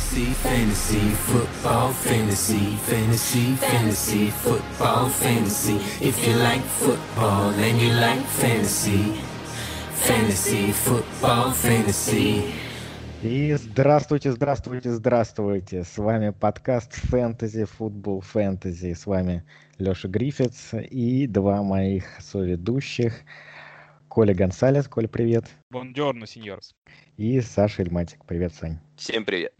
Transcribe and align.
Fantasy, 0.00 0.32
fantasy, 0.32 1.10
football, 1.28 1.92
fantasy, 1.92 2.76
fantasy, 2.88 3.54
fantasy, 3.56 4.30
football, 4.30 5.08
fantasy. 5.10 5.76
If 6.00 6.26
you 6.26 6.34
like 6.36 6.62
football 6.62 7.50
and 7.50 7.78
you 7.78 7.92
like 7.92 8.24
fantasy, 8.40 9.20
fantasy, 9.92 10.72
football, 10.72 11.52
fantasy. 11.52 12.50
И 13.22 13.54
здравствуйте, 13.54 14.32
здравствуйте, 14.32 14.90
здравствуйте. 14.90 15.84
С 15.84 15.98
вами 15.98 16.30
подкаст 16.30 16.98
Fantasy 17.12 17.68
Football 17.78 18.24
Fantasy. 18.34 18.94
С 18.94 19.04
вами 19.06 19.44
Леша 19.78 20.08
Гриффитс 20.08 20.72
и 20.90 21.26
два 21.26 21.62
моих 21.62 22.04
соведущих. 22.20 23.12
Коля 24.10 24.34
Гонсалес. 24.34 24.88
Коля, 24.88 25.06
привет. 25.06 25.44
Бонджорно, 25.70 26.26
сеньорс. 26.26 26.74
И 27.16 27.40
Саша 27.40 27.82
Эльматик. 27.82 28.24
Привет, 28.24 28.52
Сань. 28.52 28.80
Всем 28.96 29.24
привет. 29.24 29.54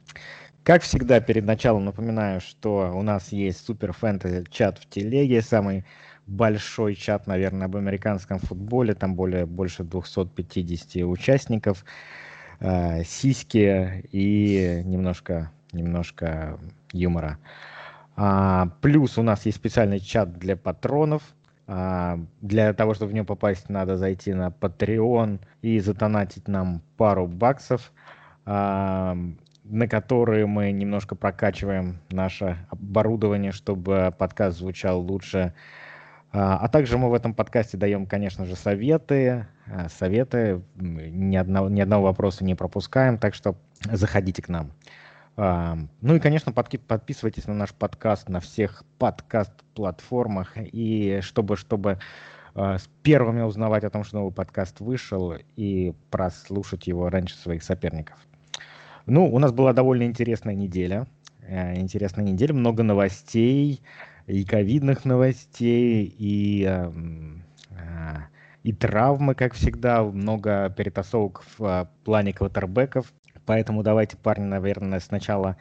Как 0.65 0.83
всегда, 0.83 1.21
перед 1.21 1.45
началом 1.45 1.84
напоминаю, 1.84 2.41
что 2.41 2.91
у 2.92 3.02
нас 3.02 3.30
есть 3.30 3.65
супер 3.65 3.92
фэнтези 3.92 4.45
чат 4.51 4.78
в 4.78 4.89
телеге, 4.91 5.41
самый 5.41 5.84
большой 6.27 6.97
чат, 6.97 7.28
наверное, 7.28 7.66
об 7.66 7.77
американском 7.77 8.41
футболе, 8.41 8.95
там 8.95 9.15
более 9.15 9.47
больше 9.47 9.84
250 9.84 11.05
участников, 11.05 11.84
э, 12.59 13.05
сиськи 13.05 14.03
и 14.11 14.83
немножко, 14.84 15.53
немножко 15.70 16.59
юмора. 16.92 17.39
А, 18.17 18.67
плюс 18.80 19.17
у 19.17 19.23
нас 19.23 19.47
есть 19.47 19.59
специальный 19.59 20.01
чат 20.01 20.37
для 20.39 20.56
патронов, 20.56 21.23
для 22.41 22.73
того, 22.73 22.95
чтобы 22.95 23.12
в 23.12 23.15
него 23.15 23.27
попасть, 23.27 23.69
надо 23.69 23.97
зайти 23.97 24.34
на 24.34 24.48
Patreon 24.48 25.38
и 25.62 25.78
затонатить 25.78 26.48
нам 26.48 26.83
пару 26.97 27.28
баксов, 27.28 27.92
а, 28.45 29.16
на 29.62 29.87
которые 29.87 30.47
мы 30.47 30.73
немножко 30.73 31.14
прокачиваем 31.14 32.01
наше 32.11 32.56
оборудование, 32.70 33.53
чтобы 33.53 34.12
подкаст 34.19 34.58
звучал 34.58 35.00
лучше. 35.00 35.55
А, 36.33 36.56
а 36.56 36.69
также 36.69 36.98
мы 36.98 37.08
в 37.08 37.14
этом 37.14 37.34
подкасте 37.34 37.77
даем, 37.77 38.06
конечно 38.06 38.47
же, 38.47 38.56
советы. 38.56 39.47
Советы. 39.97 40.62
Ни 40.75 41.36
одного, 41.36 41.69
ни 41.69 41.80
одного 41.80 42.06
вопроса 42.06 42.45
не 42.45 42.56
пропускаем, 42.56 43.17
так 43.17 43.34
что 43.34 43.55
заходите 43.92 44.42
к 44.42 44.48
нам. 44.48 44.73
Ну 45.41 46.14
и, 46.14 46.20
конечно, 46.20 46.52
подписывайтесь 46.52 47.46
на 47.46 47.55
наш 47.55 47.72
подкаст 47.72 48.28
на 48.28 48.41
всех 48.41 48.84
подкаст-платформах. 48.98 50.52
И 50.56 51.20
чтобы, 51.22 51.56
чтобы 51.56 51.98
а, 52.55 52.78
с 52.78 52.88
первыми 53.02 53.42
узнавать 53.42 53.84
о 53.84 53.91
том, 53.91 54.05
что 54.05 54.18
новый 54.18 54.33
подкаст 54.33 54.80
вышел, 54.80 55.34
и 55.56 55.94
прослушать 56.11 56.86
его 56.86 57.08
раньше 57.08 57.36
своих 57.36 57.62
соперников. 57.62 58.18
Ну, 59.06 59.33
у 59.33 59.38
нас 59.38 59.52
была 59.52 59.72
довольно 59.72 60.02
интересная 60.02 60.55
неделя. 60.55 61.06
Э, 61.42 61.74
интересная 61.74 62.24
неделя, 62.24 62.52
много 62.52 62.83
новостей, 62.83 63.80
и 64.27 64.44
ковидных 64.44 65.05
новостей, 65.05 66.14
и, 66.18 66.64
а, 66.64 66.92
и 68.62 68.72
травмы, 68.72 69.34
как 69.34 69.55
всегда, 69.55 70.02
много 70.02 70.70
перетасовок 70.70 71.42
в 71.56 71.64
а, 71.64 71.91
плане 72.05 72.33
квотербеков. 72.33 73.12
Поэтому 73.51 73.83
давайте, 73.83 74.17
парни, 74.17 74.45
наверное, 74.45 75.01
сначала 75.01 75.56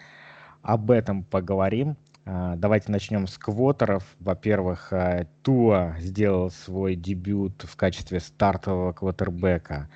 об 0.62 0.92
этом 0.92 1.24
поговорим. 1.24 1.98
А, 2.24 2.56
давайте 2.56 2.92
начнем 2.92 3.26
с 3.26 3.36
квотеров. 3.40 4.04
Во-первых, 4.20 4.94
а, 4.94 5.26
Туа 5.42 5.96
сделал 5.98 6.52
свой 6.52 6.96
дебют 6.96 7.64
в 7.64 7.76
качестве 7.76 8.20
стартового 8.20 8.92
квотербека. 8.92 9.90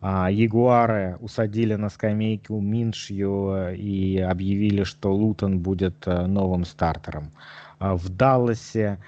А, 0.00 0.30
Ягуары 0.30 1.16
усадили 1.18 1.74
на 1.74 1.88
скамейку 1.88 2.60
Миншью 2.60 3.74
и 3.74 4.18
объявили, 4.20 4.84
что 4.84 5.12
Лутон 5.12 5.58
будет 5.58 6.06
новым 6.06 6.64
стартером. 6.64 7.32
В 7.80 8.10
Далласе 8.10 8.98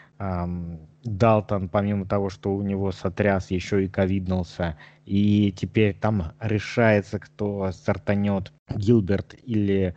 Далтон, 1.04 1.68
помимо 1.68 2.06
того, 2.06 2.30
что 2.30 2.54
у 2.54 2.62
него 2.62 2.92
сотряс, 2.92 3.50
еще 3.50 3.84
и 3.84 3.88
ковиднулся. 3.88 4.76
И 5.04 5.52
теперь 5.56 5.94
там 5.94 6.32
решается, 6.40 7.18
кто 7.18 7.72
стартанет, 7.72 8.52
Гилберт 8.70 9.34
или 9.42 9.94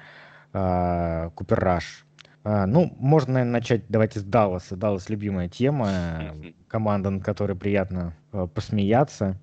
э, 0.54 1.30
Куперраш. 1.36 2.06
А, 2.44 2.66
ну, 2.66 2.96
можно, 3.00 3.34
наверное, 3.34 3.54
начать, 3.54 3.84
давайте 3.90 4.20
с 4.20 4.24
Далласа. 4.24 4.76
Даллас 4.76 5.10
любимая 5.10 5.50
тема, 5.50 6.34
команда, 6.68 7.10
над 7.12 7.24
которой 7.24 7.56
приятно 7.56 8.16
э, 8.32 8.48
посмеяться. 8.54 9.40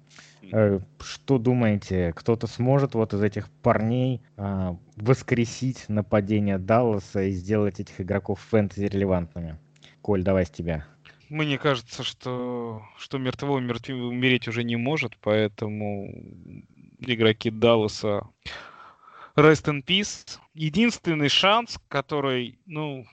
Э, 0.53 0.81
что 1.00 1.38
думаете, 1.38 2.12
кто-то 2.14 2.47
сможет 2.47 2.94
вот 2.94 3.14
из 3.14 3.22
этих 3.22 3.50
парней 3.62 4.22
э, 4.37 4.75
воскресить 4.97 5.84
нападение 5.88 6.58
Далласа 6.58 7.22
и 7.22 7.31
сделать 7.31 7.78
этих 7.78 8.00
игроков 8.00 8.41
фэнтези 8.41 8.87
релевантными? 8.87 9.58
Коль, 10.00 10.25
давай 10.25 10.44
с 10.47 10.50
тебя 10.50 10.84
мне 11.32 11.59
кажется, 11.59 12.03
что, 12.03 12.82
что 12.98 13.16
мертвого 13.16 13.56
умереть 13.56 14.48
уже 14.48 14.65
не 14.65 14.76
может, 14.76 15.16
поэтому 15.20 16.12
игроки 17.00 17.50
Далласа 17.50 18.28
Rest 19.37 19.65
in 19.66 19.84
Peace. 19.84 20.38
Единственный 20.54 21.31
шанс, 21.31 21.78
который, 21.88 22.59
ну, 22.66 23.06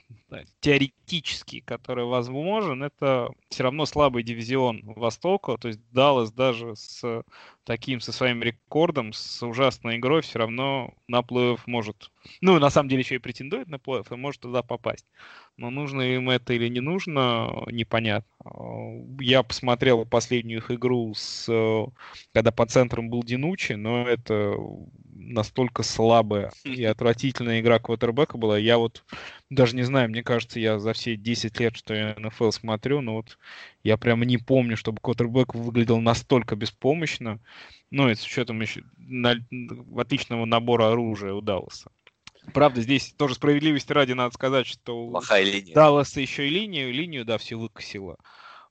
теоретически, 0.60 1.60
который 1.60 2.04
возможен, 2.04 2.82
это 2.82 3.30
все 3.48 3.62
равно 3.62 3.86
слабый 3.86 4.22
дивизион 4.22 4.82
Востока. 4.84 5.56
То 5.56 5.68
есть 5.68 5.80
Даллас 5.90 6.32
даже 6.32 6.76
с 6.76 7.24
таким, 7.64 8.00
со 8.00 8.12
своим 8.12 8.42
рекордом, 8.42 9.14
с 9.14 9.42
ужасной 9.42 9.96
игрой 9.96 10.20
все 10.20 10.38
равно 10.38 10.92
на 11.08 11.20
плей-офф 11.20 11.60
может, 11.66 12.10
ну, 12.42 12.58
на 12.58 12.68
самом 12.68 12.90
деле 12.90 13.00
еще 13.00 13.14
и 13.14 13.18
претендует 13.18 13.68
на 13.68 13.76
плей-офф 13.76 14.12
и 14.12 14.16
может 14.16 14.42
туда 14.42 14.62
попасть. 14.62 15.06
Но 15.56 15.70
нужно 15.70 16.02
им 16.02 16.28
это 16.30 16.52
или 16.52 16.68
не 16.68 16.80
нужно, 16.80 17.64
непонятно. 17.70 18.30
Я 19.18 19.42
посмотрел 19.42 20.04
последнюю 20.04 20.58
их 20.58 20.70
игру, 20.70 21.12
с, 21.14 21.46
когда 22.32 22.52
по 22.52 22.66
центрам 22.66 23.08
был 23.08 23.22
Динучи, 23.22 23.72
но 23.72 24.06
это 24.06 24.56
настолько 25.20 25.82
слабая 25.82 26.52
и 26.64 26.84
отвратительная 26.84 27.60
игра 27.60 27.78
квотербека 27.78 28.38
была. 28.38 28.58
Я 28.58 28.78
вот 28.78 29.04
даже 29.50 29.76
не 29.76 29.82
знаю, 29.82 30.08
мне 30.08 30.22
кажется, 30.22 30.58
я 30.58 30.78
за 30.78 30.92
все 30.92 31.16
10 31.16 31.60
лет, 31.60 31.76
что 31.76 31.94
я 31.94 32.14
НФЛ 32.18 32.50
смотрю, 32.50 33.00
но 33.00 33.16
вот 33.16 33.38
я 33.84 33.96
прямо 33.96 34.24
не 34.24 34.38
помню, 34.38 34.76
чтобы 34.76 35.00
квотербек 35.00 35.54
выглядел 35.54 36.00
настолько 36.00 36.56
беспомощно. 36.56 37.38
Ну, 37.90 38.08
и 38.08 38.14
с 38.14 38.24
учетом 38.24 38.60
еще 38.60 38.82
на, 38.96 39.34
отличного 39.96 40.44
набора 40.44 40.90
оружия 40.90 41.32
у 41.32 41.40
Далласа. 41.40 41.90
Правда, 42.54 42.80
здесь 42.80 43.12
тоже 43.16 43.34
справедливости 43.34 43.92
ради 43.92 44.12
надо 44.12 44.34
сказать, 44.34 44.66
что 44.66 45.08
Плохая 45.10 45.44
линия. 45.44 45.74
Далласа 45.74 46.20
еще 46.20 46.46
и 46.46 46.50
линию, 46.50 46.92
линию, 46.92 47.24
да, 47.24 47.38
все 47.38 47.56
выкосило. 47.56 48.16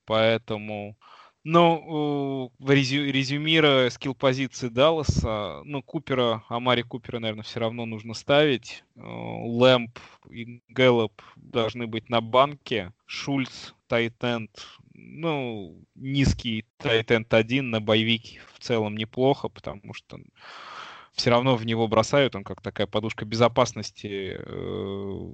Поэтому 0.06 0.98
ну, 1.44 2.52
резю, 2.60 3.06
резюмируя 3.12 3.90
скилл 3.90 4.14
позиции 4.14 4.68
Далласа, 4.68 5.62
ну, 5.64 5.82
Купера, 5.82 6.44
Амари 6.50 6.84
Купера, 6.84 7.20
наверное, 7.20 7.44
все 7.44 7.60
равно 7.60 7.86
нужно 7.86 8.14
ставить. 8.14 8.84
Э, 8.96 9.02
Лэмп 9.02 9.98
и 10.30 10.62
Гэллоп 10.70 11.22
должны 11.36 11.88
быть 11.88 12.10
на 12.10 12.22
банке. 12.22 12.94
Шульц, 13.06 13.74
Тайтенд, 13.88 14.52
ну, 14.94 15.82
низкий 15.96 16.66
Тайтенд 16.78 17.34
один 17.34 17.70
на 17.70 17.80
боевике 17.80 18.42
в 18.54 18.60
целом 18.60 18.98
неплохо, 18.98 19.50
потому 19.50 19.94
что 19.94 20.20
все 21.14 21.32
равно 21.32 21.56
в 21.56 21.66
него 21.66 21.88
бросают, 21.88 22.36
он 22.36 22.44
как 22.44 22.62
такая 22.62 22.88
подушка 22.88 23.26
безопасности 23.26 24.38
э, 24.40 25.32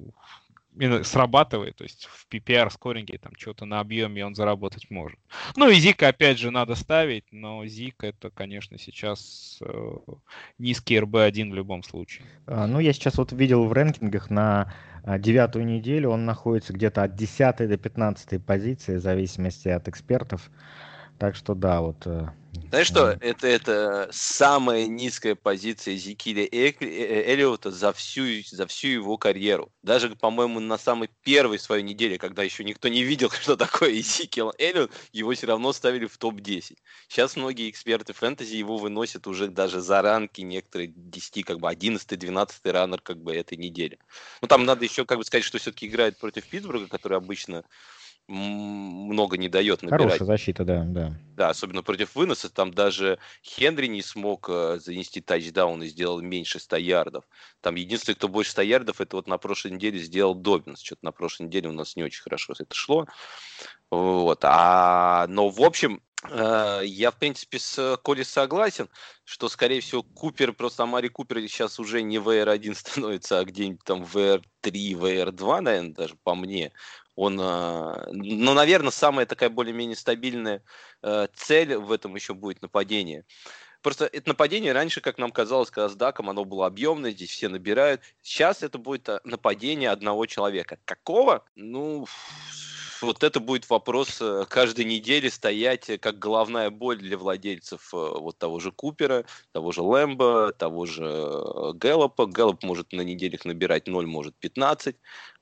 срабатывает, 1.03 1.75
то 1.75 1.84
есть 1.84 2.06
в 2.06 2.28
PPR 2.31 2.69
скоринге 2.72 3.18
там 3.18 3.34
что-то 3.38 3.66
на 3.66 3.80
объеме 3.80 4.25
он 4.25 4.36
заработать 4.36 4.90
может. 4.90 5.19
Ну 5.56 5.69
и 5.69 5.75
Зика 5.75 6.09
опять 6.09 6.38
же 6.40 6.52
надо 6.52 6.75
ставить, 6.75 7.25
но 7.31 7.66
Зик 7.66 8.03
это, 8.03 8.30
конечно, 8.30 8.78
сейчас 8.78 9.59
э, 9.62 9.97
низкий 10.58 10.97
RB1 10.97 11.52
в 11.52 11.56
любом 11.56 11.84
случае. 11.84 12.25
А, 12.47 12.68
ну 12.68 12.80
я 12.80 12.94
сейчас 12.94 13.18
вот 13.18 13.31
видел 13.31 13.66
в 13.66 13.73
рэнкингах 13.73 14.29
на 14.29 14.73
а, 15.03 15.20
девятую 15.20 15.66
неделю 15.66 16.09
он 16.09 16.26
находится 16.26 16.73
где-то 16.73 17.03
от 17.03 17.16
10 17.16 17.58
до 17.58 17.78
15 17.78 18.44
позиции 18.44 18.97
в 18.97 19.02
зависимости 19.02 19.67
от 19.67 19.88
экспертов. 19.88 20.50
Так 21.17 21.35
что 21.35 21.56
да, 21.56 21.82
вот 21.82 22.06
э, 22.06 22.28
знаешь 22.70 22.88
что, 22.88 23.17
это, 23.22 23.47
это 23.47 24.09
самая 24.12 24.88
низкая 24.88 25.35
позиция 25.35 25.96
Зикиля 25.96 26.47
Эллиота 26.52 27.72
за 27.72 27.94
всю, 27.94 28.26
за 28.50 28.67
всю 28.67 28.88
его 28.88 29.17
карьеру. 29.17 29.72
Даже, 29.84 30.09
по-моему, 30.16 30.59
на 30.59 30.78
самой 30.78 31.09
первой 31.23 31.59
своей 31.59 31.84
неделе, 31.84 32.17
когда 32.17 32.44
еще 32.44 32.64
никто 32.64 32.88
не 32.88 33.03
видел, 33.03 33.29
что 33.41 33.56
такое 33.56 33.94
Зикил 34.02 34.53
Эллиот, 34.58 34.91
его 35.14 35.34
все 35.34 35.47
равно 35.47 35.73
ставили 35.73 36.06
в 36.06 36.17
топ-10. 36.17 36.78
Сейчас 37.08 37.35
многие 37.35 37.70
эксперты 37.70 38.14
фэнтези 38.14 38.56
его 38.56 38.78
выносят 38.78 39.28
уже 39.28 39.47
даже 39.47 39.82
за 39.82 40.02
ранки, 40.02 40.41
некоторые 40.41 40.91
10, 40.96 41.46
как 41.46 41.59
бы 41.59 41.70
11-12 41.70 42.72
раннер 42.72 43.02
как 43.02 43.22
бы 43.22 43.35
этой 43.35 43.58
недели. 43.58 44.00
Ну, 44.41 44.47
там 44.47 44.66
надо 44.66 44.85
еще 44.85 45.06
как 45.06 45.17
бы 45.17 45.23
сказать, 45.23 45.44
что 45.44 45.58
все-таки 45.58 45.88
играет 45.88 46.17
против 46.20 46.46
Питтсбурга, 46.47 46.88
который 46.88 47.17
обычно 47.17 47.64
много 48.28 49.38
не 49.38 49.50
дает 49.50 49.84
набирать. 49.84 50.02
Хорошая 50.02 50.26
защита, 50.26 50.66
да, 50.66 50.84
да. 50.84 51.14
Да, 51.36 51.50
особенно 51.50 51.84
против 51.84 52.16
выноса. 52.16 52.50
Там 52.50 52.74
даже 52.74 53.20
Хенри 53.44 53.88
не 53.88 54.02
смог 54.02 54.50
э, 54.50 54.80
занести 54.80 55.22
тачдаун 55.22 55.84
и 55.84 55.88
сделал 55.88 56.22
меньше 56.22 56.60
100 56.60 56.78
ярдов. 56.78 57.26
Там 57.62 57.76
единственный, 57.76 58.16
кто 58.16 58.28
больше 58.28 58.52
100 58.52 58.62
ярдов, 58.64 59.02
это 59.02 59.18
вот 59.18 59.28
на 59.28 59.38
прошлой 59.38 59.72
неделе 59.72 60.00
сделал 60.00 60.34
Добинс. 60.34 60.82
Что-то 60.82 61.06
на 61.06 61.12
прошлой 61.12 61.48
неделе 61.48 61.70
у 61.70 61.74
нас 61.74 61.96
не 61.96 62.04
очень 62.04 62.24
хорошо 62.24 62.54
это 62.58 62.74
шло. 62.74 63.06
Вот. 63.92 64.40
А, 64.44 65.28
но, 65.28 65.50
в 65.50 65.62
общем, 65.62 66.02
э, 66.30 66.82
я, 66.84 67.12
в 67.12 67.18
принципе, 67.18 67.60
с 67.60 67.98
Коли 68.04 68.24
согласен, 68.24 68.90
что, 69.24 69.50
скорее 69.50 69.82
всего, 69.82 70.02
Купер, 70.02 70.54
просто 70.54 70.84
Амари 70.84 71.10
Купер 71.10 71.40
сейчас 71.42 71.80
уже 71.80 72.02
не 72.02 72.18
VR1 72.18 72.74
становится, 72.76 73.40
а 73.40 73.46
где-нибудь 73.46 73.84
там 73.84 74.04
VR3, 74.04 74.42
VR2, 74.64 75.62
наверное, 75.62 75.94
даже 75.94 76.16
по 76.24 76.34
мне. 76.34 76.72
Он, 77.16 77.40
э, 77.40 78.12
ну, 78.12 78.53
наверное, 78.53 78.91
самая 78.91 79.26
такая 79.26 79.50
более-менее 79.50 79.96
стабильная 79.96 80.64
э, 81.02 81.28
цель 81.34 81.78
в 81.78 81.91
этом 81.91 82.16
еще 82.16 82.34
будет 82.34 82.62
нападение. 82.62 83.26
Просто 83.82 84.06
это 84.06 84.29
нападение 84.29 84.73
раньше, 84.73 85.00
как 85.00 85.17
нам 85.17 85.32
казалось, 85.32 85.70
когда 85.70 85.90
с 85.90 85.96
Даком, 85.96 86.29
оно 86.29 86.44
было 86.44 86.66
объемное, 86.66 87.12
здесь 87.12 87.29
все 87.29 87.47
набирают. 87.50 88.02
Сейчас 88.22 88.64
это 88.64 88.79
будет 88.79 89.08
нападение 89.23 89.91
одного 89.91 90.26
человека. 90.26 90.79
Какого? 90.85 91.46
Ну, 91.56 92.08
вот 93.02 93.23
это 93.23 93.40
будет 93.40 93.70
вопрос 93.70 94.22
каждой 94.50 94.85
недели 94.85 95.29
стоять 95.29 96.00
как 96.02 96.17
головная 96.17 96.72
боль 96.72 96.97
для 96.97 97.17
владельцев 97.17 97.90
вот 97.91 98.38
того 98.40 98.59
же 98.59 98.72
Купера, 98.72 99.26
того 99.52 99.72
же 99.72 99.84
Лэмбо, 99.84 100.53
того 100.53 100.88
же 100.88 101.03
Гэллопа. 101.76 102.26
Гэллоп 102.26 102.64
может 102.64 102.91
на 102.91 103.02
неделях 103.02 103.46
набирать 103.46 103.88
0, 103.88 104.08
может 104.08 104.35
15. 104.38 104.96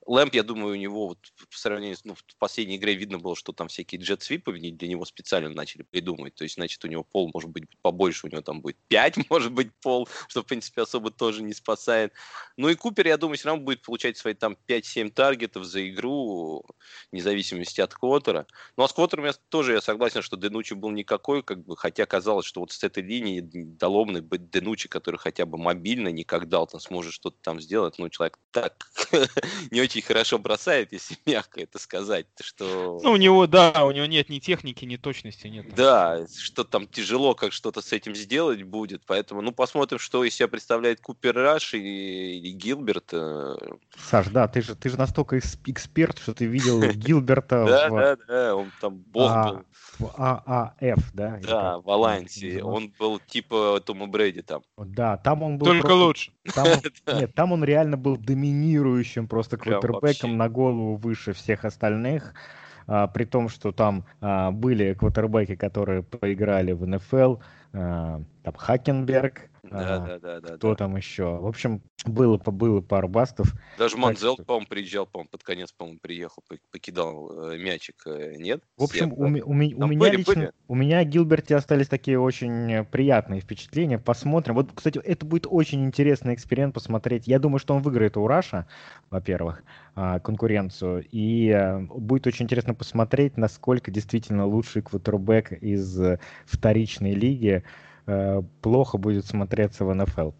Лэмп, 0.06 0.34
я 0.34 0.44
думаю, 0.44 0.74
у 0.74 0.78
него 0.78 1.08
вот 1.10 1.20
по 1.38 1.58
сравнению 1.58 1.98
с 1.98 2.06
ну, 2.06 2.16
в 2.16 2.38
последней 2.38 2.78
игре 2.78 2.96
видно 2.96 3.20
было, 3.20 3.36
что 3.36 3.54
там 3.54 3.68
всякие 3.68 4.02
джет-свипы 4.02 4.54
для 4.54 4.88
него 4.88 5.06
специально 5.06 5.50
начали 5.50 5.84
придумывать. 5.84 6.36
То 6.36 6.44
есть, 6.44 6.56
значит, 6.56 6.84
у 6.86 6.88
него 6.88 7.04
пол 7.04 7.30
может 7.34 7.50
быть 7.50 7.66
побольше, 7.82 8.28
у 8.28 8.30
него 8.30 8.42
там 8.42 8.62
будет 8.62 8.78
5, 8.88 9.18
может 9.30 9.52
быть, 9.52 9.74
пол, 9.82 10.08
что, 10.28 10.42
в 10.42 10.46
принципе, 10.46 10.82
особо 10.82 11.12
тоже 11.12 11.44
не 11.44 11.54
спасает. 11.54 12.14
Ну 12.58 12.70
и 12.70 12.76
Купер, 12.76 13.08
я 13.08 13.18
думаю, 13.18 13.38
все 13.38 13.50
равно 13.50 13.64
будет 13.64 13.82
получать 13.82 14.18
свои 14.18 14.34
там 14.34 14.58
5-7 14.68 15.12
таргетов 15.12 15.66
за 15.66 15.88
игру, 15.90 16.66
вне 17.12 17.22
зависимости 17.22 17.82
от 17.82 17.94
квотера. 17.94 18.46
Ну 18.78 18.84
а 18.84 18.88
с 18.88 18.94
квотером 18.94 19.26
я 19.26 19.34
тоже 19.50 19.74
я 19.74 19.82
согласен, 19.82 20.22
что 20.22 20.38
Денучи 20.38 20.74
был 20.74 20.92
никакой, 20.92 21.44
как 21.44 21.64
бы, 21.64 21.78
хотя 21.78 22.06
казалось, 22.06 22.46
что 22.46 22.62
вот 22.62 22.72
с 22.72 22.84
этой 22.84 23.04
линии 23.04 23.42
доломный 23.42 24.22
Денучи, 24.22 24.90
который 24.90 25.18
хотя 25.18 25.46
бы 25.46 25.58
мобильно, 25.58 26.10
никогда 26.10 26.54
Далтон 26.54 26.80
сможет 26.80 27.14
что-то 27.14 27.38
там 27.42 27.60
сделать, 27.60 27.98
ну, 27.98 28.10
человек 28.10 28.38
так 28.52 28.88
не 29.72 29.82
очень 29.82 29.93
очень 29.94 30.02
хорошо 30.02 30.40
бросает, 30.40 30.92
если 30.92 31.18
мягко 31.26 31.62
это 31.62 31.80
сказать, 31.80 32.26
что... 32.42 33.00
Ну, 33.04 33.12
у 33.12 33.18
него, 33.18 33.46
да, 33.48 33.86
у 33.86 33.92
него 33.92 34.06
нет 34.06 34.30
ни 34.30 34.40
техники, 34.40 34.86
ни 34.86 34.96
точности, 34.96 35.48
нет. 35.48 35.74
Да, 35.76 36.26
что 36.36 36.64
там 36.64 36.88
тяжело, 36.88 37.36
как 37.36 37.54
что-то 37.54 37.82
с 37.82 37.94
этим 37.94 38.16
сделать 38.16 38.64
будет, 38.64 39.04
поэтому, 39.06 39.42
ну, 39.42 39.52
посмотрим, 39.52 40.00
что 40.00 40.24
из 40.24 40.36
себя 40.36 40.48
представляет 40.48 41.00
Купер 41.00 41.36
Раш 41.36 41.76
и, 41.76 42.40
и 42.40 42.52
Гилберт. 42.52 43.10
Э. 43.14 43.56
Саш, 43.98 44.28
да, 44.30 44.48
ты 44.48 44.62
же, 44.62 44.76
ты 44.76 44.90
же 44.90 44.98
настолько 44.98 45.38
эксперт, 45.38 46.18
что 46.18 46.34
ты 46.34 46.46
видел 46.46 46.82
Гилберта 46.94 47.66
Да, 47.66 47.90
да, 47.90 48.18
да, 48.28 48.56
он 48.56 48.72
там 48.82 48.98
бог 48.98 49.32
а, 49.32 49.50
был. 49.50 49.66
В 50.00 50.12
ААФ, 50.18 51.14
да? 51.14 51.40
Да, 51.44 51.80
в 51.80 51.90
Алансе. 51.90 52.64
Он 52.64 52.92
был 52.98 53.20
типа 53.20 53.80
Тома 53.86 54.08
Брэди 54.08 54.42
там. 54.42 54.64
Да, 54.78 55.18
там 55.18 55.44
он 55.44 55.58
был... 55.58 55.68
Только 55.68 55.92
лучше. 55.92 56.32
Нет, 57.08 57.34
там 57.36 57.52
он 57.52 57.64
реально 57.64 57.98
был 57.98 58.18
доминирующим 58.18 59.28
просто 59.28 59.58
квотербеком 59.88 60.38
на 60.38 60.50
голову 60.50 60.96
выше 60.96 61.34
всех 61.34 61.66
остальных. 61.66 62.34
А, 62.88 63.08
при 63.08 63.26
том, 63.26 63.50
что 63.50 63.72
там 63.72 64.06
а, 64.22 64.52
были 64.52 64.94
квотербеки, 64.94 65.56
которые 65.56 66.04
поиграли 66.04 66.72
в 66.74 66.86
НФЛ, 66.86 67.38
а, 67.74 68.22
там 68.44 68.54
Хакенберг, 68.56 69.50
да, 69.64 69.96
а, 69.96 70.00
да, 70.00 70.20
да, 70.20 70.42
да. 70.42 70.56
Кто 70.58 70.70
да. 70.72 70.76
там 70.76 70.98
еще? 70.98 71.38
В 71.38 71.48
общем, 71.48 71.82
было, 72.06 72.38
было 72.38 72.82
пару 72.82 73.08
бастов. 73.08 73.54
Даже 73.78 73.96
Манзел, 73.96 74.34
что... 74.34 74.44
по-моему, 74.44 74.68
приезжал, 74.68 75.06
по-моему, 75.06 75.30
под 75.30 75.44
конец, 75.44 75.72
по-моему, 75.72 76.00
приехал, 76.02 76.44
покидал 76.72 77.52
э, 77.52 77.58
мячик, 77.58 78.04
э, 78.06 78.36
нет? 78.38 78.62
В 78.78 78.84
общем, 78.84 79.14
у, 79.14 79.22
у, 79.22 79.24
у, 79.24 79.28
у 79.28 79.54
меня 79.54 79.88
были, 79.88 80.18
лично, 80.18 80.34
были? 80.34 80.52
у 80.68 80.76
меня 80.76 81.04
Гилберте 81.06 81.56
остались 81.56 81.88
такие 81.88 82.20
очень 82.20 82.84
приятные 82.86 83.40
впечатления. 83.40 83.98
Посмотрим. 83.98 84.56
Вот, 84.56 84.72
кстати, 84.76 85.00
это 85.00 85.26
будет 85.26 85.48
очень 85.50 85.86
интересный 85.86 86.34
эксперимент 86.34 86.74
посмотреть. 86.74 87.26
Я 87.26 87.40
думаю, 87.40 87.60
что 87.60 87.74
он 87.74 87.82
выиграет 87.82 88.18
у 88.18 88.28
Раша, 88.28 88.68
во-первых, 89.10 89.64
а, 89.96 90.20
конкуренцию. 90.20 91.06
И 91.10 91.48
э, 91.48 91.80
будет 91.80 92.28
очень 92.28 92.46
интересно 92.46 92.74
посмотреть, 92.74 93.38
насколько 93.38 93.92
действительно 93.92 94.46
лучший 94.46 94.82
квотербек 94.82 95.54
из 95.54 95.98
вторичной 96.46 97.14
лиги 97.14 97.64
Э, 97.64 97.93
плохо 98.62 98.98
будет 98.98 99.26
смотреться 99.26 99.86
в 99.86 99.94
НФЛ. 99.94 100.32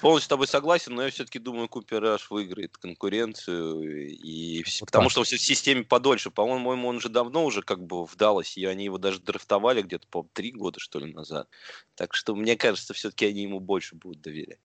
Полностью 0.00 0.26
с 0.26 0.28
тобой 0.28 0.46
согласен, 0.46 0.94
но 0.94 1.02
я 1.02 1.10
все-таки 1.10 1.38
думаю, 1.38 1.68
Купер 1.68 2.00
Раш 2.00 2.30
выиграет 2.30 2.76
конкуренцию. 2.78 4.08
И... 4.10 4.62
Вот 4.80 4.86
потому 4.86 5.04
так. 5.04 5.10
что 5.10 5.20
он 5.20 5.24
в 5.24 5.28
системе 5.28 5.84
подольше. 5.84 6.30
По-моему, 6.30 6.88
он 6.88 7.00
же 7.00 7.08
давно 7.08 7.44
уже 7.44 7.62
как 7.62 7.84
бы 7.84 8.06
в 8.06 8.16
Далласе, 8.16 8.60
и 8.60 8.64
они 8.64 8.84
его 8.84 8.98
даже 8.98 9.20
драфтовали 9.20 9.82
где-то, 9.82 10.06
по 10.08 10.26
три 10.32 10.52
года, 10.52 10.80
что 10.80 11.00
ли, 11.00 11.12
назад. 11.12 11.48
Так 11.96 12.14
что, 12.14 12.34
мне 12.34 12.56
кажется, 12.56 12.94
все-таки 12.94 13.26
они 13.26 13.42
ему 13.42 13.60
больше 13.60 13.94
будут 13.94 14.22
доверять. 14.22 14.60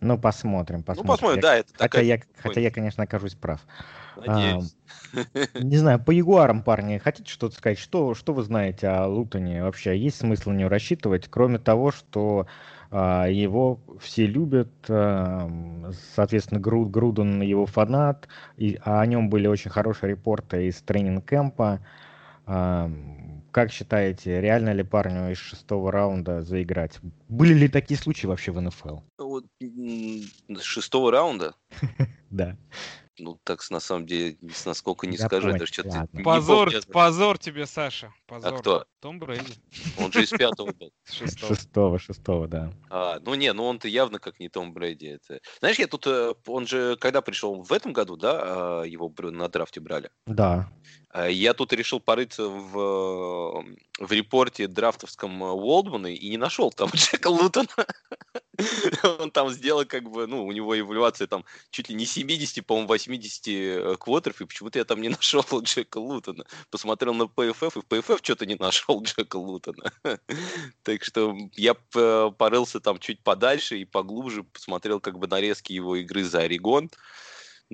Ну, 0.00 0.18
посмотрим, 0.18 0.82
посмотрим. 0.82 1.06
Ну, 1.06 1.12
посмотрим, 1.12 1.36
я, 1.36 1.42
да. 1.42 1.56
Это 1.56 1.72
хотя, 1.78 2.00
я, 2.00 2.20
хотя 2.36 2.60
я, 2.60 2.70
конечно, 2.70 3.04
окажусь 3.04 3.34
прав. 3.34 3.60
Надеюсь. 4.16 4.76
А, 5.12 5.58
не 5.60 5.76
знаю, 5.76 6.02
по 6.02 6.10
Ягуарам, 6.10 6.62
парни, 6.62 6.98
хотите 6.98 7.30
что-то 7.30 7.56
сказать? 7.56 7.78
Что, 7.78 8.14
что 8.14 8.32
вы 8.32 8.42
знаете 8.42 8.88
о 8.88 9.06
Лутоне 9.06 9.62
вообще? 9.62 9.96
Есть 9.96 10.18
смысл 10.18 10.50
на 10.50 10.58
него 10.58 10.68
рассчитывать, 10.68 11.28
кроме 11.28 11.58
того, 11.58 11.90
что 11.90 12.46
его 12.94 13.80
все 14.00 14.26
любят, 14.26 14.70
а, 14.88 15.50
соответственно, 16.14 16.60
Груд, 16.60 16.90
Груден 16.90 17.42
его 17.42 17.66
фанат, 17.66 18.28
и, 18.56 18.78
а 18.84 19.00
о 19.00 19.06
нем 19.06 19.30
были 19.30 19.48
очень 19.48 19.70
хорошие 19.70 20.10
репорты 20.10 20.68
из 20.68 20.80
тренинг-кэмпа. 20.82 21.80
А, 22.46 22.90
как 23.50 23.72
считаете, 23.72 24.40
реально 24.40 24.72
ли 24.72 24.82
парню 24.82 25.32
из 25.32 25.38
шестого 25.38 25.90
раунда 25.90 26.42
заиграть? 26.42 26.98
Были 27.28 27.54
ли 27.54 27.68
такие 27.68 27.98
случаи 27.98 28.26
вообще 28.26 28.52
в 28.52 28.60
НФЛ? 28.60 28.98
Шестого 30.60 31.10
раунда? 31.10 31.54
Да. 32.30 32.56
Ну, 33.18 33.38
так 33.44 33.60
на 33.70 33.80
самом 33.80 34.06
деле, 34.06 34.36
насколько 34.64 35.06
не 35.06 35.16
скажу, 35.16 35.50
это 35.50 35.66
что-то... 35.66 36.08
Позор, 36.24 36.70
позор 36.92 37.38
тебе, 37.38 37.66
Саша. 37.66 38.12
А 38.26 38.30
позор. 38.34 38.54
А 38.54 38.58
кто? 38.58 38.86
Том 39.00 39.18
Брейди. 39.18 39.54
Он 39.98 40.10
же 40.10 40.22
из 40.22 40.30
пятого 40.30 40.72
был. 40.72 40.92
Шестого, 41.04 41.98
шестого, 41.98 42.48
да. 42.48 42.72
А, 42.90 43.20
ну 43.20 43.34
не, 43.34 43.52
ну 43.52 43.64
он-то 43.64 43.86
явно 43.86 44.18
как 44.18 44.40
не 44.40 44.48
Том 44.48 44.72
Брейди. 44.72 45.06
Это... 45.06 45.40
Знаешь, 45.60 45.78
я 45.78 45.86
тут, 45.86 46.06
э, 46.06 46.34
он 46.46 46.66
же, 46.66 46.96
когда 46.96 47.20
пришел 47.20 47.62
в 47.62 47.72
этом 47.72 47.92
году, 47.92 48.16
да, 48.16 48.40
а, 48.42 48.82
его 48.82 49.12
на 49.18 49.48
драфте 49.48 49.80
брали? 49.80 50.10
Да. 50.26 50.70
А, 51.14 51.28
я 51.28 51.54
тут 51.54 51.72
решил 51.72 52.00
порыться 52.00 52.48
в, 52.48 53.64
в 54.00 54.12
репорте 54.12 54.66
драфтовском 54.66 55.42
Уолдмана 55.42 56.08
и 56.08 56.28
не 56.28 56.36
нашел 56.36 56.72
там 56.72 56.90
Джека 56.94 57.28
Лутона. 57.28 57.68
Он 59.20 59.30
там 59.30 59.50
сделал 59.50 59.84
как 59.84 60.10
бы, 60.10 60.26
ну, 60.26 60.44
у 60.44 60.50
него 60.50 60.76
эволюция 60.78 61.28
там 61.28 61.44
чуть 61.70 61.88
ли 61.88 61.94
не 61.94 62.04
70, 62.04 62.66
по-моему, 62.66 62.88
80 62.88 63.42
э, 63.46 63.96
квотеров, 63.96 64.40
и 64.40 64.46
почему-то 64.46 64.80
я 64.80 64.84
там 64.84 65.00
не 65.00 65.08
нашел 65.10 65.44
Джека 65.62 65.98
Лутона. 65.98 66.46
Посмотрел 66.70 67.14
на 67.14 67.24
PFF, 67.24 67.78
и 67.78 67.80
в 67.80 67.84
PFF 67.84 68.18
что-то 68.20 68.44
не 68.44 68.56
нашел 68.56 69.00
Джека 69.04 69.36
Лутона. 69.36 69.92
Так 70.82 71.04
что 71.04 71.36
я 71.52 71.74
порылся 71.74 72.80
там 72.80 72.98
чуть 72.98 73.20
подальше 73.20 73.78
и 73.78 73.84
поглубже, 73.84 74.42
посмотрел 74.42 74.98
как 74.98 75.20
бы 75.20 75.28
нарезки 75.28 75.72
его 75.72 75.94
игры 75.94 76.24
за 76.24 76.40
Орегон 76.40 76.90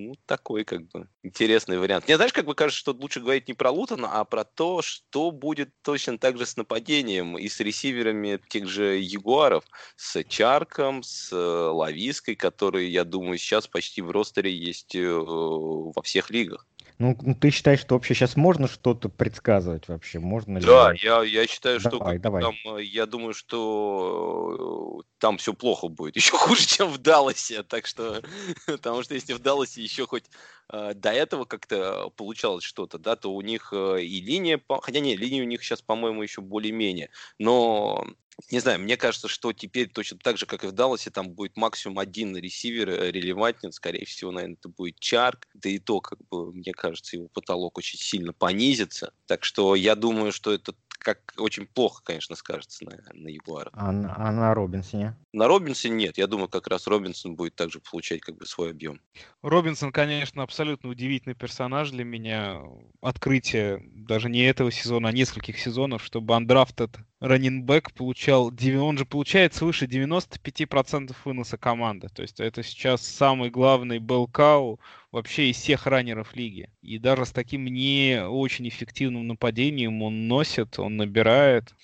ну, 0.01 0.15
такой 0.27 0.65
как 0.65 0.89
бы 0.89 1.09
интересный 1.23 1.79
вариант. 1.79 2.07
Мне, 2.07 2.17
знаешь, 2.17 2.33
как 2.33 2.47
бы 2.47 2.55
кажется, 2.55 2.81
что 2.81 2.93
лучше 2.93 3.21
говорить 3.21 3.49
не 3.49 3.55
про 3.55 3.71
Лутона, 3.71 4.21
а 4.21 4.25
про 4.25 4.45
то, 4.45 4.83
что 4.83 5.31
будет 5.31 5.71
точно 5.83 6.19
так 6.19 6.39
же 6.39 6.47
с 6.47 6.57
нападением 6.57 7.37
и 7.37 7.49
с 7.49 7.61
ресиверами 7.61 8.41
тех 8.49 8.67
же 8.69 8.99
Ягуаров, 8.99 9.65
с 9.97 10.25
Чарком, 10.25 11.03
с 11.03 11.31
э, 11.33 11.37
Лавиской, 11.37 12.35
которые, 12.35 12.91
я 12.91 13.05
думаю, 13.05 13.39
сейчас 13.39 13.67
почти 13.67 14.03
в 14.03 14.11
ростере 14.11 14.55
есть 14.55 14.95
э, 14.95 15.07
во 15.13 16.03
всех 16.03 16.31
лигах. 16.31 16.67
Ну, 17.01 17.17
ну, 17.23 17.35
ты 17.35 17.49
считаешь, 17.49 17.81
что 17.81 17.95
вообще 17.95 18.15
сейчас 18.15 18.37
можно 18.37 18.69
что-то 18.69 19.09
предсказывать 19.09 19.89
вообще? 19.89 20.19
Можно 20.19 20.59
ли... 20.59 20.67
Да, 20.67 20.93
я, 20.93 21.23
я 21.23 21.47
считаю, 21.47 21.81
что 21.81 21.89
давай, 21.93 22.19
давай. 22.19 22.43
Там, 22.43 22.55
э, 22.77 22.83
я 22.83 23.07
думаю, 23.07 23.33
что 23.33 25.01
э, 25.01 25.09
там 25.19 25.39
все 25.39 25.55
плохо 25.55 25.89
будет. 25.89 26.17
Еще 26.17 26.37
хуже, 26.37 26.67
чем 26.67 26.91
в 26.91 26.99
Далласе. 26.99 27.63
Так 27.63 27.87
что, 27.87 28.23
потому 28.67 29.03
что 29.03 29.15
если 29.15 29.33
в 29.33 29.39
Далласе 29.39 29.83
еще 29.83 30.07
хоть 30.07 30.27
э, 30.71 30.93
до 30.95 31.11
этого 31.11 31.47
как-то 31.47 32.11
получалось 32.11 32.65
что-то, 32.65 32.99
да, 32.99 33.17
то 33.17 33.33
у 33.33 33.41
них 33.41 33.73
э, 33.73 34.03
и 34.03 34.21
линия, 34.21 34.61
хотя 34.83 35.01
не, 35.01 35.17
линия 35.17 35.43
у 35.43 35.47
них 35.47 35.65
сейчас, 35.65 35.81
по-моему, 35.81 36.23
еще 36.23 36.43
более-менее. 36.43 37.09
Но 37.39 38.05
Не 38.51 38.61
знаю, 38.61 38.81
мне 38.81 38.97
кажется, 38.97 39.29
что 39.29 39.53
теперь 39.53 39.89
точно 39.89 40.19
так 40.19 40.39
же, 40.39 40.47
как 40.47 40.65
и 40.65 40.67
в 40.67 40.73
Далласе, 40.73 41.11
там 41.11 41.31
будет 41.31 41.57
максимум 41.57 41.99
один 41.99 42.37
ресивер 42.37 42.91
э, 42.91 43.11
релевантен, 43.11 43.73
скорее 43.73 44.05
всего, 44.05 44.31
наверное, 44.31 44.57
это 44.57 44.69
будет 44.69 44.99
Чарк, 44.99 45.49
да 45.55 45.69
и 45.69 45.79
то, 45.79 46.01
как 46.01 46.19
бы, 46.29 46.53
мне 46.53 46.73
кажется, 46.73 47.17
его 47.17 47.29
потолок 47.29 47.79
очень 47.79 47.99
сильно 47.99 48.33
понизится. 48.33 49.13
Так 49.27 49.45
что 49.45 49.75
я 49.75 49.95
думаю, 49.95 50.33
что 50.33 50.53
это 50.53 50.75
как 51.01 51.33
очень 51.39 51.67
плохо, 51.67 52.03
конечно, 52.05 52.37
скажется 52.37 52.85
на, 52.85 52.99
на 53.15 53.29
Ягуарах. 53.29 53.73
А, 53.75 53.89
а 53.89 54.33
на 54.33 54.55
Робинсоне? 54.55 55.17
На 55.33 55.49
Робинсоне 55.49 55.95
нет. 55.95 56.19
Я 56.19 56.27
думаю, 56.27 56.49
как 56.49 56.69
раз 56.69 56.87
Робинсон 56.87 57.37
будет 57.37 57.55
также 57.55 57.81
получать 57.81 58.21
как 58.21 58.37
бы 58.37 58.45
свой 58.45 58.71
объем. 58.71 59.01
Робинсон, 59.43 59.93
конечно, 59.93 60.43
абсолютно 60.43 60.91
удивительный 60.91 61.35
персонаж 61.35 61.91
для 61.91 62.05
меня. 62.05 62.61
Открытие 63.01 63.83
даже 63.95 64.29
не 64.29 64.43
этого 64.43 64.71
сезона, 64.71 65.09
а 65.09 65.13
нескольких 65.13 65.59
сезонов, 65.59 66.05
чтобы 66.05 66.37
андрафтед 66.37 66.91
раннинбэк 67.21 67.93
получал, 67.93 68.53
он 68.81 68.99
же 68.99 69.05
получает 69.05 69.55
свыше 69.55 69.85
95% 69.85 71.15
выноса 71.25 71.59
команды. 71.59 72.09
То 72.09 72.23
есть 72.23 72.41
это 72.41 72.63
сейчас 72.63 73.07
самый 73.07 73.51
главный 73.51 73.99
белкау 73.99 74.81
вообще 75.13 75.51
из 75.51 75.57
всех 75.57 75.87
раннеров 75.87 76.35
лиги. 76.35 76.71
И 76.81 76.99
даже 76.99 77.27
с 77.27 77.31
таким 77.31 77.67
не 77.67 78.25
очень 78.27 78.69
эффективным 78.69 79.27
нападением 79.27 80.03
он 80.03 80.29
носит, 80.29 80.79
он 80.79 80.97
набирает. 80.97 81.75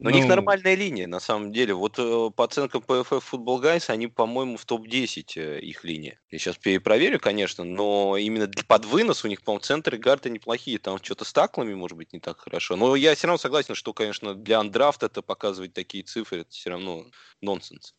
Но 0.00 0.08
ну, 0.08 0.16
у 0.16 0.18
них 0.18 0.28
ну, 0.28 0.34
нормальная 0.34 0.74
линия, 0.74 1.06
на 1.06 1.20
самом 1.20 1.52
деле. 1.52 1.74
Вот 1.74 1.98
э, 1.98 2.30
по 2.34 2.44
оценкам 2.44 2.82
PFF 2.86 3.22
Football 3.30 3.62
Guys, 3.62 3.90
они, 3.90 4.06
по-моему, 4.06 4.56
в 4.56 4.64
топ-10 4.64 5.32
э, 5.36 5.60
их 5.60 5.84
линия. 5.84 6.18
Я 6.30 6.38
сейчас 6.38 6.56
перепроверю, 6.56 7.20
конечно, 7.20 7.64
но 7.64 8.16
именно 8.16 8.50
под 8.66 8.86
вынос 8.86 9.26
у 9.26 9.28
них, 9.28 9.42
по-моему, 9.42 9.60
центры 9.60 9.98
гарты 9.98 10.30
неплохие. 10.30 10.78
Там 10.78 10.96
что-то 11.02 11.26
с 11.26 11.32
таклами, 11.34 11.74
может 11.74 11.98
быть, 11.98 12.14
не 12.14 12.18
так 12.18 12.40
хорошо. 12.40 12.76
Но 12.76 12.96
я 12.96 13.14
все 13.14 13.26
равно 13.26 13.36
согласен, 13.36 13.74
что, 13.74 13.92
конечно, 13.92 14.34
для 14.34 14.58
андрафта 14.58 15.06
это 15.06 15.20
показывать 15.20 15.74
такие 15.74 16.02
цифры, 16.02 16.40
это 16.40 16.50
все 16.50 16.70
равно 16.70 17.04
нонсенс. 17.42 17.94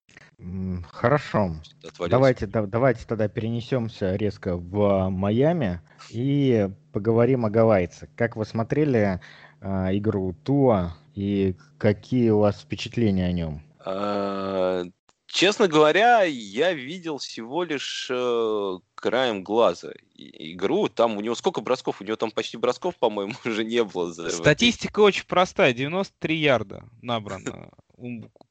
Хорошо. 0.92 1.54
Давайте, 2.10 2.48
да, 2.48 2.66
давайте 2.66 3.06
тогда 3.06 3.28
перенесемся 3.28 4.16
резко 4.16 4.58
в 4.58 5.10
Майами 5.10 5.82
и 6.10 6.68
поговорим 6.94 7.46
о 7.46 7.52
гавайцах. 7.52 8.10
Как 8.16 8.36
вы 8.36 8.46
смотрели 8.46 9.22
э, 9.62 9.98
игру 9.98 10.34
Туа 10.44 10.98
и 11.16 11.56
какие 11.78 12.30
у 12.30 12.40
вас 12.40 12.62
впечатления 12.62 13.26
о 13.26 13.32
нем? 13.32 13.62
А, 13.84 14.84
честно 15.28 15.68
говоря, 15.68 16.24
я 16.24 16.74
видел 16.74 17.18
всего 17.18 17.64
лишь 17.64 18.08
э, 18.10 18.78
краем 18.96 19.44
глаза 19.44 19.92
игру. 20.16 20.88
Там 20.88 21.18
у 21.18 21.22
него 21.22 21.36
сколько 21.36 21.62
бросков? 21.62 22.02
У 22.02 22.04
него 22.04 22.16
там 22.16 22.32
почти 22.32 22.58
бросков, 22.58 22.96
по-моему, 22.98 23.34
уже 23.46 23.64
не 23.64 23.84
было. 23.84 24.14
За... 24.14 24.30
Статистика 24.30 25.00
очень 25.00 25.26
простая. 25.26 25.74
93 25.74 26.36
ярда 26.38 26.84
набрано 27.02 27.72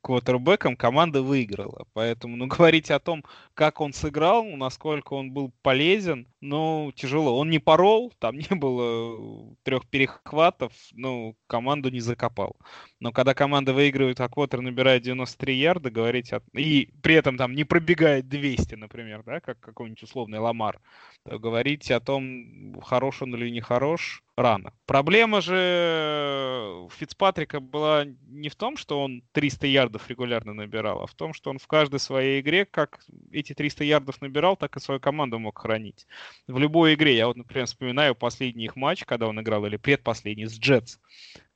квотербеком 0.02 0.76
команда 0.76 1.22
выиграла. 1.22 1.86
Поэтому, 1.92 2.36
ну, 2.36 2.46
говорить 2.48 2.90
о 2.90 2.98
том, 2.98 3.24
как 3.54 3.80
он 3.80 3.92
сыграл, 3.92 4.44
насколько 4.44 5.14
он 5.14 5.32
был 5.32 5.52
полезен, 5.62 6.26
ну, 6.40 6.92
тяжело. 6.94 7.38
Он 7.38 7.50
не 7.50 7.58
порол, 7.58 8.12
там 8.18 8.36
не 8.36 8.54
было 8.56 9.54
трех 9.62 9.86
перехватов, 9.88 10.72
ну, 10.92 11.36
команду 11.46 11.90
не 11.90 12.00
закопал. 12.00 12.56
Но 13.00 13.12
когда 13.12 13.34
команда 13.34 13.72
выигрывает, 13.72 14.20
а 14.20 14.28
квотер 14.28 14.60
набирает 14.60 15.02
93 15.02 15.54
ярда, 15.56 15.90
говорить 15.90 16.32
о... 16.32 16.42
и 16.54 16.90
при 17.02 17.14
этом 17.14 17.36
там 17.36 17.54
не 17.54 17.64
пробегает 17.64 18.28
200, 18.28 18.74
например, 18.74 19.22
да, 19.24 19.40
как 19.40 19.60
какой-нибудь 19.60 20.02
условный 20.02 20.38
Ламар, 20.38 20.80
то 21.24 21.38
говорить 21.38 21.90
о 21.90 22.00
том, 22.00 22.80
хорош 22.82 23.22
он 23.22 23.34
или 23.34 23.50
не 23.50 23.60
хорош, 23.60 24.22
рано. 24.42 24.72
Проблема 24.86 25.40
же 25.40 26.88
Фицпатрика 26.98 27.60
была 27.60 28.04
не 28.26 28.48
в 28.48 28.56
том, 28.56 28.76
что 28.76 29.02
он 29.02 29.22
300 29.32 29.66
ярдов 29.66 30.08
регулярно 30.08 30.52
набирал, 30.52 31.02
а 31.02 31.06
в 31.06 31.14
том, 31.14 31.32
что 31.32 31.50
он 31.50 31.58
в 31.58 31.66
каждой 31.66 32.00
своей 32.00 32.40
игре 32.40 32.64
как 32.64 33.00
эти 33.30 33.52
300 33.52 33.84
ярдов 33.84 34.20
набирал, 34.20 34.56
так 34.56 34.76
и 34.76 34.80
свою 34.80 35.00
команду 35.00 35.38
мог 35.38 35.58
хранить. 35.58 36.06
В 36.46 36.58
любой 36.58 36.94
игре, 36.94 37.16
я 37.16 37.26
вот, 37.26 37.36
например, 37.36 37.66
вспоминаю 37.66 38.14
последний 38.14 38.64
их 38.64 38.76
матч, 38.76 39.04
когда 39.04 39.28
он 39.28 39.40
играл, 39.40 39.66
или 39.66 39.76
предпоследний, 39.76 40.46
с 40.46 40.58
Джетс, 40.58 40.98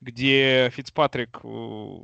где 0.00 0.70
Фицпатрик 0.74 1.40
э, 1.42 1.98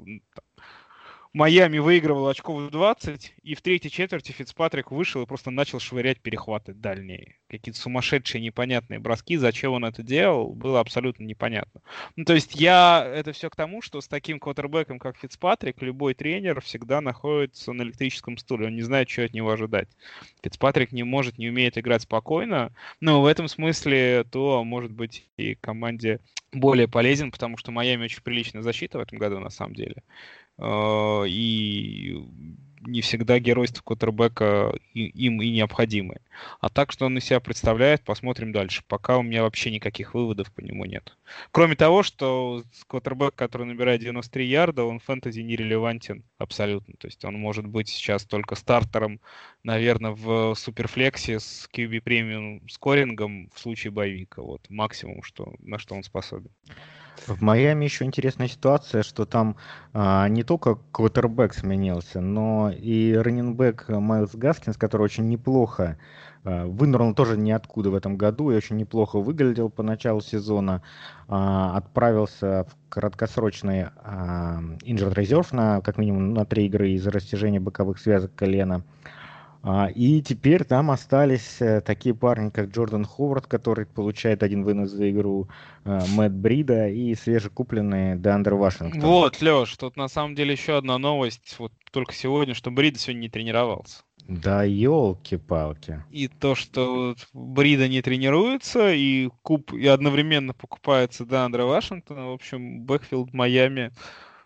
Майами 1.33 1.79
выигрывал 1.79 2.27
очков 2.27 2.71
20, 2.71 3.35
и 3.45 3.55
в 3.55 3.63
третьей 3.63 3.89
четверти 3.89 4.33
Фицпатрик 4.33 4.91
вышел 4.91 5.23
и 5.23 5.27
просто 5.27 5.53
начал 5.53 5.79
швырять 5.79 6.21
перехваты 6.21 6.75
дальние. 6.75 7.37
Какие-то 7.49 7.79
сумасшедшие 7.79 8.43
непонятные 8.43 8.99
броски. 8.99 9.37
Зачем 9.37 9.73
он 9.73 9.85
это 9.85 10.03
делал, 10.03 10.53
было 10.53 10.81
абсолютно 10.81 11.23
непонятно. 11.23 11.83
Ну, 12.17 12.25
то 12.25 12.35
есть 12.35 12.57
я... 12.57 13.09
Это 13.15 13.33
все 13.33 13.49
к 13.49 13.55
тому, 13.55 13.81
что 13.81 14.01
с 14.01 14.09
таким 14.09 14.41
квотербеком, 14.41 14.99
как 14.99 15.17
Фицпатрик, 15.19 15.81
любой 15.83 16.15
тренер 16.15 16.61
всегда 16.63 17.01
находится 17.01 17.73
на 17.73 17.83
электрическом 17.83 18.37
стуле. 18.37 18.67
Он 18.67 18.75
не 18.75 18.83
знает, 18.83 19.09
что 19.09 19.23
от 19.23 19.33
него 19.33 19.53
ожидать. 19.53 19.89
Фицпатрик 20.43 20.91
не 20.91 21.05
может, 21.05 21.39
не 21.39 21.49
умеет 21.49 21.79
играть 21.79 22.03
спокойно. 22.03 22.75
Но 22.99 23.23
в 23.23 23.27
этом 23.27 23.47
смысле 23.47 24.25
то, 24.25 24.65
может 24.65 24.91
быть, 24.91 25.29
и 25.37 25.55
команде 25.55 26.19
более 26.53 26.89
полезен, 26.89 27.31
потому 27.31 27.57
что 27.57 27.71
Майами 27.71 28.05
очень 28.05 28.23
приличная 28.23 28.63
защита 28.63 28.99
в 28.99 29.03
этом 29.03 29.19
году, 29.19 29.39
на 29.39 29.51
самом 29.51 29.75
деле. 29.75 30.03
А, 30.61 31.25
и 31.25 32.23
не 32.81 33.03
всегда 33.03 33.39
геройство 33.39 33.83
квотербека 33.83 34.73
им 34.95 35.43
и 35.43 35.51
необходимы. 35.51 36.17
А 36.61 36.69
так, 36.69 36.93
что 36.93 37.07
он 37.07 37.19
из 37.19 37.25
себя 37.25 37.41
представляет, 37.41 38.03
посмотрим 38.03 38.53
дальше. 38.53 38.83
Пока 38.89 39.19
у 39.19 39.23
меня 39.23 39.43
вообще 39.43 39.71
никаких 39.71 40.15
выводов 40.15 40.53
по 40.53 40.61
нему 40.61 40.85
нет. 40.85 41.17
Кроме 41.51 41.77
того, 41.77 42.03
что 42.03 42.63
квотербек, 42.87 43.35
который 43.35 43.67
набирает 43.67 44.01
93 44.01 44.47
ярда, 44.47 44.85
он 44.85 44.99
фэнтези 44.99 45.41
нерелевантен 45.41 46.25
абсолютно. 46.39 46.95
То 46.99 47.07
есть 47.07 47.25
он 47.25 47.35
может 47.35 47.67
быть 47.67 47.89
сейчас 47.89 48.25
только 48.25 48.55
стартером, 48.55 49.21
наверное, 49.63 50.13
в 50.13 50.55
суперфлексе 50.55 51.39
с 51.39 51.69
QB 51.73 52.01
премиум 52.01 52.69
скорингом 52.69 53.51
в 53.55 53.61
случае 53.61 53.91
боевика. 53.91 54.43
Вот 54.43 54.69
максимум, 54.71 55.23
что, 55.23 55.55
на 55.61 55.79
что 55.79 55.95
он 55.95 56.03
способен. 56.03 56.51
В 57.27 57.43
Майами 57.43 57.85
еще 57.85 58.05
интересная 58.05 58.49
ситуация, 58.49 59.03
что 59.03 59.27
там 59.27 59.57
а, 59.93 60.29
не 60.29 60.43
только 60.43 60.79
квотербек 60.93 61.55
сменился, 61.55 62.21
но 62.21 62.71
и 62.71 63.15
раненбэк 63.15 63.89
Майлз 63.89 64.35
Гаскинс, 64.35 64.77
который 64.77 65.03
очень 65.03 65.29
неплохо 65.29 65.99
а, 66.45 66.67
вынырнул 66.67 67.15
тоже 67.15 67.37
ниоткуда 67.37 67.91
в 67.91 67.95
этом 67.95 68.17
году 68.17 68.51
и 68.51 68.57
очень 68.57 68.77
неплохо 68.77 69.19
выглядел 69.19 69.69
по 69.69 69.83
началу 69.83 70.21
сезона, 70.21 70.83
а, 71.29 71.77
отправился 71.77 72.67
в 72.69 72.89
краткосрочный 72.89 73.87
а, 74.03 74.61
injured 74.83 75.15
reserve 75.15 75.49
на 75.53 75.81
как 75.83 75.99
минимум 75.99 76.33
на 76.33 76.45
три 76.45 76.67
игры 76.67 76.91
из-за 76.93 77.11
растяжения 77.11 77.61
боковых 77.61 77.99
связок 77.99 78.35
колена. 78.35 78.83
И 79.95 80.23
теперь 80.23 80.65
там 80.65 80.91
остались 80.91 81.61
э, 81.61 81.83
такие 81.83 82.15
парни, 82.15 82.49
как 82.49 82.71
Джордан 82.71 83.05
Ховард, 83.05 83.47
который 83.47 83.85
получает 83.85 84.43
один 84.43 84.65
вынос 84.65 84.91
за 84.91 85.11
игру, 85.11 85.49
э, 85.85 86.01
Мэтт 86.15 86.35
Брида 86.35 86.89
и 86.89 87.15
свежекупленный 87.15 88.19
Деандер 88.19 88.55
Вашингтон. 88.55 89.01
Вот, 89.03 89.43
Леш, 89.43 89.77
тут 89.77 89.97
на 89.97 90.09
самом 90.09 90.35
деле 90.35 90.53
еще 90.53 90.79
одна 90.79 90.97
новость, 90.97 91.57
вот 91.59 91.73
только 91.93 92.15
сегодня, 92.15 92.55
что 92.55 92.71
Брида 92.71 92.99
сегодня 92.99 93.21
не 93.21 93.29
тренировался. 93.29 94.03
Да, 94.29 94.63
елки-палки. 94.63 96.05
И 96.11 96.29
то, 96.29 96.55
что 96.55 97.17
Брида 97.35 97.89
не 97.89 98.01
тренируется, 98.01 98.93
и 98.93 99.29
куб 99.43 99.73
и 99.73 99.87
одновременно 99.87 100.55
покупается 100.55 101.27
Деандра 101.27 101.65
Вашингтона, 101.65 102.29
в 102.29 102.33
общем, 102.33 102.83
Бэкфилд 102.83 103.35
Майами 103.35 103.93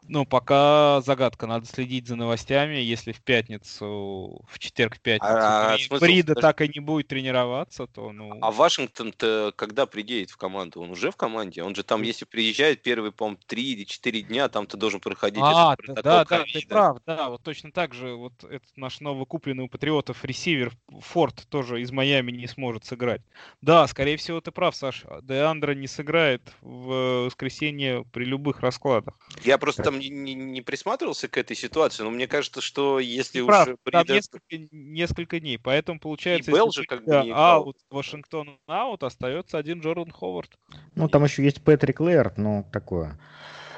ну, 0.06 0.26
пока 0.26 1.00
загадка. 1.02 1.46
Надо 1.46 1.66
следить 1.66 2.06
за 2.06 2.16
новостями. 2.16 2.76
Если 2.76 3.12
в 3.12 3.20
пятницу, 3.23 4.44
в 4.46 4.58
четверг, 4.58 4.96
в 4.96 5.00
пятницу 5.00 5.32
а, 5.32 5.75
а 5.75 5.99
Брида 5.99 6.34
так 6.34 6.61
и 6.61 6.68
не 6.68 6.80
будет 6.80 7.08
тренироваться, 7.08 7.87
то 7.87 8.12
ну... 8.12 8.38
А 8.40 8.50
Вашингтон-то 8.50 9.52
когда 9.56 9.87
приедет 9.87 10.30
в 10.30 10.37
команду? 10.37 10.82
Он 10.82 10.90
уже 10.90 11.11
в 11.11 11.16
команде? 11.16 11.62
Он 11.62 11.75
же 11.75 11.82
там, 11.82 12.02
если 12.02 12.25
приезжает 12.25 12.82
первые, 12.82 13.12
по-моему, 13.12 13.38
три 13.46 13.73
или 13.73 13.84
четыре 13.84 14.23
дня, 14.23 14.49
там 14.49 14.66
ты 14.66 14.76
должен 14.76 15.00
проходить 15.00 15.42
а, 15.42 15.75
этот 15.78 16.02
да, 16.02 16.25
да, 16.25 16.44
ты 16.44 16.66
прав, 16.66 16.99
да, 17.06 17.30
вот 17.30 17.42
точно 17.42 17.73
так 17.73 17.94
же. 17.94 18.14
Вот 18.14 18.44
этот 18.44 18.76
наш 18.76 19.00
новокупленный 19.00 19.64
у 19.64 19.68
Патриотов 19.68 20.25
ресивер 20.25 20.73
Форд 21.00 21.46
тоже 21.49 21.80
из 21.80 21.90
Майами 21.90 22.30
не 22.30 22.46
сможет 22.46 22.84
сыграть. 22.84 23.23
Да, 23.62 23.87
скорее 23.87 24.16
всего, 24.16 24.40
ты 24.40 24.50
прав, 24.50 24.76
Саша. 24.76 25.20
Деандра 25.23 25.73
не 25.73 25.87
сыграет 25.87 26.42
в 26.61 27.25
воскресенье 27.26 28.04
при 28.12 28.25
любых 28.25 28.61
раскладах. 28.61 29.14
Я 29.42 29.58
просто 29.58 29.94
там 29.95 30.01
не, 30.01 30.09
не, 30.09 30.35
не 30.35 30.61
присматривался 30.61 31.29
к 31.29 31.37
этой 31.39 31.57
ситуации, 31.57 32.03
но 32.03 32.11
мне 32.11 32.27
кажется, 32.27 32.61
что 32.61 32.99
если 32.99 33.39
Ты 33.39 33.45
уж... 33.45 33.49
Прав, 33.49 33.69
там 33.85 34.05
несколько, 34.09 34.69
несколько 34.73 35.41
дней, 35.41 35.59
поэтому 35.59 36.01
получается... 36.01 36.51
И 36.51 36.55
Белл 36.55 36.71
же 36.71 36.85
как 36.85 37.05
бы 37.05 37.31
аут, 37.33 37.79
Вашингтон 37.91 38.59
аут, 38.67 39.03
остается 39.03 39.59
один 39.59 39.81
Джордан 39.81 40.11
Ховард. 40.11 40.59
Ну, 40.95 41.09
там 41.09 41.25
еще 41.25 41.43
есть 41.43 41.63
Патрик 41.63 42.01
Лэрд, 42.01 42.39
ну, 42.39 42.67
такое. 42.73 43.19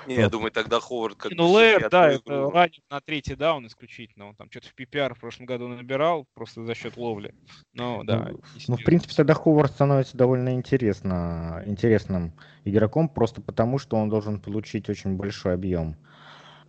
Не, 0.06 0.14
я 0.16 0.28
думаю, 0.28 0.50
тогда 0.50 0.80
Ховард 0.80 1.16
как 1.16 1.32
Ну, 1.32 1.48
Лэр, 1.48 1.88
да, 1.90 2.10
это 2.10 2.50
ранен 2.50 2.82
на 2.90 3.00
третий 3.00 3.34
даун 3.34 3.66
исключительно. 3.66 4.28
Он 4.28 4.34
там 4.34 4.50
что-то 4.50 4.68
в 4.68 4.74
PPR 4.78 5.14
в 5.14 5.20
прошлом 5.20 5.46
году 5.46 5.68
набирал 5.68 6.26
просто 6.34 6.64
за 6.64 6.74
счет 6.74 6.96
ловли. 6.96 7.34
Но, 7.74 8.02
да. 8.04 8.28
Ну, 8.30 8.40
ну, 8.68 8.76
в 8.76 8.84
принципе, 8.84 9.14
тогда 9.14 9.34
Ховард 9.34 9.72
становится 9.72 10.16
довольно 10.16 10.54
интересно, 10.54 11.62
интересным 11.66 12.32
игроком, 12.64 13.08
просто 13.08 13.40
потому, 13.40 13.78
что 13.78 13.96
он 13.96 14.08
должен 14.08 14.40
получить 14.40 14.88
очень 14.88 15.16
большой 15.16 15.54
объем. 15.54 15.96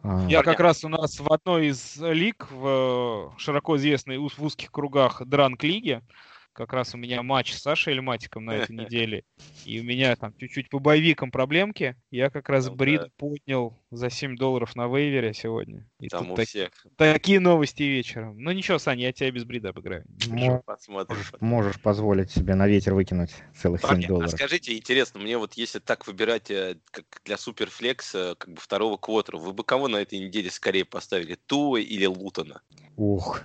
А, 0.03 0.25
Я 0.27 0.43
как 0.43 0.59
раз 0.59 0.83
у 0.83 0.89
нас 0.89 1.19
в 1.19 1.31
одной 1.31 1.67
из 1.67 1.97
лиг, 1.97 2.47
в 2.51 3.33
э, 3.35 3.39
широко 3.39 3.77
известной 3.77 4.17
в 4.17 4.43
узких 4.43 4.71
кругах 4.71 5.21
Дранк-лиге, 5.25 6.01
как 6.57 6.73
раз 6.73 6.95
у 6.95 6.97
меня 6.97 7.21
матч 7.21 7.53
с 7.53 7.61
Сашей 7.61 7.93
Эльматиком 7.93 8.45
на 8.45 8.55
этой 8.55 8.75
неделе, 8.75 9.23
и 9.63 9.79
у 9.79 9.83
меня 9.83 10.15
там 10.15 10.33
чуть-чуть 10.37 10.69
по 10.69 10.79
боевикам 10.79 11.29
проблемки, 11.29 11.95
я 12.09 12.31
как 12.31 12.49
раз 12.49 12.67
Ну 12.67 12.75
брид 12.75 13.01
да. 13.01 13.07
поднял 13.15 13.77
за 13.91 14.09
7 14.09 14.35
долларов 14.35 14.75
на 14.75 14.87
вейвере 14.87 15.33
сегодня. 15.35 15.87
И 15.99 16.09
Там 16.09 16.25
тут 16.25 16.33
у 16.33 16.35
так- 16.35 16.47
всех. 16.47 16.69
такие 16.95 17.39
новости 17.39 17.81
вечером. 17.81 18.37
Ну 18.37 18.51
ничего, 18.51 18.77
Саня, 18.77 19.05
я 19.05 19.11
тебя 19.13 19.31
без 19.31 19.45
брида 19.45 19.69
обыграю. 19.69 20.05
Посмотрим. 20.65 21.17
можешь, 21.17 21.33
можешь 21.39 21.81
позволить 21.81 22.29
себе 22.29 22.53
на 22.53 22.67
ветер 22.67 22.93
выкинуть 22.93 23.31
целых 23.59 23.81
7 23.81 23.89
Парни, 23.89 24.05
а 24.05 24.07
долларов. 24.09 24.31
скажите, 24.31 24.77
интересно, 24.77 25.19
мне 25.19 25.37
вот 25.39 25.53
если 25.55 25.79
так 25.79 26.05
выбирать 26.05 26.51
э, 26.51 26.77
как 26.91 27.05
для 27.25 27.35
суперфлекса, 27.37 28.35
как 28.37 28.53
бы 28.53 28.61
второго 28.61 28.97
квотера, 28.97 29.37
вы 29.37 29.53
бы 29.53 29.63
кого 29.63 29.87
на 29.87 29.97
этой 29.97 30.19
неделе 30.19 30.51
скорее 30.51 30.85
поставили, 30.85 31.35
Туа 31.47 31.79
или 31.79 32.05
Лутона? 32.05 32.61
Ух, 32.95 33.41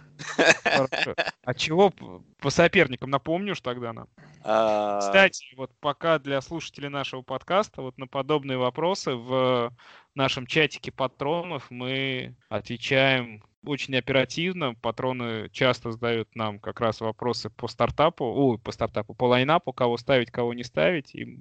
Хорошо. 0.63 1.15
А 1.45 1.55
чего 1.55 1.93
по 2.39 2.51
соперникам 2.51 3.11
напомнишь 3.11 3.61
тогда 3.61 3.93
нам? 3.93 4.09
А, 4.45 5.01
Кстати, 5.01 5.55
вот 5.57 5.71
пока 5.81 6.19
для 6.19 6.41
слушателей 6.41 6.89
нашего 6.89 7.23
подкаста 7.23 7.83
вот 7.83 7.99
на 7.99 8.07
подобные 8.07 8.57
вопросы 8.59 9.15
в 9.15 9.73
нашем 10.15 10.47
чатике 10.47 10.93
патронов 10.93 11.71
мы 11.71 12.35
отвечаем 12.49 13.43
очень 13.65 13.97
оперативно. 13.97 14.75
Патроны 14.75 15.49
часто 15.53 15.93
задают 15.93 16.35
нам 16.35 16.59
как 16.59 16.81
раз 16.81 17.01
вопросы 17.01 17.51
по 17.51 17.69
стартапу, 17.69 18.25
ой, 18.25 18.59
по 18.59 18.73
стартапу, 18.73 19.15
по 19.15 19.25
лайнапу, 19.25 19.73
кого 19.73 19.97
ставить, 19.97 20.31
кого 20.31 20.55
не 20.55 20.65
ставить. 20.65 21.15
И 21.15 21.39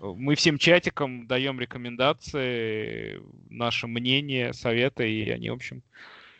мы 0.00 0.34
всем 0.34 0.58
чатикам 0.58 1.26
даем 1.26 1.60
рекомендации, 1.60 3.20
наше 3.48 3.86
мнение, 3.86 4.52
советы, 4.52 5.10
и 5.10 5.30
они, 5.30 5.50
в 5.50 5.54
общем, 5.54 5.82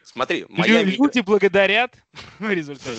Смотри, 0.02 0.46
Майами, 0.48 0.90
люди 0.90 1.20
благодарят 1.20 1.94
в 2.38 2.50
результате. 2.50 2.98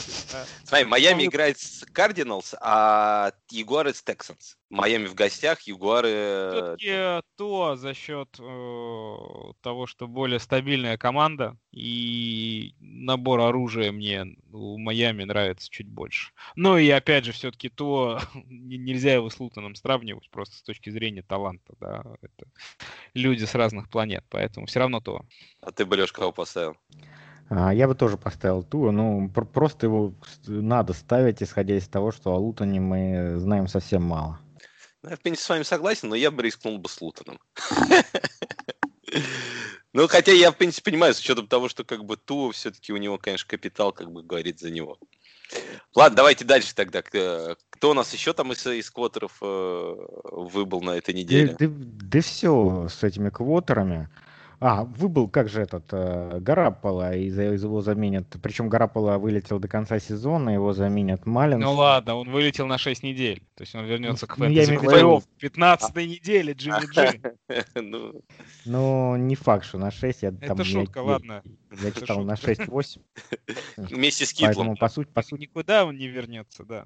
смотри, 0.64 0.86
Майами 0.86 1.26
играет 1.26 1.60
с 1.60 1.84
Кардиналс, 1.92 2.56
а 2.62 3.34
Ягуары 3.50 3.94
с 3.94 4.02
Тексанс. 4.02 4.58
Майами 4.72 5.06
в 5.06 5.14
гостях, 5.16 5.62
Ягуары... 5.62 6.10
э, 6.10 6.52
Все-таки 6.78 7.28
то 7.36 7.76
за 7.76 7.94
счет 7.94 8.30
э, 8.40 9.16
того, 9.62 9.86
что 9.86 10.08
более 10.08 10.40
стабильная 10.40 10.98
команда 10.98 11.58
и 11.72 12.74
набор 12.80 13.42
оружия 13.42 13.92
мне 13.92 14.26
у 14.52 14.78
Майами 14.78 15.24
нравится 15.26 15.70
чуть 15.70 15.88
больше. 15.88 16.32
Ну 16.56 16.78
и 16.78 16.90
опять 16.90 17.26
же, 17.26 17.32
все-таки 17.34 17.70
то 17.70 18.20
не- 18.46 18.78
нельзя 18.78 19.14
его 19.14 19.30
с 19.30 19.40
Лутоном 19.40 19.76
сравнивать 19.76 20.30
просто 20.30 20.56
с 20.56 20.64
точки 20.64 20.90
зрения 20.90 21.22
таланта, 21.22 21.74
да. 21.80 22.04
Это 22.22 22.48
люди 23.14 23.44
с 23.44 23.54
разных 23.56 23.90
планет, 23.90 24.24
поэтому 24.30 24.66
все 24.68 24.80
равно 24.80 25.02
то. 25.02 25.22
А 25.62 25.72
ты 25.72 25.86
бы, 25.86 25.98
Лёш, 25.98 26.12
кого 26.12 26.32
поставил? 26.32 26.78
А, 27.50 27.74
Я 27.74 27.88
бы 27.90 27.96
тоже 27.96 28.18
поставил 28.18 28.64
Туа, 28.64 28.92
ну 28.92 29.30
пр- 29.30 29.46
просто 29.46 29.88
его 29.88 30.14
надо 30.48 30.94
ставить, 30.94 31.44
исходя 31.44 31.76
из 31.78 31.88
того, 31.90 32.12
что 32.14 32.34
о 32.34 32.38
Лутоне 32.38 32.80
мы 32.80 33.36
знаем 33.38 33.68
совсем 33.68 34.04
мало. 34.04 34.40
Ну, 35.04 35.10
Я, 35.10 35.16
в 35.16 35.20
принципе, 35.20 35.46
с 35.46 35.50
вами 35.50 35.64
согласен, 35.64 36.10
но 36.10 36.16
я 36.16 36.32
бы 36.32 36.44
рискнул 36.44 36.78
бы 36.78 36.90
с 36.90 37.02
Лутоном. 37.02 37.40
Ну, 39.94 40.08
хотя 40.08 40.32
я, 40.32 40.52
в 40.52 40.58
принципе, 40.58 40.90
понимаю, 40.90 41.14
с 41.14 41.20
учетом 41.20 41.48
того, 41.48 41.68
что 41.68 41.84
как 41.84 42.06
бы 42.06 42.16
Туа 42.16 42.54
все-таки 42.54 42.94
у 42.94 42.98
него, 42.98 43.18
конечно, 43.18 43.46
капитал, 43.46 43.92
как 43.92 44.10
бы 44.10 44.24
говорит 44.24 44.58
за 44.60 44.72
него. 44.72 44.98
Ладно, 45.94 46.16
давайте 46.16 46.46
дальше 46.46 46.74
тогда. 46.74 47.02
К- 47.02 47.58
Кто 47.72 47.92
у 47.92 47.94
нас 47.94 48.14
еще 48.14 48.32
там 48.32 48.54
из, 48.54 48.66
из 48.66 48.90
квотеров 48.90 49.38
э, 49.42 49.96
выбыл 50.32 50.80
на 50.82 50.92
этой 50.92 51.14
неделе? 51.14 51.58
Да, 51.60 52.22
все 52.22 52.88
с 52.90 53.04
этими 53.04 53.30
квотерами. 53.30 54.10
А, 54.64 54.84
выбыл, 54.84 55.28
как 55.28 55.50
же 55.50 55.64
этот, 55.64 55.86
э, 55.92 56.38
Гараппола, 56.40 57.16
и 57.16 57.32
за 57.32 57.42
его 57.42 57.82
заменят, 57.82 58.28
причем 58.44 58.70
Гараппола 58.70 59.18
вылетел 59.18 59.60
до 59.60 59.68
конца 59.68 59.98
сезона, 59.98 60.52
его 60.52 60.72
заменят 60.72 61.26
Малинс. 61.26 61.64
Ну 61.64 61.74
ладно, 61.74 62.14
он 62.14 62.30
вылетел 62.30 62.68
на 62.68 62.78
6 62.78 63.02
недель. 63.02 63.42
То 63.56 63.64
есть 63.64 63.74
он 63.74 63.86
вернется 63.86 64.28
к 64.28 64.38
ну, 64.38 64.46
я 64.46 64.64
фэнтези 64.64 64.74
виду- 64.74 65.18
плей-офф. 65.18 65.24
15 65.40 65.96
неделе, 65.96 66.54
Джимми 66.54 66.86
Джи. 66.94 67.22
Ну, 67.74 68.22
Ну, 68.66 69.16
не 69.16 69.34
факт, 69.34 69.66
что 69.66 69.80
на 69.80 69.90
6, 69.90 70.22
я 70.22 70.32
там... 70.32 70.52
Это 70.52 70.64
шутка, 70.64 71.00
ладно. 71.00 71.42
Я 71.82 71.92
читал 71.92 72.24
на 72.24 72.36
шутка. 72.36 72.66
6-8, 72.66 73.02
Вместе 73.78 74.28
с 74.28 74.34
поэтому 74.34 74.76
Китлом. 74.76 74.78
по 74.78 74.90
сути, 74.90 75.10
по 75.10 75.24
сути, 75.24 75.42
Никуда 75.42 75.86
он 75.86 75.98
не 75.98 76.08
вернется, 76.08 76.64
да. 76.66 76.86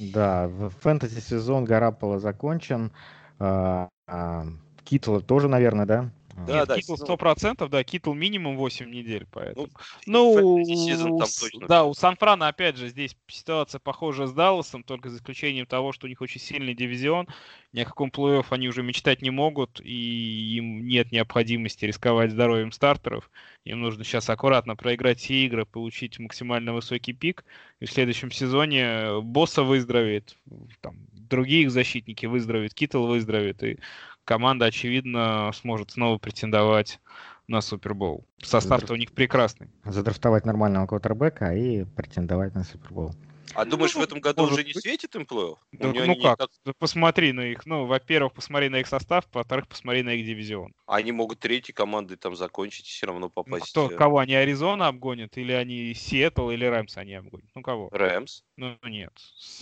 да, 0.00 0.48
в 0.48 0.70
фэнтези 0.70 1.20
сезон 1.20 1.64
Гараппола 1.64 2.18
закончен. 2.18 2.90
А, 3.38 3.88
а, 4.08 4.46
Китла 4.82 5.20
тоже, 5.20 5.48
наверное, 5.48 5.86
да? 5.86 6.10
Да, 6.46 6.60
Нет, 6.60 6.68
да, 6.68 6.76
Китл 6.76 6.96
ну- 6.98 7.04
100%, 7.04 7.68
да, 7.68 7.84
Китл 7.84 8.12
минимум 8.12 8.56
8 8.56 8.90
недель, 8.90 9.26
поэтому. 9.30 9.68
Ну, 10.06 10.58
Ну, 10.58 11.18
там 11.18 11.28
точно. 11.40 11.66
да, 11.66 11.84
у 11.84 11.94
Сан-Франа, 11.94 12.48
опять 12.48 12.76
же, 12.76 12.88
здесь 12.88 13.16
ситуация 13.26 13.78
похожа 13.78 14.26
с 14.26 14.32
Далласом, 14.32 14.82
только 14.82 15.10
за 15.10 15.18
исключением 15.18 15.66
того, 15.66 15.92
что 15.92 16.06
у 16.06 16.08
них 16.08 16.20
очень 16.20 16.40
сильный 16.40 16.74
дивизион, 16.74 17.26
ни 17.72 17.80
о 17.80 17.84
каком 17.84 18.10
плей-офф 18.10 18.46
они 18.50 18.68
уже 18.68 18.82
мечтать 18.82 19.22
не 19.22 19.30
могут, 19.30 19.80
и 19.80 20.56
им 20.56 20.86
нет 20.86 21.12
необходимости 21.12 21.84
рисковать 21.84 22.30
здоровьем 22.30 22.72
стартеров. 22.72 23.30
Им 23.64 23.80
нужно 23.80 24.04
сейчас 24.04 24.30
аккуратно 24.30 24.76
проиграть 24.76 25.20
все 25.20 25.44
игры, 25.44 25.66
получить 25.66 26.18
максимально 26.18 26.72
высокий 26.72 27.12
пик, 27.12 27.44
и 27.80 27.86
в 27.86 27.92
следующем 27.92 28.30
сезоне 28.30 29.20
Босса 29.20 29.62
выздоровеет, 29.62 30.36
там, 30.80 30.96
другие 31.12 31.62
их 31.62 31.70
защитники 31.70 32.26
выздоровеют, 32.26 32.74
Китл 32.74 33.06
выздоровеет, 33.06 33.62
и 33.62 33.78
команда, 34.28 34.66
очевидно, 34.66 35.50
сможет 35.54 35.92
снова 35.92 36.18
претендовать 36.18 37.00
на 37.48 37.62
Супербол. 37.62 38.26
Состав-то 38.42 38.92
у 38.92 38.96
них 38.96 39.12
прекрасный. 39.12 39.70
Задрафтовать 39.86 40.44
нормального 40.44 40.86
квотербека 40.86 41.54
и 41.54 41.84
претендовать 41.84 42.54
на 42.54 42.62
Супербол. 42.62 43.12
А 43.54 43.64
думаешь, 43.64 43.94
в 43.94 44.00
этом 44.00 44.20
году 44.20 44.44
уже 44.44 44.62
не 44.64 44.72
быть. 44.72 44.82
светит 44.82 45.14
им 45.16 45.22
плей-офф? 45.22 45.56
Да, 45.72 45.88
ну 45.92 46.04
не 46.14 46.20
как? 46.22 46.38
Да 46.64 46.72
Посмотри 46.78 47.32
на 47.32 47.40
их. 47.46 47.66
Ну, 47.66 47.86
во-первых, 47.86 48.32
посмотри 48.34 48.68
на 48.68 48.76
их 48.80 48.86
состав, 48.86 49.24
во-вторых, 49.32 49.66
посмотри 49.68 50.02
на 50.02 50.10
их 50.14 50.26
дивизион. 50.26 50.72
Они 50.86 51.12
могут 51.12 51.38
третьей 51.40 51.74
командой 51.74 52.16
там 52.16 52.36
закончить 52.36 52.86
и 52.86 52.90
все 52.90 53.06
равно 53.06 53.26
Ну, 53.26 53.30
попасть. 53.30 53.70
кто, 53.70 53.90
э, 53.90 53.96
кого 53.96 54.18
они 54.18 54.34
Аризона 54.34 54.88
обгонят, 54.88 55.36
или 55.38 55.52
они 55.52 55.94
Сиэтл, 55.94 56.50
или 56.50 56.64
Рэмс 56.64 56.96
они 56.98 57.14
обгонят? 57.14 57.48
Ну, 57.54 57.62
кого? 57.62 57.88
Рэмс. 57.90 58.42
Ну, 58.56 58.76
нет. 58.84 59.12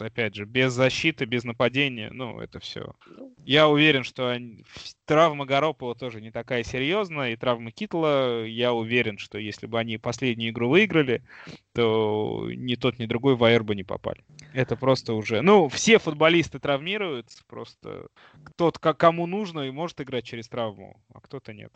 Опять 0.01 0.35
же, 0.35 0.45
без 0.45 0.73
защиты, 0.73 1.25
без 1.25 1.45
нападения, 1.45 2.11
ну, 2.11 2.41
это 2.41 2.59
все. 2.61 2.93
Ну. 3.07 3.35
Я 3.45 3.69
уверен, 3.69 4.05
что 4.05 4.29
они- 4.31 4.65
травма 5.05 5.47
Гаропола 5.47 5.95
тоже 5.95 6.21
не 6.21 6.31
такая 6.33 6.65
серьезная, 6.65 7.33
и 7.33 7.37
травма 7.37 7.71
Китла, 7.71 8.45
я 8.45 8.73
уверен, 8.73 9.19
что 9.19 9.39
если 9.39 9.67
бы 9.67 9.79
они 9.79 9.99
последнюю 9.99 10.51
игру 10.51 10.69
выиграли, 10.69 11.23
то 11.75 12.49
ни 12.51 12.75
тот, 12.75 12.99
ни 12.99 13.07
другой 13.07 13.37
в 13.37 13.45
АР 13.45 13.63
бы 13.63 13.76
не 13.77 13.85
попали. 13.85 14.25
Это 14.53 14.75
просто 14.77 15.13
уже... 15.15 15.43
Ну, 15.43 15.69
все 15.69 15.99
футболисты 15.99 16.59
травмируются, 16.59 17.45
просто 17.47 18.09
тот, 18.57 18.79
ко- 18.79 18.95
кому 18.95 19.27
нужно, 19.27 19.61
и 19.61 19.71
может 19.71 20.01
играть 20.01 20.25
через 20.25 20.49
травму, 20.49 21.01
а 21.15 21.21
кто-то 21.21 21.53
нет. 21.53 21.73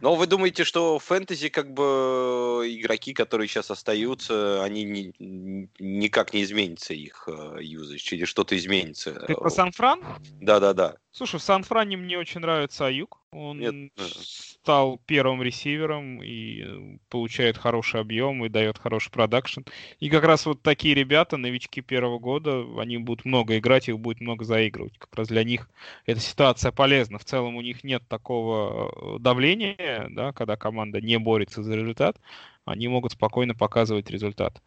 Но 0.00 0.16
вы 0.16 0.26
думаете, 0.26 0.64
что 0.64 0.98
в 0.98 1.04
фэнтези 1.04 1.48
как 1.48 1.72
бы 1.72 2.66
игроки, 2.68 3.14
которые 3.14 3.46
сейчас 3.46 3.70
остаются, 3.70 4.62
они 4.64 4.82
ни- 4.82 5.14
ни- 5.20 5.70
никак 5.78 6.34
не 6.34 6.42
изменится 6.42 6.92
их 6.92 7.28
э, 7.28 7.58
юзач 7.60 8.12
или 8.12 8.24
что-то 8.24 8.56
изменится? 8.56 9.14
Ты 9.26 9.34
про 9.34 9.48
Сан-Фран? 9.48 10.02
Да-да-да. 10.40 10.96
Слушай, 11.14 11.40
в 11.40 11.42
Сан-Фране 11.42 11.98
мне 11.98 12.18
очень 12.18 12.40
нравится 12.40 12.86
Аюк. 12.86 13.20
Он 13.32 13.58
Нет, 13.58 13.92
э. 13.98 14.02
стал 14.02 14.98
первым 15.04 15.42
ресивером 15.42 16.22
и 16.22 16.62
э, 16.64 16.98
получает 17.10 17.58
хороший 17.58 18.00
объем 18.00 18.42
и 18.46 18.48
дает 18.48 18.78
хороший 18.78 19.10
продакшн. 19.10 19.60
И 20.00 20.08
как 20.08 20.24
раз 20.24 20.46
вот 20.46 20.62
такие 20.62 20.94
ребята, 20.94 21.36
новички 21.36 21.82
первого 21.82 22.18
года, 22.18 22.64
они 22.78 22.96
будут 22.96 23.26
много 23.26 23.58
играть, 23.58 23.90
их 23.90 23.98
будет 23.98 24.20
много 24.22 24.46
заигрывать. 24.46 24.96
Как 24.96 25.14
раз 25.14 25.28
для 25.28 25.44
них 25.44 25.68
эта 26.06 26.20
ситуация 26.20 26.72
полезна. 26.72 27.18
В 27.18 27.26
целом 27.26 27.56
у 27.56 27.60
них 27.60 27.84
нет 27.84 28.02
такого 28.08 29.16
э, 29.16 29.18
давления, 29.18 30.06
да, 30.08 30.32
когда 30.32 30.56
команда 30.56 31.02
не 31.02 31.18
борется 31.18 31.62
за 31.62 31.74
результат, 31.76 32.16
они 32.64 32.88
могут 32.88 33.12
спокойно 33.12 33.54
показывать 33.54 34.10
результат. 34.10 34.62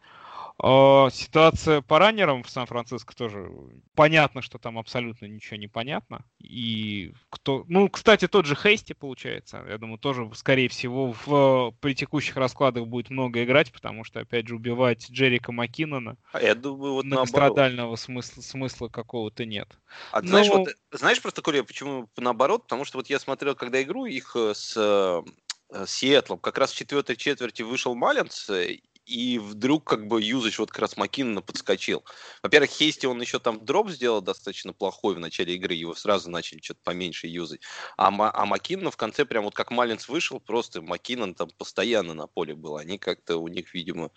Ситуация 0.58 1.82
по 1.82 1.98
раннерам 1.98 2.42
в 2.42 2.48
Сан-Франциско 2.48 3.14
тоже 3.14 3.50
понятно, 3.94 4.40
что 4.40 4.58
там 4.58 4.78
абсолютно 4.78 5.26
ничего 5.26 5.58
не 5.58 5.68
понятно. 5.68 6.24
И 6.40 7.12
кто, 7.28 7.64
ну, 7.68 7.90
кстати, 7.90 8.26
тот 8.26 8.46
же 8.46 8.56
Хейсти 8.56 8.94
получается. 8.94 9.62
Я 9.68 9.76
думаю, 9.76 9.98
тоже, 9.98 10.30
скорее 10.34 10.70
всего, 10.70 11.14
в, 11.26 11.74
при 11.80 11.94
текущих 11.94 12.36
раскладах 12.36 12.86
будет 12.86 13.10
много 13.10 13.44
играть, 13.44 13.70
потому 13.70 14.02
что, 14.02 14.20
опять 14.20 14.48
же, 14.48 14.56
убивать 14.56 15.10
Джерика 15.10 15.52
Маккинона 15.52 16.16
А 16.32 16.40
я 16.40 16.54
думаю, 16.54 16.94
вот 16.94 17.04
многострадального 17.04 17.96
смысла, 17.96 18.40
смысла 18.40 18.88
какого-то 18.88 19.44
нет. 19.44 19.68
А 20.10 20.22
ты 20.22 20.28
знаешь, 20.28 20.48
вот, 20.48 20.68
знаешь 20.90 21.20
просто, 21.20 21.42
Коля, 21.42 21.64
почему 21.64 22.08
наоборот? 22.16 22.62
Потому 22.62 22.86
что 22.86 22.96
вот 22.96 23.10
я 23.10 23.18
смотрел, 23.18 23.54
когда 23.54 23.82
игру 23.82 24.06
их 24.06 24.34
э, 24.34 24.54
с 24.54 24.74
э, 24.74 25.22
э, 25.70 25.84
Сиэтлом, 25.86 26.38
как 26.38 26.56
раз 26.56 26.72
в 26.72 26.76
четвертой 26.76 27.16
четверти 27.16 27.60
вышел 27.60 27.94
Маллинс, 27.94 28.48
э, 28.48 28.78
и 29.06 29.38
вдруг 29.38 29.84
как 29.84 30.08
бы 30.08 30.20
юзач 30.20 30.58
вот 30.58 30.70
как 30.70 30.80
раз 30.80 30.96
Маккинона 30.96 31.40
подскочил. 31.40 32.04
Во-первых, 32.42 32.70
Хейсти 32.70 33.06
он 33.06 33.20
еще 33.20 33.38
там 33.38 33.64
дроп 33.64 33.90
сделал 33.90 34.20
достаточно 34.20 34.72
плохой 34.72 35.14
в 35.14 35.20
начале 35.20 35.54
игры, 35.54 35.74
его 35.74 35.94
сразу 35.94 36.28
начали 36.28 36.60
что-то 36.60 36.80
поменьше 36.82 37.28
юзать. 37.28 37.60
А, 37.96 38.08
а 38.08 38.46
Маккинон 38.46 38.90
в 38.90 38.96
конце 38.96 39.24
прям 39.24 39.44
вот 39.44 39.54
как 39.54 39.70
Малинс 39.70 40.08
вышел, 40.08 40.40
просто 40.40 40.82
Маккинон 40.82 41.34
там 41.34 41.50
постоянно 41.56 42.14
на 42.14 42.26
поле 42.26 42.54
был. 42.54 42.76
Они 42.76 42.98
как-то 42.98 43.36
у 43.36 43.46
них, 43.46 43.72
видимо, 43.74 44.10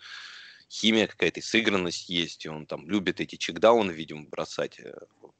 химия 0.68 1.06
какая-то, 1.06 1.40
сыгранность 1.40 2.08
есть, 2.08 2.44
и 2.44 2.48
он 2.48 2.66
там 2.66 2.88
любит 2.88 3.20
эти 3.20 3.36
чекдауны, 3.36 3.92
видимо, 3.92 4.24
бросать. 4.28 4.80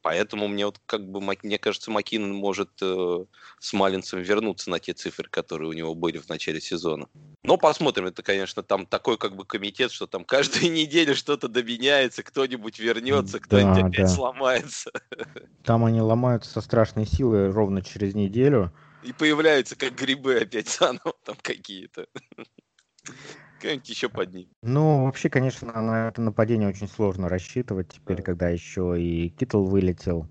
Поэтому 0.03 0.49
мне 0.49 0.65
вот 0.65 0.81
как 0.87 1.07
бы, 1.07 1.21
мне 1.21 1.59
кажется, 1.59 1.91
Макинон 1.91 2.33
может 2.33 2.71
э, 2.81 3.25
с 3.59 3.73
Малинцем 3.75 4.21
вернуться 4.21 4.71
на 4.71 4.79
те 4.79 4.95
цифры, 4.95 5.29
которые 5.29 5.69
у 5.69 5.73
него 5.75 5.95
были 5.95 6.17
в 6.19 6.29
начале 6.29 6.61
сезона. 6.61 7.09
Но 7.43 7.59
посмотрим, 7.59 8.07
это, 8.07 8.23
конечно, 8.23 8.63
там 8.63 8.87
такой 8.87 9.19
как 9.19 9.37
бы 9.37 9.45
комитет, 9.45 9.93
что 9.93 10.07
там 10.07 10.25
каждую 10.25 10.73
неделю 10.73 11.15
что-то 11.15 11.49
доменяется, 11.49 12.23
кто-нибудь 12.23 12.79
вернется, 12.79 13.41
кто-нибудь 13.41 13.81
да, 13.83 13.87
опять 13.87 14.07
да. 14.07 14.09
сломается. 14.09 14.91
Там 15.65 15.85
они 15.85 16.01
ломаются 16.01 16.51
со 16.51 16.61
страшной 16.63 17.07
силой 17.07 17.51
ровно 17.51 17.83
через 17.83 18.15
неделю. 18.15 18.73
И 19.03 19.13
появляются 19.13 19.77
как 19.77 19.95
грибы 19.95 20.37
опять 20.37 20.69
заново 20.69 21.15
там 21.25 21.37
какие-то. 21.43 22.07
Как-нибудь 23.61 23.89
еще 23.89 24.09
под 24.09 24.33
ним. 24.33 24.49
Ну, 24.63 25.05
вообще, 25.05 25.29
конечно, 25.29 25.81
на 25.81 26.09
это 26.09 26.23
нападение 26.23 26.69
очень 26.69 26.89
сложно 26.89 27.29
рассчитывать 27.29 27.89
теперь, 27.89 28.19
да. 28.19 28.23
когда 28.23 28.49
еще 28.49 29.01
и 29.01 29.29
Китл 29.29 29.65
вылетел. 29.65 30.27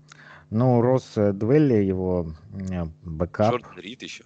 Ну, 0.50 0.80
Рос 0.82 1.12
э, 1.16 1.32
Двелли, 1.32 1.74
его 1.74 2.32
э, 2.52 2.84
бэкап. 3.04 3.52
Джордан 3.52 3.78
Рид 3.78 4.02
еще. 4.02 4.24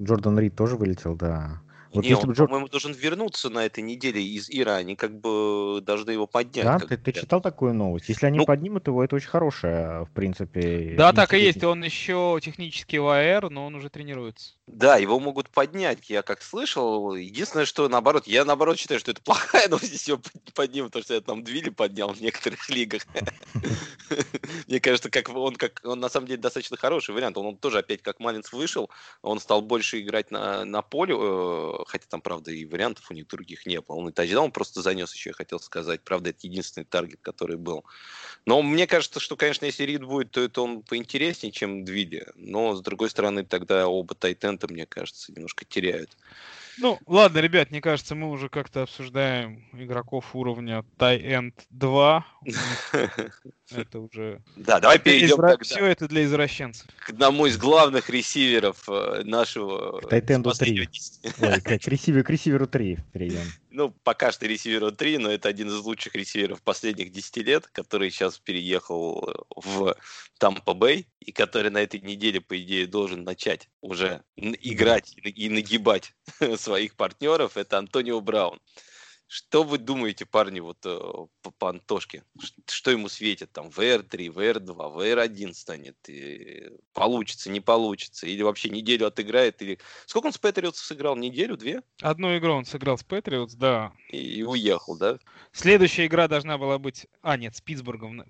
Джордан 0.00 0.38
Рид 0.40 0.56
тоже 0.56 0.76
вылетел, 0.76 1.14
да. 1.14 1.60
Вот 1.96 2.04
не, 2.04 2.14
он, 2.14 2.32
Джор... 2.32 2.46
по-моему, 2.46 2.68
должен 2.68 2.92
вернуться 2.92 3.48
на 3.48 3.64
этой 3.64 3.82
неделе 3.82 4.22
из 4.22 4.50
IR 4.50 4.63
а. 4.63 4.76
Они 4.76 4.96
как 4.96 5.18
бы 5.18 5.80
должны 5.82 6.10
его 6.10 6.26
поднять. 6.26 6.64
Да, 6.64 6.78
ты, 6.78 6.96
ты 6.96 7.12
читал 7.12 7.40
такую 7.40 7.74
новость? 7.74 8.08
Если 8.08 8.26
они 8.26 8.38
ну... 8.38 8.44
поднимут 8.44 8.86
его, 8.86 9.02
это 9.02 9.16
очень 9.16 9.28
хорошая, 9.28 10.04
в 10.04 10.10
принципе. 10.10 10.94
Да, 10.96 11.12
так 11.12 11.32
и 11.34 11.38
есть. 11.38 11.64
Он 11.64 11.82
еще 11.82 12.38
технически 12.42 12.96
в 12.96 13.08
IR, 13.08 13.50
но 13.50 13.66
он 13.66 13.74
уже 13.74 13.88
тренируется. 13.88 14.52
Да, 14.66 14.96
его 14.96 15.20
могут 15.20 15.48
поднять, 15.48 16.10
я 16.10 16.22
как 16.22 16.42
слышал. 16.42 17.14
Единственное, 17.14 17.66
что 17.66 17.88
наоборот, 17.88 18.26
я 18.26 18.44
наоборот 18.44 18.78
считаю, 18.78 18.98
что 18.98 19.12
это 19.12 19.22
плохая 19.22 19.68
новость, 19.68 19.92
если 19.92 20.10
его 20.12 20.22
поднимут, 20.54 20.90
потому 20.90 21.04
что 21.04 21.14
я 21.14 21.20
там 21.20 21.44
Двили 21.44 21.70
поднял 21.70 22.12
в 22.12 22.20
некоторых 22.20 22.68
лигах. 22.68 23.02
Мне 24.66 24.80
кажется, 24.80 25.08
как 25.08 25.28
он, 25.28 25.54
как 25.54 25.80
он 25.84 26.00
на 26.00 26.08
самом 26.08 26.26
деле 26.26 26.40
достаточно 26.40 26.76
хороший 26.76 27.14
вариант. 27.14 27.38
Он, 27.38 27.56
тоже 27.56 27.78
опять 27.78 28.02
как 28.02 28.18
Малинс 28.18 28.52
вышел, 28.52 28.90
он 29.22 29.38
стал 29.38 29.62
больше 29.62 30.00
играть 30.00 30.30
на, 30.30 30.64
на 30.64 30.82
поле, 30.82 31.14
э, 31.16 31.84
хотя 31.86 32.06
там, 32.08 32.20
правда, 32.20 32.50
и 32.50 32.64
вариантов 32.64 33.10
у 33.10 33.14
них 33.14 33.26
других 33.26 33.66
не 33.66 33.80
было. 33.80 33.96
Он 33.96 34.08
и 34.08 34.12
тачдаун 34.12 34.50
просто 34.50 34.82
занес 34.82 35.14
еще, 35.14 35.30
я 35.30 35.34
хотел 35.34 35.60
сказать. 35.60 36.02
Правда, 36.02 36.30
это 36.30 36.46
единственный 36.46 36.84
таргет, 36.84 37.20
который 37.22 37.56
был. 37.56 37.84
Но 38.44 38.62
мне 38.62 38.86
кажется, 38.86 39.20
что, 39.20 39.36
конечно, 39.36 39.64
если 39.64 39.84
Рид 39.84 40.04
будет, 40.04 40.30
то 40.30 40.40
это 40.40 40.62
он 40.62 40.82
поинтереснее, 40.82 41.52
чем 41.52 41.84
Двили. 41.84 42.26
Но, 42.34 42.74
с 42.74 42.82
другой 42.82 43.10
стороны, 43.10 43.44
тогда 43.44 43.88
оба 43.88 44.14
тайтента, 44.14 44.68
мне 44.68 44.86
кажется, 44.86 45.32
немножко 45.32 45.64
теряют. 45.64 46.16
Ну, 46.78 46.98
ладно, 47.06 47.38
ребят, 47.38 47.70
мне 47.70 47.80
кажется, 47.80 48.14
мы 48.14 48.30
уже 48.30 48.48
как-то 48.50 48.82
обсуждаем 48.82 49.64
игроков 49.72 50.36
уровня 50.36 50.84
Tie-End 50.98 51.54
2. 51.70 52.26
Это 53.70 54.00
уже... 54.00 54.42
Да, 54.56 54.80
давай 54.80 54.98
перейдем 54.98 55.36
Извра... 55.36 55.56
Все 55.60 55.84
это 55.86 56.08
для 56.08 56.24
извращенцев. 56.24 56.86
К 56.98 57.10
одному 57.10 57.46
из 57.46 57.58
главных 57.58 58.08
ресиверов 58.10 58.88
э, 58.88 59.22
нашего... 59.24 60.00
К 60.00 60.08
Тайтенду 60.08 60.52
3. 60.52 60.88
Ой, 61.40 61.60
к 61.60 61.88
ресиверу 61.88 62.66
3 62.66 62.98
перейдем 63.12 63.42
ну, 63.76 63.90
пока 64.04 64.32
что 64.32 64.46
ресиверу 64.46 64.90
3, 64.90 65.18
но 65.18 65.30
это 65.30 65.50
один 65.50 65.68
из 65.68 65.78
лучших 65.80 66.14
ресиверов 66.14 66.62
последних 66.62 67.12
10 67.12 67.36
лет, 67.46 67.66
который 67.66 68.10
сейчас 68.10 68.38
переехал 68.38 69.46
в 69.54 69.94
Тампа 70.38 70.72
Бэй, 70.72 71.06
и 71.20 71.30
который 71.30 71.70
на 71.70 71.82
этой 71.82 72.00
неделе, 72.00 72.40
по 72.40 72.58
идее, 72.58 72.86
должен 72.86 73.22
начать 73.22 73.68
уже 73.82 74.22
играть 74.36 75.14
и 75.22 75.50
нагибать 75.50 76.14
своих 76.56 76.96
партнеров, 76.96 77.58
это 77.58 77.76
Антонио 77.76 78.22
Браун. 78.22 78.58
Что 79.28 79.64
вы 79.64 79.78
думаете, 79.78 80.24
парни, 80.24 80.60
вот 80.60 80.78
э, 80.84 80.98
по, 81.42 81.50
по 81.50 81.70
Антошке? 81.70 82.22
Что 82.68 82.92
ему 82.92 83.08
светит? 83.08 83.50
Там 83.50 83.68
VR3, 83.68 84.28
VR2, 84.28 84.96
VR1 84.96 85.52
станет? 85.52 85.96
И 86.08 86.70
получится, 86.92 87.50
не 87.50 87.60
получится? 87.60 88.28
Или 88.28 88.42
вообще 88.42 88.68
неделю 88.68 89.06
отыграет? 89.06 89.60
Или... 89.62 89.80
Сколько 90.06 90.26
он 90.26 90.32
с 90.32 90.38
Патриотс 90.38 90.78
сыграл? 90.78 91.16
Неделю, 91.16 91.56
две? 91.56 91.82
Одну 92.02 92.36
игру 92.38 92.52
он 92.52 92.64
сыграл 92.64 92.98
с 92.98 93.02
Патриотс, 93.02 93.54
да. 93.54 93.92
И, 94.10 94.18
и 94.18 94.42
уехал, 94.44 94.96
да? 94.96 95.18
Следующая 95.52 96.06
игра 96.06 96.28
должна 96.28 96.56
была 96.56 96.78
быть... 96.78 97.08
А, 97.22 97.36
нет, 97.36 97.56
с 97.56 97.60
Питтсбургом. 97.60 98.22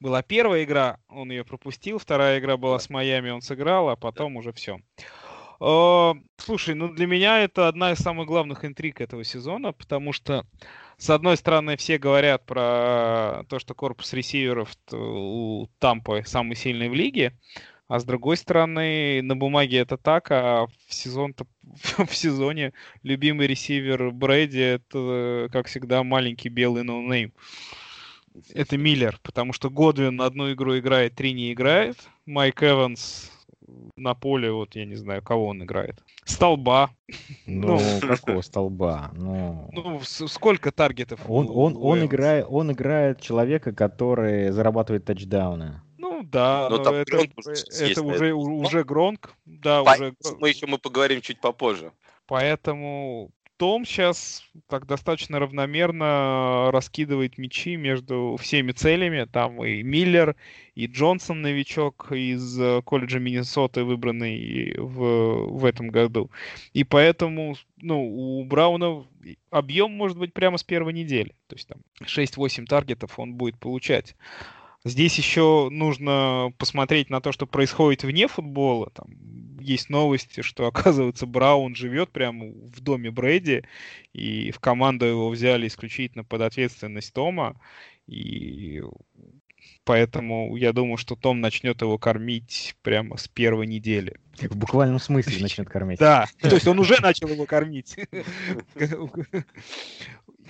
Была 0.00 0.22
первая 0.22 0.64
игра, 0.64 0.98
он 1.08 1.30
ее 1.30 1.44
пропустил. 1.44 1.98
Вторая 1.98 2.38
игра 2.38 2.56
была 2.56 2.76
да. 2.76 2.84
с 2.84 2.88
Майами, 2.88 3.28
он 3.28 3.42
сыграл, 3.42 3.90
а 3.90 3.96
потом 3.96 4.32
да. 4.32 4.38
уже 4.38 4.52
все. 4.52 4.80
Слушай, 5.58 6.74
ну 6.74 6.88
для 6.88 7.06
меня 7.06 7.40
это 7.40 7.66
одна 7.66 7.92
из 7.92 7.98
самых 7.98 8.26
главных 8.26 8.64
интриг 8.64 9.00
этого 9.00 9.24
сезона, 9.24 9.72
потому 9.72 10.12
что, 10.12 10.46
с 10.98 11.10
одной 11.10 11.36
стороны, 11.36 11.76
все 11.76 11.98
говорят 11.98 12.46
про 12.46 13.44
то, 13.48 13.58
что 13.58 13.74
корпус 13.74 14.12
ресиверов 14.12 14.70
у 14.92 15.66
Тампы 15.80 16.22
самый 16.26 16.54
сильный 16.54 16.88
в 16.88 16.94
лиге, 16.94 17.36
а 17.88 17.98
с 17.98 18.04
другой 18.04 18.36
стороны, 18.36 19.20
на 19.22 19.34
бумаге 19.34 19.78
это 19.78 19.96
так, 19.96 20.30
а 20.30 20.66
в 20.86 20.94
сезон 20.94 21.34
в 21.62 22.14
сезоне 22.14 22.72
любимый 23.02 23.46
ресивер 23.46 24.10
Брэди 24.12 24.60
это, 24.60 25.48
как 25.50 25.66
всегда, 25.66 26.04
маленький 26.04 26.50
белый 26.50 26.84
ноунейм. 26.84 27.32
Это 28.54 28.76
Миллер, 28.76 29.18
потому 29.24 29.52
что 29.52 29.70
Годвин 29.70 30.20
одну 30.20 30.52
игру 30.52 30.78
играет, 30.78 31.16
три 31.16 31.32
не 31.32 31.52
играет. 31.52 31.96
Майк 32.26 32.62
Эванс 32.62 33.32
на 33.96 34.14
поле, 34.14 34.50
вот 34.50 34.76
я 34.76 34.84
не 34.84 34.94
знаю, 34.96 35.22
кого 35.22 35.46
он 35.46 35.62
играет. 35.62 36.02
Столба. 36.24 36.90
Ну, 37.46 37.78
ну 37.78 38.08
какого 38.08 38.42
столба? 38.42 39.10
Ну, 39.14 39.70
ну 39.72 40.00
сколько 40.02 40.72
таргетов? 40.72 41.20
Он, 41.28 41.48
он, 41.50 41.76
он, 41.80 42.04
играет, 42.04 42.46
он 42.48 42.72
играет 42.72 43.20
человека, 43.20 43.72
который 43.72 44.50
зарабатывает 44.50 45.04
тачдауны. 45.04 45.80
Ну 45.96 46.22
да, 46.22 46.68
но, 46.70 46.76
но 46.76 46.82
это, 46.94 47.16
это, 47.16 47.52
это 47.80 48.02
уже, 48.02 48.32
уже 48.32 48.84
Гронк. 48.84 49.34
Да, 49.46 49.82
По... 49.82 49.92
уже... 49.92 50.14
Мы 50.38 50.48
еще 50.50 50.66
мы 50.66 50.78
поговорим 50.78 51.20
чуть 51.20 51.40
попозже. 51.40 51.92
Поэтому 52.26 53.30
том 53.58 53.84
сейчас 53.84 54.44
так 54.68 54.86
достаточно 54.86 55.38
равномерно 55.38 56.70
раскидывает 56.70 57.38
мячи 57.38 57.76
между 57.76 58.36
всеми 58.40 58.72
целями. 58.72 59.28
Там 59.30 59.62
и 59.64 59.82
Миллер, 59.82 60.36
и 60.74 60.86
Джонсон, 60.86 61.42
новичок 61.42 62.12
из 62.12 62.58
э, 62.58 62.80
колледжа 62.82 63.18
Миннесоты, 63.18 63.82
выбранный 63.82 64.74
в, 64.78 65.58
в 65.58 65.64
этом 65.64 65.88
году. 65.88 66.30
И 66.72 66.84
поэтому 66.84 67.56
ну, 67.82 68.00
у 68.00 68.44
Брауна 68.44 69.04
объем 69.50 69.92
может 69.92 70.16
быть 70.16 70.32
прямо 70.32 70.56
с 70.56 70.64
первой 70.64 70.92
недели. 70.92 71.34
То 71.48 71.56
есть 71.56 71.68
там 71.68 71.78
6-8 72.02 72.64
таргетов 72.66 73.18
он 73.18 73.34
будет 73.34 73.58
получать. 73.58 74.14
Здесь 74.84 75.18
еще 75.18 75.68
нужно 75.70 76.52
посмотреть 76.58 77.10
на 77.10 77.20
то, 77.20 77.32
что 77.32 77.46
происходит 77.46 78.04
вне 78.04 78.28
футбола. 78.28 78.90
Там 78.94 79.08
есть 79.68 79.90
новости, 79.90 80.40
что, 80.42 80.66
оказывается, 80.68 81.26
Браун 81.26 81.74
живет 81.74 82.10
прямо 82.10 82.46
в 82.46 82.80
доме 82.80 83.10
Брэди, 83.10 83.64
и 84.12 84.50
в 84.50 84.60
команду 84.60 85.06
его 85.06 85.28
взяли 85.28 85.66
исключительно 85.66 86.24
под 86.24 86.42
ответственность 86.42 87.12
Тома. 87.12 87.60
И 88.06 88.82
поэтому 89.84 90.56
я 90.56 90.72
думаю, 90.72 90.96
что 90.96 91.14
Том 91.14 91.40
начнет 91.40 91.80
его 91.82 91.98
кормить 91.98 92.74
прямо 92.82 93.16
с 93.16 93.28
первой 93.28 93.66
недели. 93.66 94.18
В 94.40 94.56
буквальном 94.56 94.98
смысле 94.98 95.38
начнет 95.42 95.68
кормить. 95.68 95.98
Да, 95.98 96.26
то 96.40 96.54
есть 96.54 96.66
он 96.66 96.78
уже 96.78 97.00
начал 97.00 97.28
его 97.28 97.44
кормить. 97.44 97.96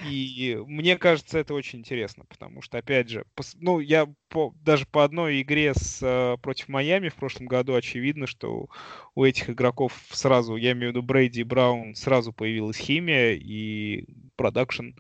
И 0.04 0.58
мне 0.66 0.96
кажется, 0.96 1.38
это 1.38 1.54
очень 1.54 1.80
интересно, 1.80 2.24
потому 2.28 2.62
что, 2.62 2.78
опять 2.78 3.08
же, 3.08 3.24
ну, 3.56 3.80
я 3.80 4.06
по, 4.28 4.54
даже 4.62 4.87
по 4.87 5.04
одной 5.04 5.42
игре 5.42 5.74
с, 5.74 6.00
э, 6.02 6.37
против 6.40 6.68
Майами 6.68 7.08
в 7.08 7.14
прошлом 7.14 7.46
году 7.46 7.74
очевидно, 7.74 8.26
что 8.26 8.68
у 9.14 9.24
этих 9.24 9.50
игроков 9.50 9.92
сразу, 10.11 10.56
я 10.56 10.72
имею 10.72 10.92
в 10.92 10.96
виду 10.96 11.02
Брейди 11.02 11.40
и 11.40 11.44
Браун, 11.44 11.94
сразу 11.94 12.32
появилась 12.32 12.76
химия 12.76 13.32
и 13.34 14.06
продакшн 14.37 14.90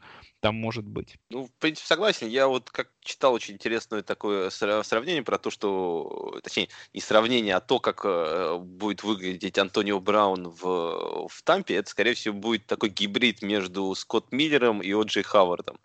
там 0.40 0.54
может 0.54 0.84
быть. 0.84 1.16
Ну, 1.30 1.46
в 1.46 1.52
принципе, 1.58 1.86
согласен. 1.86 2.28
Я 2.28 2.46
вот 2.46 2.70
как 2.70 2.90
читал 3.00 3.32
очень 3.32 3.54
интересное 3.54 4.02
такое 4.02 4.50
сравнение 4.50 5.22
про 5.22 5.38
то, 5.38 5.50
что, 5.50 6.38
точнее, 6.44 6.68
не 6.92 7.00
сравнение, 7.00 7.56
а 7.56 7.60
то, 7.60 7.80
как 7.80 8.02
э, 8.04 8.58
будет 8.58 9.02
выглядеть 9.02 9.58
Антонио 9.58 9.98
Браун 10.00 10.48
в, 10.48 11.28
в 11.28 11.42
Тампе, 11.42 11.74
это, 11.74 11.90
скорее 11.90 12.14
всего, 12.14 12.34
будет 12.34 12.66
такой 12.66 12.90
гибрид 12.90 13.42
между 13.42 13.94
Скотт 13.94 14.30
Миллером 14.30 14.80
Оджей 14.92 15.22
Хавардом 15.22 15.78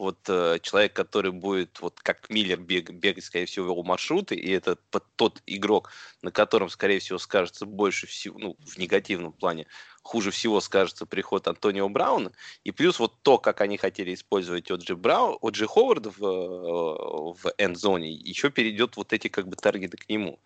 вот 0.00 0.18
э, 0.28 0.58
человек, 0.62 0.94
который 0.94 1.30
будет, 1.30 1.78
вот 1.80 2.00
как 2.00 2.30
Миллер, 2.30 2.58
бег, 2.58 2.90
бегать, 2.90 3.24
скорее 3.24 3.44
всего, 3.44 3.66
его 3.66 3.82
маршруты, 3.82 4.34
и 4.34 4.50
это 4.50 4.76
тот 5.16 5.42
игрок, 5.46 5.90
на 6.22 6.30
котором, 6.30 6.70
скорее 6.70 7.00
всего, 7.00 7.18
скажется 7.18 7.66
больше 7.66 8.06
всего, 8.06 8.38
ну, 8.38 8.56
в 8.60 8.78
негативном 8.78 9.32
плане, 9.32 9.66
хуже 10.02 10.30
всего 10.30 10.60
скажется 10.60 11.04
приход 11.04 11.46
Антонио 11.48 11.86
Брауна. 11.90 12.32
И 12.64 12.70
плюс 12.70 12.98
вот 12.98 13.20
то, 13.22 13.36
как 13.36 13.60
они 13.60 13.76
хотели 13.76 14.14
использовать 14.14 14.70
Оджи, 14.70 14.96
Брау, 14.96 15.38
Оджи 15.42 15.66
Ховарда 15.66 16.10
в, 16.16 17.34
в 17.34 17.52
эндзоне, 17.58 18.10
еще 18.10 18.50
перейдет 18.50 18.96
вот 18.96 19.12
эти 19.12 19.28
как 19.28 19.48
бы 19.48 19.56
таргеты 19.56 19.98
к 19.98 20.08
нему. 20.08 20.40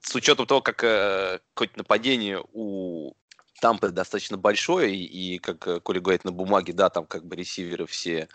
С 0.00 0.14
учетом 0.14 0.46
того, 0.46 0.60
как 0.60 0.84
э, 0.84 1.40
какое-то 1.54 1.78
нападение 1.78 2.44
у 2.52 3.14
Тампы 3.60 3.88
достаточно 3.90 4.36
большое, 4.36 4.94
и, 4.96 5.38
как 5.38 5.66
э, 5.66 5.80
Коля 5.80 6.00
говорит, 6.00 6.24
на 6.24 6.32
бумаге, 6.32 6.72
да, 6.72 6.90
там 6.90 7.06
как 7.06 7.24
бы 7.26 7.36
ресиверы 7.36 7.86
все 7.86 8.28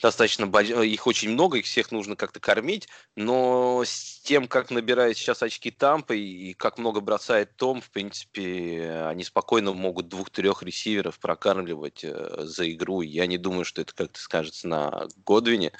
достаточно 0.00 0.46
большие, 0.46 0.88
их 0.88 1.06
очень 1.06 1.30
много, 1.30 1.58
их 1.58 1.66
всех 1.66 1.92
нужно 1.92 2.16
как-то 2.16 2.40
кормить, 2.40 2.88
но 3.16 3.82
с 3.84 4.20
тем, 4.22 4.48
как 4.48 4.70
набирает 4.70 5.16
сейчас 5.16 5.42
очки 5.42 5.70
Тампа 5.70 6.14
и 6.14 6.54
как 6.54 6.78
много 6.78 7.00
бросает 7.00 7.56
Том, 7.56 7.80
в 7.80 7.90
принципе, 7.90 9.04
они 9.06 9.24
спокойно 9.24 9.72
могут 9.72 10.08
двух-трех 10.08 10.62
ресиверов 10.62 11.18
прокармливать 11.18 12.00
э, 12.02 12.44
за 12.44 12.70
игру. 12.70 13.02
Я 13.02 13.26
не 13.26 13.38
думаю, 13.38 13.64
что 13.64 13.82
это 13.82 13.94
как-то 13.94 14.20
скажется 14.20 14.68
на 14.68 15.08
Годвине, 15.24 15.72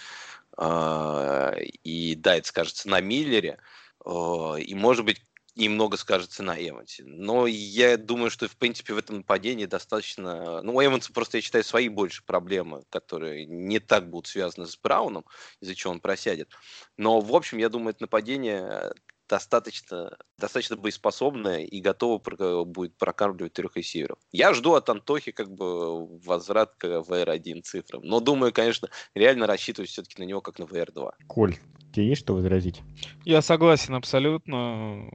э, 0.58 1.62
и 1.82 2.14
да, 2.14 2.36
это 2.36 2.48
скажется 2.48 2.88
на 2.88 3.00
Миллере, 3.00 3.58
э, 4.04 4.54
и, 4.60 4.74
может 4.74 5.04
быть, 5.04 5.22
немного 5.56 5.96
скажется 5.96 6.42
на 6.42 6.56
Эвансе. 6.56 7.04
Но 7.04 7.46
я 7.46 7.96
думаю, 7.96 8.30
что, 8.30 8.48
в 8.48 8.56
принципе, 8.56 8.94
в 8.94 8.98
этом 8.98 9.18
нападении 9.18 9.66
достаточно... 9.66 10.62
Ну, 10.62 10.74
у 10.76 10.84
Эванса 10.84 11.12
просто, 11.12 11.38
я 11.38 11.42
считаю, 11.42 11.64
свои 11.64 11.88
больше 11.88 12.24
проблемы, 12.24 12.82
которые 12.90 13.46
не 13.46 13.78
так 13.78 14.08
будут 14.08 14.26
связаны 14.26 14.66
с 14.66 14.76
Брауном, 14.76 15.24
из-за 15.60 15.74
чего 15.74 15.92
он 15.92 16.00
просядет. 16.00 16.50
Но, 16.96 17.20
в 17.20 17.34
общем, 17.34 17.58
я 17.58 17.68
думаю, 17.68 17.90
это 17.90 18.02
нападение 18.02 18.92
достаточно, 19.30 20.18
достаточно 20.36 20.76
боеспособная 20.76 21.60
и 21.60 21.80
готова 21.80 22.18
будет 22.64 22.98
прокармливать 22.98 23.52
трех 23.52 23.76
ресиверов. 23.76 24.18
Я 24.32 24.52
жду 24.52 24.74
от 24.74 24.90
Антохи 24.90 25.30
как 25.30 25.52
бы 25.52 26.18
возврат 26.18 26.74
к 26.76 26.84
VR1 26.84 27.62
цифрам. 27.62 28.02
Но 28.02 28.18
думаю, 28.20 28.52
конечно, 28.52 28.88
реально 29.14 29.46
рассчитывать 29.46 29.88
все-таки 29.88 30.20
на 30.20 30.26
него 30.26 30.40
как 30.40 30.58
на 30.58 30.64
VR2. 30.64 31.12
Коль, 31.28 31.56
тебе 31.94 32.08
есть 32.08 32.22
что 32.22 32.34
возразить? 32.34 32.82
Я 33.24 33.40
согласен 33.40 33.94
абсолютно. 33.94 35.08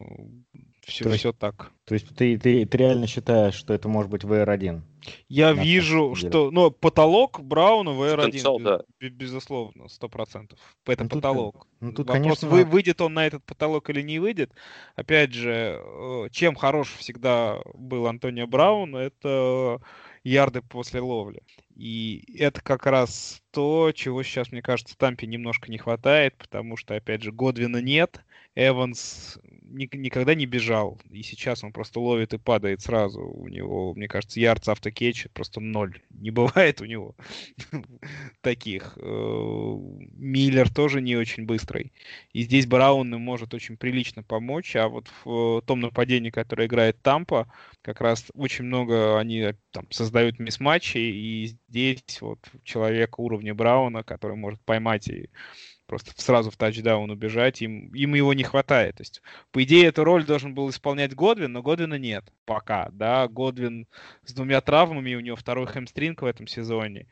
Все, 0.85 1.03
то 1.03 1.09
все 1.11 1.33
так. 1.33 1.71
То 1.85 1.95
есть 1.95 2.15
ты, 2.15 2.37
ты, 2.37 2.63
ты 2.65 2.77
реально 2.77 3.07
считаешь, 3.07 3.55
что 3.55 3.73
это 3.73 3.87
может 3.87 4.11
быть 4.11 4.23
VR1? 4.23 4.81
Я 5.27 5.53
На 5.53 5.63
вижу, 5.63 6.13
что... 6.15 6.51
Ну, 6.51 6.69
потолок 6.69 7.41
Брауна 7.41 7.89
VR1, 7.89 8.25
Потенциал, 8.25 8.59
да. 8.59 8.81
безусловно, 8.99 9.87
сто 9.87 10.09
процентов. 10.09 10.59
Это 10.85 11.03
Ну, 11.03 11.09
тут, 11.09 11.21
потолок. 11.21 11.67
Ну, 11.79 11.91
тут, 11.91 12.07
Вопрос, 12.07 12.13
конечно, 12.23 12.47
вы- 12.49 12.65
выйдет 12.65 13.01
он 13.01 13.15
на 13.15 13.25
этот 13.25 13.43
потолок 13.45 13.89
или 13.89 14.01
не 14.01 14.19
выйдет. 14.19 14.51
Опять 14.95 15.33
же, 15.33 15.79
э, 15.81 16.27
чем 16.31 16.55
хорош 16.55 16.93
всегда 16.93 17.59
был 17.73 18.05
Антонио 18.07 18.45
Браун, 18.47 18.95
это 18.95 19.79
ярды 20.23 20.61
после 20.61 21.01
ловли. 21.01 21.41
И 21.75 22.23
это 22.37 22.61
как 22.61 22.85
раз 22.85 23.41
то, 23.51 23.91
чего 23.93 24.23
сейчас, 24.23 24.51
мне 24.51 24.61
кажется, 24.61 24.97
Тампе 24.97 25.27
немножко 25.27 25.69
не 25.69 25.77
хватает, 25.77 26.37
потому 26.37 26.77
что, 26.77 26.95
опять 26.95 27.21
же, 27.21 27.31
Годвина 27.31 27.81
нет, 27.81 28.23
Эванс 28.55 29.37
ни- 29.43 29.89
никогда 29.93 30.35
не 30.35 30.45
бежал, 30.45 30.99
и 31.09 31.21
сейчас 31.21 31.63
он 31.63 31.73
просто 31.73 31.99
ловит 31.99 32.33
и 32.33 32.37
падает 32.37 32.81
сразу. 32.81 33.21
У 33.21 33.47
него, 33.49 33.93
мне 33.93 34.07
кажется, 34.07 34.39
ярдс 34.39 34.69
автокетч 34.69 35.27
просто 35.33 35.59
ноль. 35.59 36.01
Не 36.11 36.31
бывает 36.31 36.79
у 36.81 36.85
него 36.85 37.15
таких. 38.41 38.97
Э, 39.01 39.75
Миллер 40.13 40.73
тоже 40.73 41.01
не 41.01 41.15
очень 41.15 41.45
быстрый. 41.45 41.93
И 42.33 42.43
здесь 42.43 42.65
Браун 42.67 43.09
может 43.11 43.53
очень 43.53 43.77
прилично 43.77 44.23
помочь, 44.23 44.75
а 44.75 44.87
вот 44.87 45.09
в 45.23 45.61
том 45.65 45.79
нападении, 45.81 46.29
которое 46.29 46.67
играет 46.67 47.01
Тампа, 47.01 47.47
как 47.81 48.01
раз 48.01 48.25
очень 48.33 48.65
много 48.65 49.19
они 49.19 49.39
э, 49.39 49.53
там 49.71 49.89
создают 49.91 50.39
мисс-матчи, 50.39 50.97
и 50.97 51.55
здесь 51.75 52.21
вот 52.21 52.39
человек 52.63 53.19
уровня 53.19 53.53
Брауна, 53.53 54.03
который 54.03 54.37
может 54.37 54.61
поймать 54.61 55.09
и 55.09 55.29
просто 55.87 56.11
сразу 56.15 56.49
в 56.49 56.57
тачдаун 56.57 57.11
убежать, 57.11 57.61
им, 57.61 57.93
им 57.93 58.15
его 58.15 58.33
не 58.33 58.43
хватает. 58.43 58.95
То 58.95 59.01
есть, 59.01 59.21
по 59.51 59.61
идее, 59.61 59.87
эту 59.87 60.03
роль 60.05 60.25
должен 60.25 60.55
был 60.55 60.69
исполнять 60.69 61.13
Годвин, 61.13 61.51
но 61.51 61.61
Годвина 61.61 61.95
нет 61.95 62.25
пока, 62.45 62.89
да, 62.93 63.27
Годвин 63.27 63.87
с 64.23 64.33
двумя 64.33 64.61
травмами, 64.61 65.15
у 65.15 65.19
него 65.19 65.35
второй 65.35 65.67
хэмстринг 65.67 66.21
в 66.21 66.25
этом 66.25 66.47
сезоне. 66.47 67.07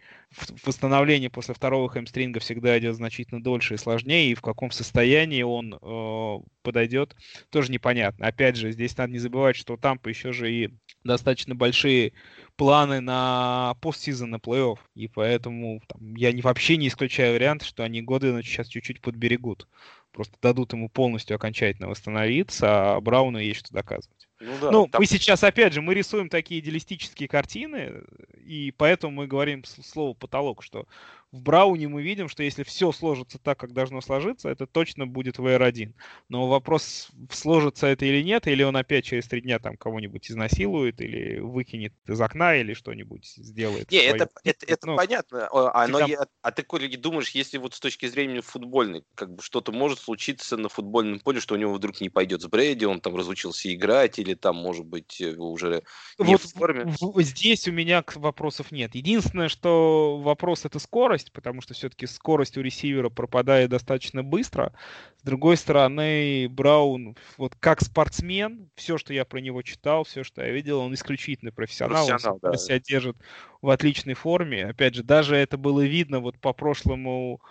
Восстановление 0.66 1.30
после 1.30 1.54
второго 1.54 1.90
хэмстринга 1.90 2.40
всегда 2.40 2.80
идет 2.80 2.96
значительно 2.96 3.44
дольше 3.44 3.76
и 3.76 3.78
сложнее, 3.78 4.32
и 4.32 4.36
в 4.36 4.42
каком 4.42 4.72
состоянии 4.72 5.44
он 5.44 5.76
э, 5.76 6.40
подойдет, 6.64 7.16
тоже 7.50 7.72
непонятно. 7.72 8.26
Опять 8.26 8.56
же, 8.56 8.72
здесь 8.72 8.98
надо 8.98 9.14
не 9.14 9.20
забывать, 9.20 9.56
что 9.56 9.74
у 9.74 9.78
Тампа 9.78 10.08
еще 10.10 10.34
же 10.34 10.52
и 10.52 10.70
достаточно 11.04 11.54
большие 11.54 12.14
планы 12.56 13.02
на 13.02 13.76
постсезон, 13.82 14.32
на 14.32 14.38
плей-офф. 14.38 14.80
И 14.96 15.08
поэтому 15.08 15.82
там, 15.88 16.16
я 16.16 16.32
не, 16.32 16.42
вообще 16.42 16.78
не 16.78 16.88
исключаю 16.88 17.34
вариант, 17.34 17.64
что 17.64 17.84
они 17.84 18.02
Годвина 18.02 18.42
сейчас 18.42 18.68
чуть-чуть 18.68 19.02
подберегут. 19.02 19.68
Просто 20.12 20.38
дадут 20.42 20.74
ему 20.74 20.90
полностью 20.90 21.36
окончательно 21.36 21.90
восстановиться, 21.90 22.96
а 22.96 23.02
Брауну 23.02 23.40
есть 23.40 23.62
что 23.62 23.74
доказывать. 23.74 24.28
Ну 24.40 24.52
да, 24.62 24.72
ну, 24.72 24.88
там- 24.88 25.00
мы 25.02 25.06
сейчас, 25.08 25.44
опять 25.44 25.74
же, 25.74 25.82
мы 25.82 25.96
рисуем 25.96 26.30
такие 26.30 26.60
идеалистические 26.60 27.28
картины, 27.28 28.04
и 28.46 28.72
поэтому 28.78 29.14
мы 29.14 29.28
говорим 29.28 29.64
слово 29.64 30.14
потолок, 30.14 30.62
что 30.62 30.86
в 31.34 31.42
Брауне 31.42 31.88
мы 31.88 32.04
видим, 32.04 32.30
что 32.30 32.44
если 32.44 32.62
все 32.62 32.92
сложится 32.92 33.40
так, 33.40 33.58
как 33.60 33.74
должно 33.74 34.02
сложиться, 34.02 34.50
это 34.50 34.68
точно 34.68 35.08
будет 35.08 35.40
VR1. 35.40 35.94
Но 36.30 36.48
вопрос, 36.48 37.10
сложится 37.32 37.88
это 37.88 38.06
или 38.06 38.22
нет, 38.22 38.46
или 38.46 38.62
он 38.62 38.78
опять 38.78 39.06
через 39.06 39.28
три 39.28 39.42
дня 39.42 39.58
там 39.58 39.76
кого-нибудь 39.76 40.30
изнасилует, 40.30 41.02
или 41.02 41.40
выкинет 41.40 41.92
из 42.08 42.22
окна, 42.22 42.56
или 42.56 42.76
что-нибудь 42.76 43.26
сделает. 43.26 43.90
Не, 43.90 43.98
это, 43.98 44.30
это, 44.44 44.66
это 44.68 44.88
Ну, 44.88 44.96
понятно. 44.96 45.48
О, 45.48 45.72
А, 45.74 45.88
но 45.88 45.98
всегда- 46.02 46.22
я- 46.22 46.28
а 46.44 46.52
ты, 46.52 46.62
Коля, 46.62 46.88
думаешь, 47.00 47.32
если 47.32 47.58
вот 47.58 47.74
с 47.74 47.80
точки 47.80 48.06
зрения 48.06 48.42
футбольной, 48.42 49.04
как 49.16 49.34
бы 49.34 49.42
что-то 49.42 49.72
может 49.72 50.00
случиться 50.00 50.56
на 50.56 50.70
футбольном 50.70 51.20
поле, 51.20 51.40
что 51.40 51.56
у 51.56 51.58
него 51.58 51.74
вдруг 51.74 52.00
не 52.00 52.10
пойдет 52.10 52.44
с 52.44 52.46
Брэди, 52.46 52.86
он 52.86 53.02
там 53.02 53.16
разучился 53.16 53.74
играть, 53.74 54.20
или 54.20 54.36
там, 54.36 54.56
может 54.58 54.86
быть, 54.86 55.20
э, 55.20 55.34
уже 55.36 55.82
не 56.20 56.26
вот 56.34 56.42
в 56.42 56.54
форме? 56.54 56.86
в- 56.86 57.18
в- 57.18 57.22
здесь 57.24 57.68
у 57.68 57.72
меня 57.72 58.04
вопросов 58.16 58.72
нет. 58.72 58.94
Единственное, 58.94 59.50
что 59.50 60.20
вопрос 60.20 60.66
это 60.66 60.78
скорость, 60.78 61.23
потому 61.32 61.62
что 61.62 61.74
все-таки 61.74 62.06
скорость 62.06 62.58
у 62.58 62.62
ресивера 62.62 63.10
пропадает 63.10 63.70
достаточно 63.70 64.24
быстро. 64.24 64.74
С 65.20 65.24
другой 65.24 65.58
стороны, 65.58 66.48
Браун, 66.50 67.16
вот 67.38 67.56
как 67.60 67.82
спортсмен, 67.82 68.70
все, 68.76 68.98
что 68.98 69.14
я 69.14 69.26
про 69.26 69.40
него 69.40 69.62
читал, 69.62 70.04
все, 70.04 70.24
что 70.24 70.44
я 70.44 70.52
видел, 70.52 70.80
он 70.80 70.94
исключительно 70.94 71.52
профессионал, 71.52 72.08
Профессионал, 72.08 72.40
он 72.42 72.52
да. 72.52 72.58
себя 72.58 72.80
держит 72.80 73.18
в 73.62 73.70
отличной 73.70 74.16
форме. 74.16 74.66
Опять 74.66 74.96
же, 74.96 75.04
даже 75.04 75.36
это 75.36 75.58
было 75.58 75.82
видно 75.86 76.20
вот 76.20 76.38
по 76.40 76.54
прошлому 76.54 77.42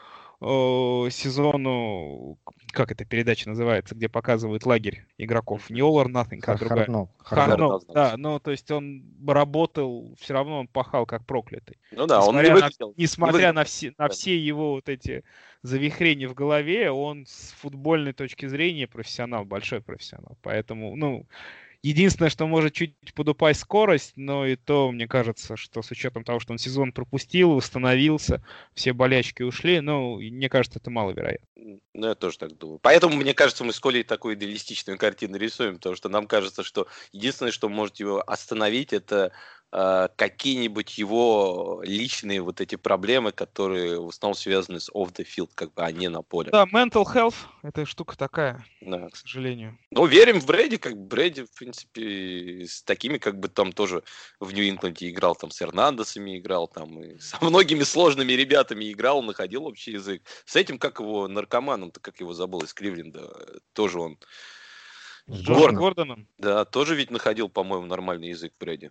э, 0.42 1.10
сезону, 1.10 2.38
как 2.72 2.90
эта 2.90 3.04
передача 3.04 3.48
называется, 3.48 3.94
где 3.94 4.08
показывают 4.08 4.66
лагерь 4.66 5.06
игроков. 5.18 5.70
Не 5.70 5.80
All 5.80 6.04
or 6.04 6.06
Nothing, 6.06 6.40
а 6.46 6.56
другая. 6.56 6.86
Hard 6.86 7.08
Hard 7.30 7.56
Knocks, 7.56 7.80
Knocks. 7.86 7.92
да, 7.94 8.14
ну, 8.16 8.40
то 8.40 8.50
есть 8.50 8.70
он 8.70 9.04
работал, 9.26 10.14
все 10.18 10.34
равно 10.34 10.60
он 10.60 10.68
пахал 10.68 11.06
как 11.06 11.24
проклятый. 11.24 11.78
Ну 11.92 12.06
да, 12.06 12.20
он 12.24 12.36
не 12.36 12.42
Несмотря 12.42 12.68
на-. 12.80 12.92
Несмотря 12.96 13.32
выглядел. 13.32 13.54
на 13.54 13.64
все, 13.64 13.94
на 13.96 14.08
все 14.08 14.38
его 14.38 14.72
вот 14.72 14.88
эти 14.88 15.24
завихрения 15.62 16.28
в 16.28 16.34
голове, 16.34 16.90
он 16.90 17.24
с 17.26 17.54
футбольной 17.60 18.12
точки 18.12 18.46
зрения 18.46 18.86
профессионал, 18.88 19.44
большой 19.44 19.80
профессионал. 19.80 20.36
Поэтому, 20.42 20.96
ну, 20.96 21.26
единственное, 21.82 22.30
что 22.30 22.46
может 22.46 22.74
чуть 22.74 22.94
подупасть 23.14 23.60
скорость, 23.60 24.12
но 24.16 24.46
и 24.46 24.56
то, 24.56 24.90
мне 24.90 25.08
кажется, 25.08 25.56
что 25.56 25.82
с 25.82 25.90
учетом 25.90 26.24
того, 26.24 26.40
что 26.40 26.52
он 26.52 26.58
сезон 26.58 26.92
пропустил, 26.92 27.52
восстановился, 27.52 28.44
все 28.74 28.92
болячки 28.92 29.42
ушли, 29.42 29.80
ну, 29.80 30.18
мне 30.18 30.48
кажется, 30.48 30.78
это 30.78 30.90
маловероятно. 30.90 31.46
Ну, 31.94 32.08
я 32.08 32.14
тоже 32.14 32.38
так 32.38 32.56
думаю. 32.56 32.78
Поэтому, 32.80 33.16
мне 33.16 33.34
кажется, 33.34 33.64
мы 33.64 33.72
с 33.72 33.80
Колей 33.80 34.02
такую 34.02 34.34
идеалистичную 34.34 34.98
картину 34.98 35.36
рисуем, 35.36 35.76
потому 35.76 35.96
что 35.96 36.08
нам 36.08 36.26
кажется, 36.26 36.62
что 36.62 36.86
единственное, 37.12 37.52
что 37.52 37.68
может 37.68 37.96
его 37.96 38.22
остановить, 38.26 38.92
это 38.92 39.32
э, 39.72 40.08
какие-нибудь 40.16 40.98
его 40.98 41.80
личные 41.84 42.40
вот 42.42 42.60
эти 42.60 42.76
проблемы, 42.76 43.32
которые 43.32 44.00
в 44.00 44.08
основном 44.08 44.36
связаны 44.36 44.80
с 44.80 44.90
off 44.90 45.12
the 45.14 45.26
field, 45.26 45.50
как 45.54 45.72
бы, 45.74 45.82
а 45.82 45.90
не 45.90 46.08
на 46.08 46.22
поле. 46.22 46.50
Да, 46.50 46.64
mental 46.64 47.04
health— 47.04 47.34
это 47.62 47.86
штука 47.86 48.16
такая, 48.16 48.64
Да. 48.80 49.08
к 49.08 49.16
сожалению. 49.16 49.78
Ну, 49.90 50.06
верим 50.06 50.40
в 50.40 50.46
Брэди, 50.46 50.76
как 50.76 50.96
Брэди, 50.96 51.44
в 51.44 51.54
принципе, 51.54 52.64
с 52.66 52.82
такими, 52.82 53.18
как 53.18 53.38
бы 53.38 53.48
там 53.48 53.72
тоже 53.72 54.02
в 54.40 54.52
Нью-Ингланде 54.52 55.08
играл, 55.10 55.34
там 55.34 55.50
с 55.50 55.60
Эрнандесами 55.62 56.38
играл, 56.38 56.68
там 56.68 57.02
и 57.02 57.18
со 57.20 57.38
многими 57.44 57.82
сложными 57.82 58.32
ребятами 58.32 58.92
играл, 58.92 59.22
находил 59.22 59.66
общий 59.66 59.92
язык. 59.92 60.22
С 60.44 60.56
этим, 60.56 60.78
как 60.78 61.00
его 61.00 61.28
наркоманом-то, 61.28 62.00
как 62.00 62.20
его 62.20 62.32
забыл 62.34 62.60
из 62.60 62.74
Кливленда, 62.74 63.60
тоже 63.72 64.00
он 64.00 64.18
С 65.28 65.40
Джошем 65.40 65.74
Гордоном? 65.74 65.76
Гордоном. 65.76 66.26
Да, 66.38 66.64
тоже 66.64 66.96
ведь 66.96 67.10
находил, 67.10 67.48
по-моему, 67.48 67.86
нормальный 67.86 68.28
язык 68.28 68.52
Брэди. 68.58 68.90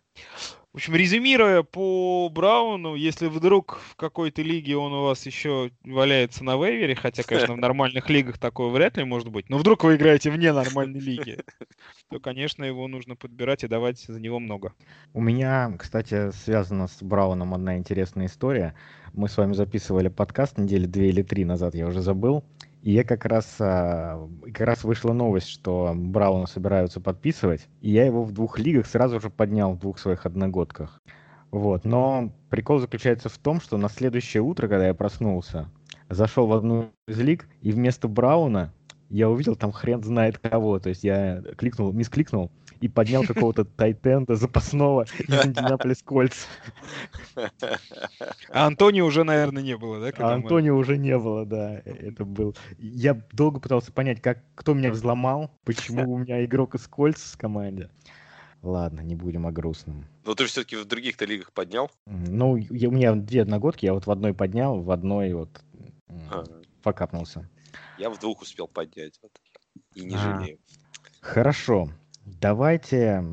В 0.72 0.78
общем, 0.78 0.96
резюмируя 0.96 1.63
по 1.63 2.30
Брауну, 2.30 2.96
если 2.96 3.28
вдруг 3.28 3.82
в 3.89 3.98
какой-то 3.98 4.41
лиге 4.41 4.78
он 4.78 4.94
у 4.94 5.04
вас 5.04 5.26
еще 5.26 5.72
валяется 5.84 6.46
на 6.46 6.56
вейвере, 6.56 6.96
хотя, 6.96 7.24
конечно, 7.24 7.56
в 7.56 7.58
нормальных 7.60 8.10
лигах 8.10 8.38
такое 8.38 8.70
вряд 8.70 8.96
ли 8.96 9.04
может 9.04 9.28
быть, 9.28 9.50
но 9.50 9.58
вдруг 9.58 9.84
вы 9.84 9.98
играете 9.98 10.32
вне 10.32 10.54
нормальной 10.54 11.02
лиги, 11.02 11.39
то, 12.10 12.22
конечно, 12.22 12.63
его 12.63 12.88
нужно 12.88 13.17
подбирать 13.17 13.65
и 13.65 13.67
давать 13.67 14.00
за 14.00 14.17
него 14.17 14.39
много. 14.39 14.74
У 15.13 15.20
меня, 15.20 15.76
кстати, 15.78 16.32
связана 16.32 16.88
с 16.88 17.04
Брауном 17.04 17.54
одна 17.54 17.76
интересная 17.76 18.28
история. 18.28 18.74
Мы 19.12 19.28
с 19.28 19.36
вами 19.36 19.52
записывали 19.52 20.08
подкаст 20.08 20.58
недели 20.58 20.86
две 20.86 21.10
или 21.10 21.22
три 21.22 21.44
назад, 21.44 21.76
я 21.76 21.86
уже 21.86 22.00
забыл. 22.02 22.46
И 22.82 22.94
я 22.94 23.04
как 23.04 23.26
раз, 23.26 23.58
а, 23.60 24.28
как 24.46 24.62
раз 24.62 24.84
вышла 24.84 25.13
новость, 25.13 25.50
что 25.50 25.94
Брауна 25.96 26.48
собираются 26.48 27.00
подписывать. 27.00 27.67
И 27.82 27.91
я 27.91 28.06
его 28.06 28.24
в 28.24 28.32
двух 28.32 28.58
лигах 28.58 28.88
сразу 28.88 29.20
же 29.20 29.30
поднял 29.30 29.74
в 29.74 29.80
двух 29.80 30.00
своих 30.00 30.26
одногодках. 30.26 31.00
Вот. 31.52 31.86
Но 31.86 32.34
прикол 32.50 32.80
заключается 32.80 33.30
в 33.30 33.38
том, 33.38 33.62
что 33.62 33.78
на 33.78 33.89
следующее 33.89 34.41
утро, 34.41 34.67
когда 34.67 34.88
я 34.88 34.94
проснулся, 34.96 35.70
зашел 36.10 36.48
в 36.48 36.54
одну 36.54 36.89
из 37.08 37.20
лиг, 37.20 37.48
и 37.62 37.72
вместо 37.72 38.08
Брауна 38.08 38.74
я 39.10 39.30
увидел 39.30 39.56
там 39.56 39.72
хрен 39.72 40.02
знает 40.04 40.39
кого. 40.39 40.80
То 40.80 40.89
есть 40.89 41.04
я 41.04 41.44
кликнул, 41.58 41.91
мискликнул 41.91 42.52
и 42.82 42.88
поднял 42.89 43.24
какого-то 43.24 43.63
тайтенда 43.63 44.36
запасного 44.36 45.04
из 45.20 45.46
Индианаполис 45.46 46.02
Кольц. 46.04 46.46
А 48.50 48.65
Антонио 48.67 49.06
уже, 49.06 49.24
наверное, 49.24 49.63
не 49.63 49.78
было, 49.78 50.00
да? 50.00 50.12
А 50.17 50.28
мы- 50.30 50.34
Антонио 50.34 50.76
уже 50.76 50.98
не 50.98 51.17
было, 51.17 51.46
да. 51.46 51.82
Это 51.86 52.26
был. 52.26 52.56
Я 52.78 53.13
долго 53.32 53.60
пытался 53.60 53.91
понять, 53.91 54.22
как 54.22 54.39
кто 54.56 54.74
меня 54.74 54.91
взломал, 54.91 55.52
почему 55.63 56.12
у 56.13 56.17
меня 56.17 56.44
игрок 56.44 56.76
из 56.76 56.88
Кольц 56.88 57.34
в 57.34 57.38
команде. 57.38 57.89
Ладно, 58.62 59.02
не 59.02 59.15
будем 59.15 59.48
о 59.48 59.52
грустном. 59.52 60.06
Но 60.26 60.36
ты 60.36 60.44
же 60.44 60.50
все-таки 60.50 60.76
в 60.76 60.86
других-то 60.86 61.26
лигах 61.26 61.52
поднял. 61.52 61.89
Ну, 62.06 62.56
я- 62.58 62.89
у 62.89 62.91
меня 62.91 63.13
две 63.15 63.41
одногодки, 63.41 63.86
я 63.86 63.94
вот 63.94 64.06
в 64.06 64.12
одной 64.12 64.34
поднял, 64.34 64.82
в 64.82 64.91
одной 64.91 65.34
вот 65.34 65.62
А, 66.30 66.44
покапнулся. 66.84 67.50
Я 67.98 68.10
в 68.10 68.20
двух 68.20 68.41
успел 68.41 68.67
поднять. 68.67 69.20
вот. 69.24 69.32
И 69.96 70.02
не 70.04 70.15
А. 70.15 70.17
жалею. 70.20 70.58
Хорошо. 71.22 71.89
Давайте 72.26 73.24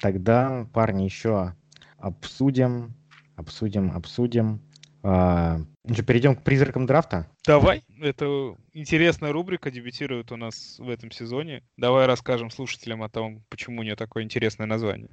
тогда, 0.00 0.66
парни, 0.72 1.02
еще 1.02 1.54
обсудим, 1.98 2.94
обсудим, 3.36 3.92
обсудим. 3.92 4.60
А, 5.02 5.58
ну 5.84 5.94
перейдем 6.02 6.34
к 6.34 6.42
призракам 6.42 6.86
драфта? 6.86 7.28
Давай, 7.44 7.84
это 8.00 8.56
интересная 8.72 9.32
рубрика, 9.32 9.70
дебютирует 9.70 10.32
у 10.32 10.36
нас 10.36 10.78
в 10.78 10.88
этом 10.88 11.12
сезоне. 11.12 11.62
Давай 11.76 12.06
расскажем 12.06 12.50
слушателям 12.50 13.02
о 13.04 13.08
том, 13.08 13.44
почему 13.48 13.80
у 13.80 13.84
нее 13.84 13.94
такое 13.94 14.24
интересное 14.24 14.66
название. 14.66 15.10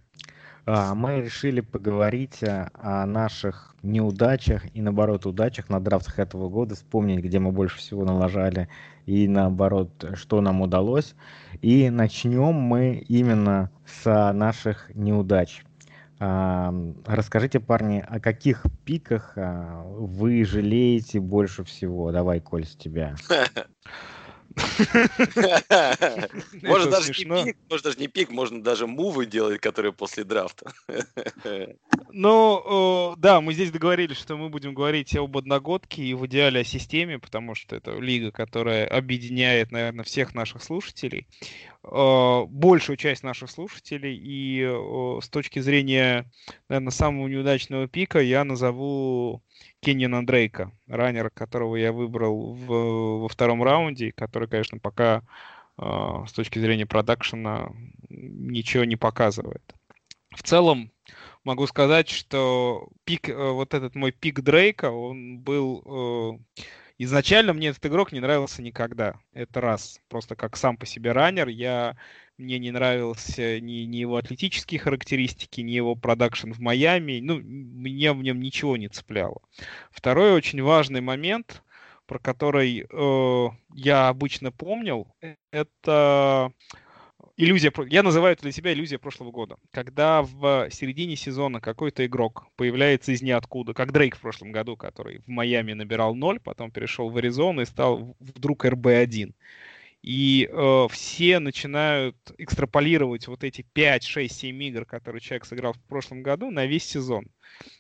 А, 0.66 0.96
Мы 0.96 1.22
решили 1.22 1.60
поговорить 1.60 2.42
а, 2.44 2.70
о 2.76 3.06
наших 3.06 3.76
неудачах 3.84 4.64
и, 4.74 4.82
наоборот, 4.82 5.26
удачах 5.26 5.70
на 5.70 5.80
драфтах 5.82 6.20
этого 6.20 6.48
года, 6.50 6.76
вспомнить, 6.76 7.20
где 7.20 7.40
мы 7.40 7.52
больше 7.52 7.78
всего 7.78 8.06
налажали, 8.06 8.70
и, 9.06 9.28
наоборот, 9.28 9.90
что 10.14 10.40
нам 10.40 10.62
удалось. 10.62 11.16
И 11.62 11.90
начнем 11.90 12.54
мы 12.54 13.04
именно 13.10 13.72
с 13.86 14.32
наших 14.34 14.90
неудач. 14.96 15.64
А, 16.20 16.74
Расскажите, 17.06 17.60
парни, 17.60 18.04
о 18.08 18.22
каких 18.22 18.64
пиках 18.86 19.34
а, 19.36 19.84
вы 19.84 20.46
жалеете 20.46 21.20
больше 21.20 21.66
всего? 21.66 22.14
Давай, 22.14 22.40
Коль, 22.40 22.66
с 22.66 22.76
тебя. 22.76 23.16
Можно 26.62 26.92
даже 26.92 27.10
не 27.10 27.44
пик, 27.44 27.58
можно 27.70 27.84
даже 27.84 28.00
не 28.00 28.08
пик, 28.08 28.30
можно 28.30 28.64
даже 28.64 28.88
мувы 28.88 29.26
делать, 29.26 29.62
которые 29.62 29.94
после 29.94 30.24
драфта. 30.24 30.74
Ну, 32.16 33.16
да, 33.18 33.42
мы 33.42 33.54
здесь 33.54 33.72
договорились, 33.72 34.18
что 34.18 34.38
мы 34.38 34.50
будем 34.50 34.76
говорить 34.76 35.16
об 35.16 35.36
одногодке 35.36 36.04
и 36.04 36.14
в 36.14 36.28
идеале 36.28 36.62
о 36.62 36.64
системе, 36.64 37.18
потому 37.18 37.56
что 37.56 37.76
это 37.76 37.98
лига, 37.98 38.32
которая 38.32 38.86
объединяет, 38.86 39.72
наверное, 39.72 40.04
всех 40.04 40.36
наших 40.36 40.62
слушателей, 40.62 41.26
большую 41.82 42.98
часть 42.98 43.24
наших 43.24 43.50
слушателей. 43.50 44.16
И 44.16 44.64
с 45.24 45.28
точки 45.28 45.58
зрения, 45.58 46.30
наверное, 46.70 46.92
самого 46.92 47.28
неудачного 47.28 47.88
пика 47.88 48.20
я 48.22 48.44
назову 48.44 49.42
Кеннина 49.80 50.24
Дрейка, 50.24 50.72
раннера, 50.86 51.32
которого 51.32 51.78
я 51.78 51.92
выбрал 51.92 52.54
в- 52.54 53.22
во 53.22 53.28
втором 53.28 53.64
раунде, 53.64 54.12
который, 54.12 54.48
конечно, 54.48 54.78
пока 54.78 55.24
с 55.80 56.32
точки 56.32 56.60
зрения 56.60 56.86
продакшена 56.86 57.72
ничего 58.08 58.84
не 58.84 58.98
показывает. 58.98 59.64
В 60.30 60.44
целом, 60.44 60.92
могу 61.44 61.68
сказать, 61.68 62.10
что 62.10 62.88
пик, 63.06 63.30
э, 63.30 63.52
вот 63.52 63.74
этот 63.74 63.96
мой 63.96 64.12
пик 64.12 64.42
Дрейка, 64.42 64.92
он 64.92 65.40
был... 65.40 66.40
э, 66.58 66.64
Изначально 67.00 67.54
мне 67.54 67.70
этот 67.70 67.86
игрок 67.88 68.12
не 68.12 68.20
нравился 68.20 68.62
никогда. 68.62 69.16
Это 69.34 69.62
раз. 69.62 70.00
Просто 70.10 70.36
как 70.36 70.56
сам 70.56 70.78
по 70.78 70.86
себе 70.86 71.12
раннер. 71.12 71.48
Я, 71.48 71.98
мне 72.38 72.60
не 72.60 72.72
нравился 72.72 73.60
ни, 73.60 73.84
ни 73.86 73.98
его 73.98 74.16
атлетические 74.18 74.80
характеристики, 74.80 75.62
ни 75.62 75.72
его 75.72 75.96
продакшн 75.96 76.52
в 76.52 76.60
Майами. 76.60 77.20
Ну, 77.20 77.40
мне 77.40 78.14
в 78.14 78.22
нем 78.22 78.40
ничего 78.40 78.78
не 78.78 78.90
цепляло. 78.90 79.42
Второй 79.92 80.34
очень 80.34 80.62
важный 80.62 81.02
момент, 81.02 81.64
про 82.06 82.20
который 82.20 82.86
э, 82.90 83.48
я 83.74 84.08
обычно 84.08 84.52
помнил, 84.52 85.08
э, 85.22 85.36
это 85.52 86.54
иллюзия, 87.38 87.72
я 87.88 88.04
называю 88.04 88.34
это 88.34 88.44
для 88.44 88.52
себя 88.52 88.74
иллюзия 88.74 88.98
прошлого 88.98 89.32
года. 89.32 89.58
Когда 89.72 90.22
в 90.22 90.70
середине 90.72 91.16
сезона 91.16 91.62
какой-то 91.62 92.06
игрок 92.06 92.48
появляется 92.56 93.12
из 93.12 93.22
ниоткуда, 93.22 93.74
как 93.74 93.92
Дрейк 93.92 94.16
в 94.16 94.22
прошлом 94.22 94.52
году, 94.52 94.78
который 94.78 95.20
в 95.20 95.28
Майами 95.28 95.74
набирал 95.74 96.16
0, 96.16 96.40
потом 96.40 96.72
перешел 96.72 97.10
в 97.10 97.18
Аризону 97.18 97.62
и 97.62 97.66
стал 97.66 98.16
вдруг 98.20 98.66
РБ-1. 98.66 99.34
И 100.04 100.50
э, 100.52 100.88
все 100.92 101.40
начинают 101.40 102.18
экстраполировать 102.38 103.28
вот 103.28 103.46
эти 103.46 103.62
5, 103.62 104.04
6, 104.04 104.36
7 104.36 104.64
игр, 104.64 104.86
которые 104.86 105.22
человек 105.22 105.46
сыграл 105.46 105.72
в 105.72 105.82
прошлом 105.84 106.24
году, 106.24 106.52
на 106.52 106.66
весь 106.66 106.84
сезон. 106.84 107.28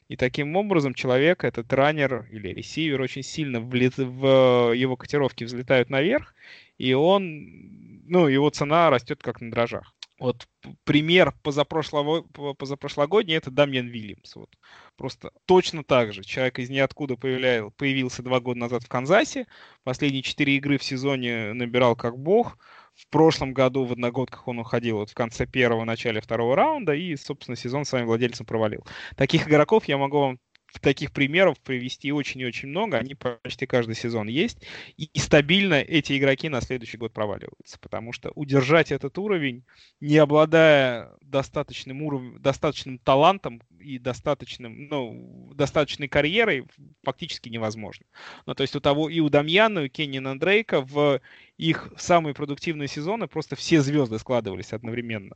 И 0.07 0.15
таким 0.15 0.55
образом 0.55 0.93
человек, 0.93 1.43
этот 1.43 1.71
раннер 1.73 2.27
или 2.31 2.47
ресивер, 2.47 3.01
очень 3.01 3.23
сильно 3.23 3.57
влез- 3.57 4.05
в 4.05 4.71
его 4.71 4.95
котировки 4.95 5.43
взлетают 5.43 5.89
наверх, 5.89 6.33
и 6.77 6.93
он, 6.93 8.03
ну, 8.05 8.27
его 8.27 8.49
цена 8.49 8.89
растет 8.89 9.21
как 9.21 9.41
на 9.41 9.51
дрожжах. 9.51 9.93
Вот 10.19 10.47
пример 10.85 11.33
позапрошлого, 11.41 12.21
по- 12.21 12.53
позапрошлогодний 12.53 13.35
это 13.35 13.51
Дамьен 13.51 13.87
Вильямс. 13.87 14.35
Вот. 14.35 14.49
Просто 14.95 15.31
точно 15.45 15.83
так 15.83 16.13
же. 16.13 16.23
Человек 16.23 16.59
из 16.59 16.69
ниоткуда 16.69 17.17
появлял, 17.17 17.71
появился 17.71 18.23
два 18.23 18.39
года 18.39 18.59
назад 18.59 18.83
в 18.83 18.87
Канзасе. 18.87 19.47
Последние 19.83 20.21
четыре 20.21 20.55
игры 20.55 20.77
в 20.77 20.83
сезоне 20.83 21.53
набирал 21.53 21.95
как 21.95 22.17
бог. 22.17 22.57
В 22.95 23.07
прошлом 23.09 23.53
году 23.53 23.85
в 23.85 23.91
одногодках 23.91 24.47
он 24.47 24.59
уходил 24.59 24.97
вот 24.97 25.09
в 25.09 25.15
конце 25.15 25.47
первого, 25.47 25.83
начале 25.83 26.21
второго 26.21 26.55
раунда 26.55 26.93
и, 26.93 27.15
собственно, 27.15 27.57
сезон 27.57 27.85
своим 27.85 28.05
владельцем 28.05 28.45
провалил. 28.45 28.85
Таких 29.17 29.47
игроков 29.47 29.85
я 29.89 29.97
могу 29.97 30.19
вам 30.19 30.39
таких 30.79 31.11
примеров 31.11 31.59
привести 31.59 32.11
очень 32.11 32.41
и 32.41 32.45
очень 32.45 32.69
много. 32.69 32.97
Они 32.97 33.15
почти 33.15 33.65
каждый 33.65 33.95
сезон 33.95 34.27
есть. 34.27 34.65
И, 34.97 35.09
и 35.13 35.19
стабильно 35.19 35.75
эти 35.75 36.17
игроки 36.17 36.49
на 36.49 36.61
следующий 36.61 36.97
год 36.97 37.13
проваливаются. 37.13 37.77
Потому 37.79 38.13
что 38.13 38.31
удержать 38.35 38.91
этот 38.91 39.17
уровень, 39.17 39.63
не 39.99 40.17
обладая 40.17 41.11
достаточным 41.21 42.01
уровнем, 42.01 42.41
достаточным 42.41 42.97
талантом 42.99 43.61
и 43.79 43.99
достаточным, 43.99 44.87
ну, 44.87 45.51
достаточной 45.55 46.07
карьерой, 46.07 46.65
фактически 47.03 47.49
невозможно. 47.49 48.05
Ну, 48.45 48.53
то 48.55 48.61
есть 48.61 48.75
у 48.75 48.79
того 48.79 49.09
и 49.09 49.19
у 49.19 49.29
Дамьяна, 49.29 49.79
и 49.79 49.85
у 49.85 49.89
Кеннина 49.89 50.39
Дрейка 50.39 50.81
в 50.81 51.21
их 51.57 51.91
самые 51.97 52.33
продуктивные 52.33 52.87
сезоны 52.87 53.27
просто 53.27 53.55
все 53.55 53.81
звезды 53.81 54.17
складывались 54.19 54.73
одновременно. 54.73 55.35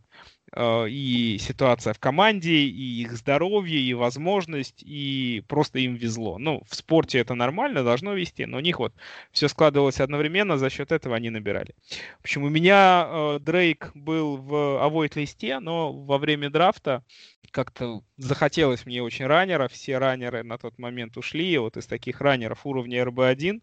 Э, 0.52 0.88
И 0.90 1.38
ситуация 1.40 1.94
в 1.94 2.00
команде, 2.00 2.52
и 2.54 3.02
их 3.02 3.14
здоровье, 3.14 3.80
и 3.80 3.94
возможность, 3.94 4.82
и 4.84 5.44
просто 5.48 5.80
им 5.80 5.96
везло. 5.96 6.38
Ну, 6.40 6.64
в 6.68 6.76
спорте 6.76 7.20
это 7.20 7.36
нормально, 7.36 7.84
должно 7.84 8.14
вести, 8.14 8.46
но 8.46 8.58
у 8.58 8.62
них 8.62 8.80
вот 8.80 8.94
все 9.32 9.48
складывалось 9.48 10.00
одновременно, 10.00 10.58
за 10.58 10.70
счет 10.70 10.92
этого 10.92 11.16
они 11.16 11.30
набирали. 11.30 11.76
В 12.20 12.24
общем, 12.26 12.44
у 12.44 12.50
меня 12.50 13.08
э, 13.08 13.40
Дрейк 13.40 13.92
был 13.94 14.38
в 14.38 14.84
авойт-листе, 14.84 15.60
но 15.60 15.94
во 15.94 16.18
время 16.18 16.50
драфта 16.50 17.04
как-то 17.52 18.02
захотелось 18.18 18.86
мне 18.86 19.02
очень 19.02 19.26
раннера, 19.26 19.68
все 19.68 19.98
раннеры 19.98 20.44
на 20.44 20.58
тот 20.58 20.78
момент 20.78 21.18
ушли, 21.18 21.50
и 21.54 21.58
вот 21.58 21.78
из 21.78 21.88
таких 21.88 22.22
раннеров 22.22 22.66
уровня 22.66 23.04
РБ-1 23.04 23.62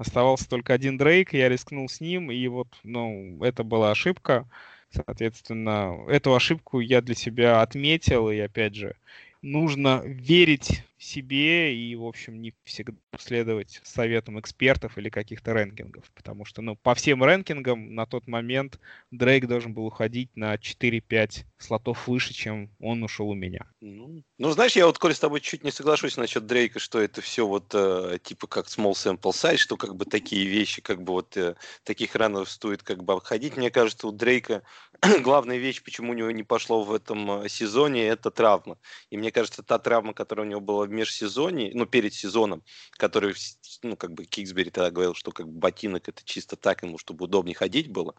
оставался 0.00 0.48
только 0.48 0.72
один 0.72 0.96
Дрейк, 0.96 1.34
я 1.34 1.50
рискнул 1.50 1.86
с 1.86 2.00
ним, 2.00 2.30
и 2.30 2.48
вот, 2.48 2.68
ну, 2.84 3.38
это 3.44 3.64
была 3.64 3.90
ошибка. 3.90 4.48
Соответственно, 4.90 5.98
эту 6.08 6.34
ошибку 6.34 6.80
я 6.80 7.02
для 7.02 7.14
себя 7.14 7.60
отметил, 7.60 8.30
и 8.30 8.38
опять 8.38 8.74
же, 8.74 8.96
нужно 9.42 10.00
верить 10.04 10.82
себе 11.00 11.74
и, 11.74 11.96
в 11.96 12.04
общем, 12.04 12.40
не 12.40 12.54
всегда 12.64 12.98
следовать 13.18 13.80
советам 13.82 14.38
экспертов 14.38 14.98
или 14.98 15.08
каких-то 15.08 15.54
рэнкингов. 15.54 16.04
Потому 16.14 16.44
что, 16.44 16.60
ну, 16.60 16.76
по 16.76 16.94
всем 16.94 17.24
рэнкингам 17.24 17.94
на 17.94 18.06
тот 18.06 18.28
момент 18.28 18.78
Дрейк 19.10 19.46
должен 19.46 19.72
был 19.72 19.86
уходить 19.86 20.30
на 20.36 20.54
4-5 20.54 21.44
слотов 21.58 22.06
выше, 22.06 22.34
чем 22.34 22.70
он 22.80 23.02
ушел 23.02 23.30
у 23.30 23.34
меня. 23.34 23.66
Ну, 23.80 24.22
ну, 24.38 24.50
знаешь, 24.50 24.76
я 24.76 24.86
вот, 24.86 24.98
Коля, 24.98 25.14
с 25.14 25.20
тобой 25.20 25.40
чуть 25.40 25.64
не 25.64 25.70
соглашусь 25.70 26.18
насчет 26.18 26.46
Дрейка, 26.46 26.78
что 26.78 27.00
это 27.00 27.22
все 27.22 27.46
вот 27.46 27.74
э, 27.74 28.18
типа 28.22 28.46
как 28.46 28.66
small 28.66 28.92
sample 28.92 29.32
size, 29.32 29.56
что 29.56 29.76
как 29.76 29.96
бы 29.96 30.04
такие 30.04 30.46
вещи, 30.46 30.82
как 30.82 31.02
бы 31.02 31.14
вот 31.14 31.36
э, 31.36 31.54
таких 31.82 32.14
ранов 32.14 32.50
стоит 32.50 32.82
как 32.82 33.02
бы 33.04 33.14
обходить. 33.14 33.56
Мне 33.56 33.70
кажется, 33.70 34.06
у 34.06 34.12
Дрейка 34.12 34.62
главная 35.22 35.56
вещь, 35.56 35.82
почему 35.82 36.12
у 36.12 36.14
него 36.14 36.30
не 36.30 36.42
пошло 36.42 36.82
в 36.82 36.92
этом 36.92 37.42
э, 37.42 37.48
сезоне, 37.48 38.06
это 38.06 38.30
травма. 38.30 38.76
И 39.08 39.16
мне 39.16 39.32
кажется, 39.32 39.62
та 39.62 39.78
травма, 39.78 40.12
которая 40.12 40.46
у 40.46 40.50
него 40.50 40.60
была 40.60 40.86
в 40.90 40.92
межсезонье, 40.92 41.70
ну, 41.74 41.86
перед 41.86 42.12
сезоном, 42.12 42.62
который, 42.92 43.34
ну, 43.82 43.96
как 43.96 44.12
бы 44.12 44.24
Киксбери 44.24 44.70
тогда 44.70 44.90
говорил, 44.90 45.14
что 45.14 45.30
как 45.30 45.46
бы 45.46 45.58
ботинок 45.58 46.08
это 46.08 46.22
чисто 46.24 46.56
так 46.56 46.82
ему, 46.82 46.98
чтобы 46.98 47.24
удобнее 47.24 47.54
ходить 47.54 47.88
было, 47.88 48.14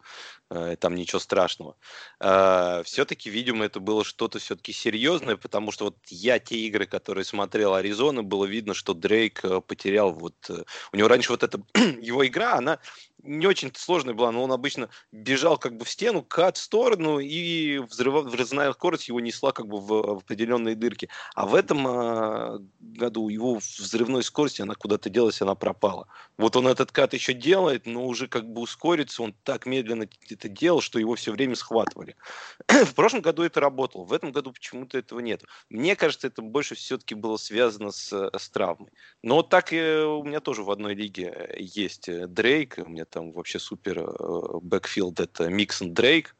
э, 0.50 0.76
там 0.76 0.94
ничего 0.94 1.18
страшного. 1.18 1.76
Э, 2.18 2.82
все-таки, 2.84 3.28
видимо, 3.30 3.66
это 3.66 3.78
было 3.78 4.04
что-то 4.04 4.38
все-таки 4.38 4.72
серьезное, 4.72 5.36
потому 5.36 5.70
что 5.70 5.84
вот 5.86 5.98
я 6.08 6.38
те 6.38 6.56
игры, 6.56 6.86
которые 6.86 7.24
смотрел 7.24 7.74
Аризона, 7.74 8.22
было 8.22 8.46
видно, 8.46 8.72
что 8.72 8.94
Дрейк 8.94 9.44
э, 9.44 9.60
потерял 9.60 10.12
вот... 10.12 10.34
Э, 10.48 10.64
у 10.92 10.96
него 10.96 11.08
раньше 11.08 11.30
вот 11.30 11.42
эта 11.42 11.62
его 12.00 12.26
игра, 12.26 12.54
она 12.54 12.78
не 13.22 13.46
очень 13.46 13.72
сложная 13.74 14.14
была, 14.14 14.32
но 14.32 14.42
он 14.42 14.52
обычно 14.52 14.88
бежал 15.12 15.56
как 15.56 15.76
бы 15.76 15.84
в 15.84 15.90
стену, 15.90 16.22
кат 16.22 16.56
в 16.56 16.62
сторону, 16.62 17.18
и 17.18 17.78
взрыв... 17.78 18.24
взрывная 18.24 18.72
скорость 18.72 19.08
его 19.08 19.20
несла 19.20 19.52
как 19.52 19.66
бы 19.66 19.80
в, 19.80 19.86
в 19.86 20.18
определенные 20.18 20.74
дырки. 20.74 21.08
А 21.34 21.46
в 21.46 21.54
этом 21.54 21.86
э, 21.86 22.58
году 22.80 23.28
его 23.28 23.56
взрывной 23.56 24.22
скорости, 24.22 24.62
она 24.62 24.74
куда-то 24.74 25.08
делась, 25.10 25.40
она 25.40 25.54
пропала. 25.54 26.08
Вот 26.36 26.56
он 26.56 26.66
этот 26.66 26.92
кат 26.92 27.14
еще 27.14 27.32
делает, 27.32 27.86
но 27.86 28.06
уже 28.06 28.26
как 28.26 28.48
бы 28.48 28.60
ускорится, 28.60 29.22
он 29.22 29.34
так 29.44 29.66
медленно 29.66 30.08
это 30.28 30.48
делал, 30.48 30.80
что 30.80 30.98
его 30.98 31.14
все 31.14 31.32
время 31.32 31.54
схватывали. 31.54 32.16
в 32.68 32.94
прошлом 32.94 33.20
году 33.20 33.42
это 33.42 33.60
работало, 33.60 34.04
в 34.04 34.12
этом 34.12 34.32
году 34.32 34.52
почему-то 34.52 34.98
этого 34.98 35.20
нет. 35.20 35.44
Мне 35.70 35.94
кажется, 35.96 36.26
это 36.26 36.42
больше 36.42 36.74
все-таки 36.74 37.14
было 37.14 37.36
связано 37.36 37.92
с, 37.92 38.12
с 38.12 38.50
травмой. 38.50 38.90
Но 39.22 39.42
так 39.42 39.72
и 39.72 39.80
у 39.80 40.24
меня 40.24 40.40
тоже 40.40 40.64
в 40.64 40.70
одной 40.70 40.94
лиге 40.94 41.54
есть 41.58 42.10
Дрейк, 42.28 42.78
у 42.78 42.88
меня 42.88 43.04
там 43.12 43.32
вообще 43.32 43.58
супер 43.58 44.04
backfield, 44.62 45.20
это 45.20 45.48
Миксон 45.48 45.92
Дрейк. 45.92 46.34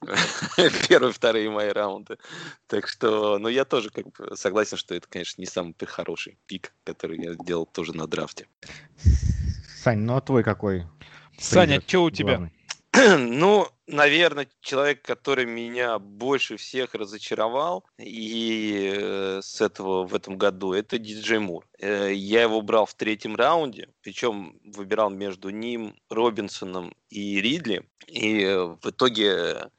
Первые, 0.88 1.12
вторые 1.12 1.50
мои 1.50 1.68
раунды. 1.68 2.18
Так 2.66 2.88
что, 2.88 3.38
ну, 3.38 3.48
я 3.48 3.64
тоже 3.64 3.90
как 3.90 4.06
бы 4.12 4.36
согласен, 4.36 4.76
что 4.76 4.94
это, 4.94 5.08
конечно, 5.08 5.40
не 5.40 5.46
самый 5.46 5.74
хороший 5.86 6.38
пик, 6.46 6.72
который 6.84 7.22
я 7.22 7.34
сделал 7.34 7.66
тоже 7.66 7.94
на 7.96 8.06
драфте. 8.06 8.46
Сань, 9.82 10.00
ну 10.00 10.16
а 10.16 10.20
твой 10.20 10.42
какой? 10.42 10.86
Саня, 11.38 11.80
что 11.80 12.04
у 12.04 12.10
тебя? 12.10 12.36
Главный? 12.36 12.52
Ну, 13.18 13.68
наверное, 13.86 14.48
человек, 14.60 15.02
который 15.02 15.44
меня 15.44 15.98
больше 15.98 16.56
всех 16.56 16.94
разочаровал 16.94 17.84
и 17.98 18.94
э, 18.96 19.40
с 19.42 19.60
этого 19.60 20.06
в 20.06 20.14
этом 20.14 20.38
году, 20.38 20.72
это 20.72 20.98
Диджей 20.98 21.38
Мур. 21.38 21.66
Э, 21.78 22.12
я 22.12 22.42
его 22.42 22.62
брал 22.62 22.86
в 22.86 22.94
третьем 22.94 23.36
раунде, 23.36 23.88
причем 24.02 24.58
выбирал 24.64 25.10
между 25.10 25.50
ним, 25.50 25.94
Робинсоном 26.08 26.94
и 27.10 27.40
Ридли. 27.40 27.86
И 28.06 28.42
э, 28.42 28.64
в 28.64 28.86
итоге 28.86 29.70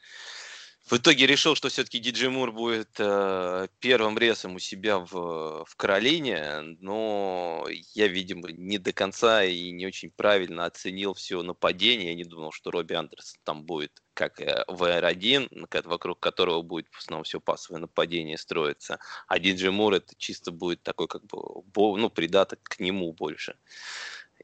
в 0.89 0.93
итоге 0.93 1.27
решил, 1.27 1.55
что 1.55 1.67
все-таки 1.67 1.99
Диджей 1.99 2.29
Мур 2.29 2.53
будет 2.53 2.95
э, 2.97 3.67
первым 3.79 4.17
ресом 4.17 4.55
у 4.55 4.59
себя 4.59 4.99
в, 4.99 5.65
в 5.65 5.75
Каролине, 5.75 6.61
но 6.79 7.65
я, 7.93 8.07
видимо, 8.07 8.49
не 8.51 8.77
до 8.77 8.93
конца 8.93 9.43
и 9.43 9.71
не 9.71 9.85
очень 9.85 10.11
правильно 10.11 10.65
оценил 10.65 11.13
все 11.13 11.43
нападение. 11.43 12.09
Я 12.09 12.15
не 12.15 12.23
думал, 12.23 12.53
что 12.53 12.71
Робби 12.71 12.93
Андерсон 12.93 13.39
там 13.43 13.63
будет 13.65 14.01
как 14.13 14.39
э, 14.39 14.63
VR1, 14.69 15.67
вокруг 15.83 16.21
которого 16.21 16.61
будет 16.61 16.87
в 16.91 16.99
основном 16.99 17.25
все 17.25 17.41
пасовое 17.41 17.81
нападение 17.81 18.37
строиться. 18.37 18.99
А 19.27 19.39
Диджей 19.39 19.71
Мур 19.71 19.93
это 19.93 20.13
чисто 20.17 20.51
будет 20.51 20.83
такой 20.83 21.07
как 21.09 21.25
бы 21.25 21.63
ну, 21.75 22.09
придаток 22.09 22.59
к 22.63 22.79
нему 22.79 23.11
больше. 23.11 23.57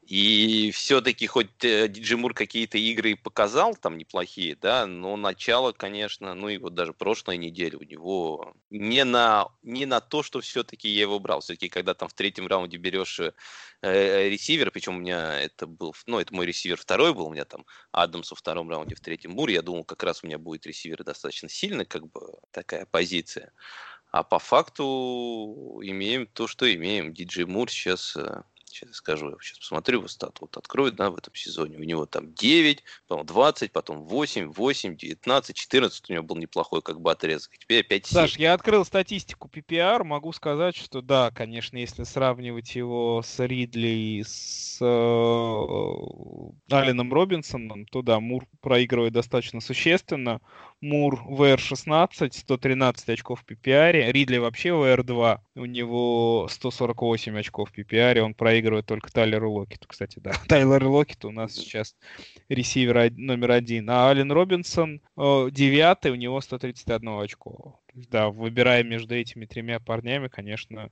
И 0.06 0.70
все-таки 0.72 1.26
хоть 1.26 1.64
э, 1.64 1.88
Диджи 1.88 2.18
Мур 2.18 2.34
какие-то 2.34 2.76
игры 2.76 3.16
показал 3.16 3.74
там 3.74 3.96
неплохие, 3.96 4.54
да, 4.54 4.86
но 4.86 5.16
начало, 5.16 5.72
конечно, 5.72 6.34
ну 6.34 6.50
и 6.50 6.58
вот 6.58 6.74
даже 6.74 6.92
прошлой 6.92 7.38
неделе 7.38 7.78
у 7.78 7.82
него 7.82 8.54
не 8.68 9.04
на, 9.04 9.48
не 9.62 9.86
на 9.86 10.02
то, 10.02 10.22
что 10.22 10.42
все-таки 10.42 10.90
я 10.90 11.02
его 11.02 11.18
брал. 11.20 11.40
Все-таки 11.40 11.70
когда 11.70 11.94
там 11.94 12.08
в 12.08 12.12
третьем 12.12 12.46
раунде 12.46 12.76
берешь 12.76 13.18
э, 13.18 13.32
э, 13.80 14.28
ресивер, 14.28 14.70
причем 14.70 14.96
у 14.96 14.98
меня 14.98 15.40
это 15.40 15.66
был, 15.66 15.94
ну 16.06 16.18
это 16.18 16.34
мой 16.34 16.44
ресивер 16.44 16.76
второй 16.76 17.14
был, 17.14 17.28
у 17.28 17.32
меня 17.32 17.46
там 17.46 17.64
Адамс 17.90 18.30
во 18.30 18.36
втором 18.36 18.68
раунде, 18.68 18.96
в 18.96 19.00
третьем 19.00 19.30
Мур, 19.32 19.48
я 19.48 19.62
думал, 19.62 19.84
как 19.84 20.02
раз 20.02 20.22
у 20.22 20.26
меня 20.26 20.36
будет 20.38 20.66
ресивер 20.66 21.02
достаточно 21.02 21.48
сильный, 21.48 21.86
как 21.86 22.06
бы 22.10 22.20
такая 22.50 22.84
позиция. 22.84 23.52
А 24.10 24.22
по 24.22 24.38
факту 24.38 25.80
имеем 25.82 26.26
то, 26.28 26.46
что 26.46 26.72
имеем. 26.72 27.12
Диджей 27.12 27.46
Мур 27.46 27.68
сейчас 27.68 28.16
э, 28.16 28.42
сейчас 28.74 28.96
скажу, 28.96 29.30
я 29.30 29.36
сейчас 29.40 29.58
посмотрю 29.58 29.98
его 29.98 30.08
стат, 30.08 30.40
вот 30.40 30.56
открою, 30.56 30.92
да, 30.92 31.10
в 31.10 31.16
этом 31.16 31.34
сезоне, 31.34 31.78
у 31.78 31.82
него 31.82 32.06
там 32.06 32.32
9, 32.34 32.82
потом 33.06 33.26
20, 33.26 33.72
потом 33.72 34.02
8, 34.02 34.52
8, 34.52 34.96
19, 34.96 35.56
14 35.56 36.10
у 36.10 36.12
него 36.12 36.24
был 36.24 36.36
неплохой 36.36 36.82
как 36.82 37.00
бы 37.00 37.10
отрезок, 37.10 37.56
теперь 37.58 37.80
опять 37.80 38.06
7. 38.06 38.14
Саш, 38.14 38.36
я 38.36 38.54
открыл 38.54 38.84
статистику 38.84 39.48
PPR, 39.48 40.04
могу 40.04 40.32
сказать, 40.32 40.76
что 40.76 41.00
да, 41.00 41.30
конечно, 41.30 41.76
если 41.76 42.04
сравнивать 42.04 42.74
его 42.74 43.22
с 43.24 43.38
Ридли 43.44 43.88
и 43.88 44.24
с 44.24 44.78
э, 44.80 44.84
Алленом 46.74 47.12
Робинсоном, 47.12 47.86
то 47.86 48.02
да, 48.02 48.20
Мур 48.20 48.46
проигрывает 48.60 49.12
достаточно 49.12 49.60
существенно, 49.60 50.40
Мур 50.84 51.18
VR16, 51.26 52.30
113 52.30 53.08
очков 53.08 53.40
в 53.40 53.50
PPR, 53.50 54.12
Ридли 54.12 54.36
вообще 54.36 54.68
VR2, 54.68 55.38
у 55.54 55.64
него 55.64 56.46
148 56.50 57.38
очков 57.38 57.70
в 57.70 57.78
PPR, 57.78 58.20
он 58.20 58.34
проигрывает 58.34 58.84
только 58.84 59.10
Тайлеру 59.10 59.50
Локету, 59.50 59.88
кстати, 59.88 60.18
да. 60.18 60.32
Тайлер 60.48 60.86
Локет 60.86 61.24
у 61.24 61.30
нас 61.30 61.54
сейчас 61.54 61.96
ресивер 62.50 63.10
номер 63.16 63.52
один, 63.52 63.88
а 63.88 64.10
Ален 64.10 64.30
Робинсон 64.30 65.00
э, 65.16 65.48
девятый, 65.50 66.10
у 66.10 66.16
него 66.16 66.38
131 66.42 67.08
очко. 67.18 67.80
Да, 67.94 68.28
выбирая 68.28 68.82
между 68.82 69.14
этими 69.14 69.46
тремя 69.46 69.80
парнями, 69.80 70.28
конечно... 70.28 70.90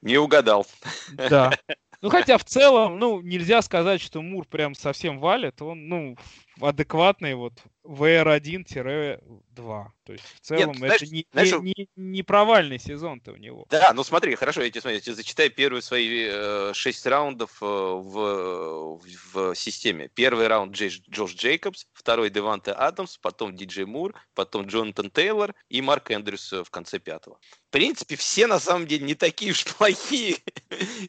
Не 0.00 0.16
угадал. 0.16 0.66
Да. 1.12 1.50
Ну, 2.02 2.08
хотя 2.08 2.38
в 2.38 2.44
целом, 2.44 2.98
ну, 2.98 3.20
нельзя 3.20 3.60
сказать, 3.60 4.00
что 4.00 4.22
Мур 4.22 4.46
прям 4.46 4.74
совсем 4.74 5.18
валит. 5.18 5.60
Он, 5.60 5.86
ну, 5.86 6.16
адекватный 6.60 7.34
вот 7.34 7.54
VR1-2. 7.84 9.86
То 10.04 10.12
есть 10.12 10.24
в 10.24 10.40
целом 10.40 10.68
Нет, 10.68 10.76
знаешь, 10.76 11.02
это 11.02 11.12
не, 11.12 11.26
знаешь, 11.32 11.52
не, 11.52 11.74
не, 11.76 11.88
не 11.96 12.22
провальный 12.22 12.78
сезон-то 12.78 13.32
у 13.32 13.36
него. 13.36 13.66
Да, 13.70 13.92
ну 13.94 14.04
смотри, 14.04 14.34
хорошо, 14.34 14.62
я 14.62 14.70
тебе, 14.70 14.80
смотри, 14.80 14.96
я 14.96 15.00
тебе 15.00 15.14
зачитаю 15.14 15.50
первые 15.50 15.82
свои 15.82 16.28
э, 16.30 16.72
шесть 16.74 17.06
раундов 17.06 17.58
э, 17.62 17.64
в, 17.64 18.96
в, 18.96 19.32
в 19.32 19.54
системе. 19.54 20.10
Первый 20.14 20.48
раунд 20.48 20.74
Джей, 20.74 20.90
Джош 21.10 21.34
Джейкобс, 21.34 21.86
второй 21.92 22.30
Деванте 22.30 22.72
Адамс, 22.72 23.18
потом 23.18 23.56
Диджей 23.56 23.86
Мур, 23.86 24.14
потом 24.34 24.66
Джонатан 24.66 25.10
Тейлор 25.10 25.54
и 25.68 25.80
Марк 25.80 26.10
Эндрюс 26.10 26.52
в 26.52 26.70
конце 26.70 26.98
пятого. 26.98 27.38
В 27.68 27.72
принципе, 27.72 28.16
все 28.16 28.46
на 28.46 28.58
самом 28.58 28.86
деле 28.86 29.06
не 29.06 29.14
такие 29.14 29.52
уж 29.52 29.64
плохие 29.76 30.36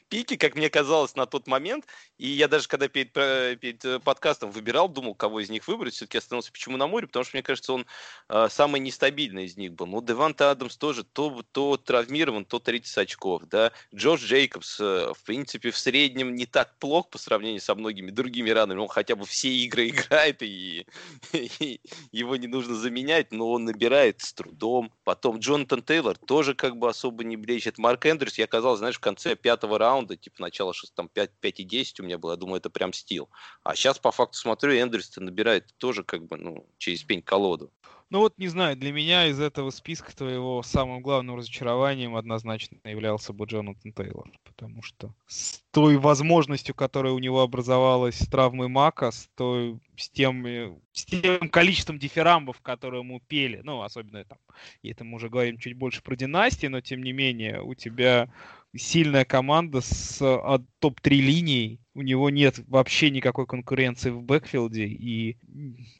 пики, 0.10 0.38
как 0.38 0.56
мне 0.56 0.70
казалось 0.70 1.16
на 1.16 1.26
тот 1.26 1.48
момент. 1.48 1.86
И 2.18 2.28
я 2.28 2.48
даже 2.48 2.68
когда 2.68 2.88
перед, 2.88 3.14
перед 3.14 3.84
э, 3.84 4.00
подкастом 4.00 4.52
выбирал, 4.52 4.88
думал, 4.88 5.16
кого 5.16 5.41
из 5.42 5.50
них 5.50 5.68
выбрать, 5.68 5.94
все-таки 5.94 6.18
остановился 6.18 6.52
почему 6.52 6.78
на 6.78 6.88
море, 6.88 7.08
потому 7.08 7.24
что, 7.24 7.36
мне 7.36 7.44
кажется, 7.44 7.74
он 7.74 7.86
э, 8.30 8.48
самый 8.50 8.80
нестабильный 8.80 9.46
из 9.46 9.58
них 9.58 9.74
был. 9.74 9.88
Ну, 9.88 10.02
Деванта 10.02 10.52
Адамс 10.52 10.78
тоже 10.78 11.04
то, 11.04 11.44
то 11.52 11.78
травмирован, 11.78 12.46
то 12.46 12.60
30 12.60 12.98
очков, 12.98 13.44
да. 13.46 13.72
Джош 13.94 14.22
Джейкобс, 14.22 14.80
э, 14.80 15.14
в 15.14 15.24
принципе, 15.24 15.72
в 15.72 15.78
среднем 15.78 16.36
не 16.36 16.46
так 16.46 16.78
плох 16.80 17.10
по 17.10 17.18
сравнению 17.18 17.62
со 17.62 17.76
многими 17.76 18.12
другими 18.12 18.50
ранами. 18.50 18.80
Он 18.80 18.88
хотя 18.88 19.16
бы 19.16 19.26
все 19.26 19.50
игры 19.50 19.90
играет, 19.90 20.42
и, 20.42 20.86
и 21.34 21.82
его 22.12 22.36
не 22.36 22.48
нужно 22.48 22.76
заменять, 22.76 23.32
но 23.32 23.52
он 23.52 23.66
набирает 23.66 24.22
с 24.22 24.34
трудом. 24.34 24.92
Потом 25.04 25.40
Джонатан 25.40 25.82
Тейлор 25.82 26.18
тоже 26.18 26.56
как 26.56 26.78
бы 26.78 26.90
особо 26.90 27.24
не 27.24 27.38
блещет. 27.38 27.78
Марк 27.78 28.06
Эндрюс, 28.06 28.38
я 28.38 28.46
оказался, 28.46 28.80
знаешь, 28.80 28.98
в 28.98 29.02
конце 29.02 29.36
пятого 29.36 29.78
раунда, 29.78 30.16
типа 30.18 30.42
начало 30.42 30.74
6, 30.74 30.94
там 30.94 31.10
5, 31.10 31.32
5 31.40 31.60
и 31.60 31.64
10 31.64 32.00
у 32.00 32.04
меня 32.04 32.18
было, 32.18 32.32
я 32.32 32.38
думаю, 32.38 32.58
это 32.58 32.70
прям 32.70 32.94
стил. 32.94 33.30
А 33.64 33.76
сейчас 33.76 34.00
по 34.00 34.12
факту 34.12 34.38
смотрю, 34.38 34.74
Эндрюс 34.74 35.10
набирает 35.32 35.74
тоже 35.78 36.04
как 36.04 36.28
бы, 36.28 36.38
ну, 36.38 36.66
через 36.78 37.04
пень-колоду. 37.04 37.72
Ну 38.12 38.20
вот, 38.20 38.38
не 38.38 38.50
знаю, 38.50 38.76
для 38.76 38.92
меня 38.92 39.28
из 39.28 39.40
этого 39.40 39.70
списка 39.70 40.14
твоего 40.14 40.62
самым 40.64 41.02
главным 41.02 41.38
разочарованием 41.38 42.18
однозначно 42.18 42.78
являлся 42.84 43.32
бы 43.32 43.46
Джонатан 43.46 43.94
Тейлор. 43.94 44.30
Потому 44.44 44.82
что 44.82 45.14
с 45.28 45.64
той 45.72 45.96
возможностью, 45.96 46.76
которая 46.76 47.14
у 47.14 47.20
него 47.20 47.40
образовалась 47.40 48.20
с 48.20 48.28
травмой 48.28 48.68
Мака, 48.68 49.12
с 49.12 49.30
той 49.36 49.80
с 49.96 50.10
тем, 50.10 50.46
э, 50.46 50.76
с 50.92 51.06
тем 51.06 51.48
количеством 51.50 52.00
дифирамбов, 52.00 52.60
которые 52.60 53.00
ему 53.00 53.22
пели, 53.22 53.62
ну, 53.64 53.82
особенно 53.82 54.26
там, 54.26 54.40
и 54.82 54.92
это 54.92 55.06
мы 55.06 55.16
уже 55.16 55.30
говорим 55.30 55.58
чуть 55.58 55.78
больше 55.78 56.04
про 56.04 56.18
династии, 56.18 56.68
но 56.68 56.82
тем 56.82 57.04
не 57.04 57.14
менее 57.14 57.62
у 57.62 57.76
тебя 57.76 58.30
сильная 58.76 59.26
команда 59.26 59.82
с 59.82 60.22
от 60.22 60.64
топ-3 60.80 61.10
линий, 61.10 61.82
у 61.94 62.02
него 62.02 62.30
нет 62.30 62.60
вообще 62.68 63.10
никакой 63.10 63.46
конкуренции 63.46 64.12
в 64.12 64.22
бэкфилде, 64.22 64.86
и 64.86 65.38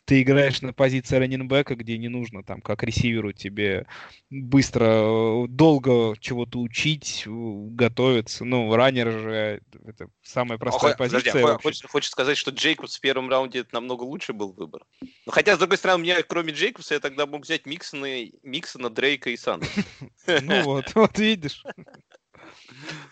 ты 0.06 0.22
играешь 0.22 0.62
на 0.62 0.72
позиции 0.72 1.18
раненбека, 1.18 1.76
где 1.76 1.98
не 1.98 2.08
нужно 2.08 2.44
там 2.44 2.62
как 2.62 2.84
ресиверу 2.84 3.34
тебе 3.34 3.86
быстро, 4.30 5.48
долго 5.50 6.16
чего-то 6.20 6.60
учить, 6.60 7.24
готовиться. 7.26 8.46
Ну, 8.46 8.74
раннер 8.74 9.12
же 9.12 9.62
это 9.86 10.08
самая 10.24 10.58
простая 10.58 10.94
а, 10.94 10.98
позиция. 10.98 11.34
Подожди, 11.34 11.50
а 11.50 11.58
хочешь, 11.58 11.84
хочешь 11.90 12.10
сказать, 12.10 12.38
что 12.38 12.52
Джейкобс 12.52 12.98
в 12.98 13.02
первом 13.02 13.30
раунде 13.30 13.60
это 13.60 13.76
намного 13.76 14.04
лучше 14.04 14.32
был 14.32 14.54
выбор? 14.54 14.84
Ну, 15.02 15.32
хотя, 15.32 15.56
с 15.56 15.60
другой 15.60 15.78
стороны, 15.78 16.04
мне, 16.04 16.24
кроме 16.24 16.54
Джейкобса, 16.54 16.94
я 16.94 17.00
тогда 17.02 17.26
мог 17.26 17.44
взять 17.44 17.66
Миксона, 17.66 18.26
Миксона 18.44 18.90
Дрейка 18.90 19.30
и 19.30 19.38
Сан. 19.38 19.62
Ну 20.42 20.64
вот, 20.64 20.94
вот 20.96 21.20
видишь. 21.20 21.64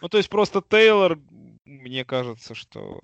Ну, 0.01 0.09
то 0.09 0.17
есть 0.17 0.29
просто 0.29 0.61
Тейлор, 0.61 1.19
мне 1.65 2.03
кажется, 2.05 2.55
что 2.55 3.01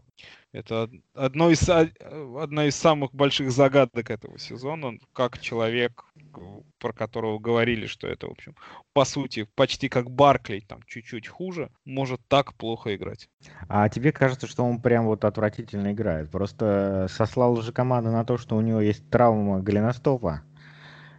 это 0.51 0.89
одно 1.13 1.49
из, 1.49 1.67
одна 1.69 2.65
из 2.65 2.75
самых 2.75 3.13
больших 3.13 3.51
загадок 3.51 4.09
этого 4.09 4.39
сезона. 4.39 4.88
Он 4.88 4.99
как 5.13 5.39
человек, 5.39 6.05
про 6.79 6.93
которого 6.93 7.39
говорили, 7.39 7.88
что 7.88 8.07
это, 8.07 8.27
в 8.27 8.31
общем, 8.31 8.55
по 8.93 9.05
сути, 9.05 9.47
почти 9.55 9.89
как 9.89 10.09
Барклей, 10.09 10.61
там, 10.61 10.81
чуть-чуть 10.88 11.27
хуже, 11.27 11.69
может 11.83 12.21
так 12.27 12.53
плохо 12.53 12.95
играть. 12.95 13.29
А 13.67 13.89
тебе 13.89 14.11
кажется, 14.11 14.47
что 14.47 14.63
он 14.63 14.81
прям 14.81 15.05
вот 15.05 15.25
отвратительно 15.25 15.91
играет? 15.91 16.31
Просто 16.31 17.07
сослал 17.09 17.61
же 17.61 17.73
команда 17.73 18.11
на 18.11 18.23
то, 18.23 18.38
что 18.38 18.55
у 18.55 18.61
него 18.61 18.79
есть 18.81 19.09
травма 19.09 19.59
голеностопа? 19.59 20.43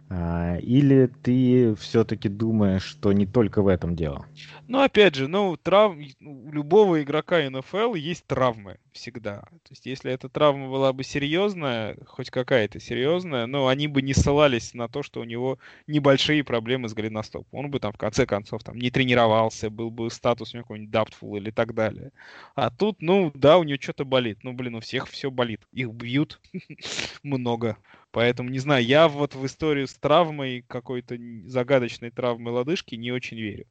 А, 0.09 0.57
или 0.57 1.07
ты 1.07 1.75
все-таки 1.75 2.29
думаешь, 2.29 2.83
что 2.83 3.11
не 3.11 3.25
только 3.25 3.61
в 3.61 3.67
этом 3.67 3.95
дело? 3.95 4.25
Ну, 4.67 4.81
опять 4.81 5.15
же, 5.15 5.27
ну, 5.27 5.57
трав... 5.57 5.95
у 6.21 6.51
любого 6.51 7.01
игрока 7.03 7.49
НФЛ 7.49 7.95
есть 7.95 8.25
травмы 8.25 8.77
всегда. 8.97 9.41
То 9.41 9.71
есть, 9.71 9.85
если 9.85 10.11
эта 10.11 10.27
травма 10.27 10.69
была 10.69 10.91
бы 10.91 11.03
серьезная, 11.03 11.97
хоть 12.05 12.29
какая-то 12.29 12.79
серьезная, 12.79 13.45
ну, 13.45 13.67
они 13.67 13.87
бы 13.87 14.01
не 14.01 14.13
ссылались 14.13 14.73
на 14.73 14.89
то, 14.89 15.03
что 15.03 15.21
у 15.21 15.23
него 15.23 15.59
небольшие 15.87 16.43
проблемы 16.43 16.89
с 16.89 16.93
голеностопом. 16.93 17.47
Он 17.51 17.71
бы 17.71 17.79
там, 17.79 17.93
в 17.93 17.97
конце 17.97 18.25
концов, 18.25 18.63
там, 18.63 18.77
не 18.77 18.91
тренировался, 18.91 19.69
был 19.69 19.89
бы 19.91 20.11
статус 20.11 20.53
у 20.53 20.57
него 20.57 20.63
какой-нибудь 20.65 20.93
doubtful 20.93 21.37
или 21.37 21.51
так 21.51 21.73
далее. 21.73 22.11
А 22.55 22.69
тут, 22.69 23.01
ну, 23.01 23.31
да, 23.33 23.57
у 23.57 23.63
него 23.63 23.79
что-то 23.81 24.03
болит. 24.03 24.39
Ну, 24.43 24.53
блин, 24.53 24.75
у 24.75 24.79
всех 24.81 25.07
все 25.07 25.31
болит. 25.31 25.61
Их 25.71 25.89
бьют 25.91 26.41
много. 27.23 27.77
Поэтому, 28.11 28.49
не 28.49 28.59
знаю, 28.59 28.83
я 28.83 29.07
вот 29.07 29.35
в 29.35 29.45
историю 29.45 29.87
с 29.87 29.93
травмой, 29.93 30.65
какой-то 30.67 31.17
загадочной 31.45 32.09
травмой 32.09 32.51
лодыжки 32.53 32.95
не 32.95 33.11
очень 33.11 33.37
верю. 33.37 33.67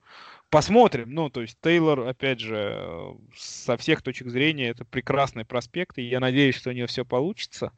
Посмотрим. 0.51 1.11
Ну, 1.13 1.29
то 1.29 1.43
есть 1.43 1.59
Тейлор, 1.61 2.07
опять 2.09 2.41
же, 2.41 3.17
со 3.37 3.77
всех 3.77 4.03
точек 4.03 4.31
зрения, 4.31 4.69
это 4.69 4.85
прекрасный 4.85 5.45
проспект, 5.45 5.99
и 5.99 6.03
я 6.03 6.21
надеюсь, 6.21 6.55
что 6.55 6.71
у 6.71 6.73
него 6.73 6.87
все 6.87 7.05
получится 7.05 7.73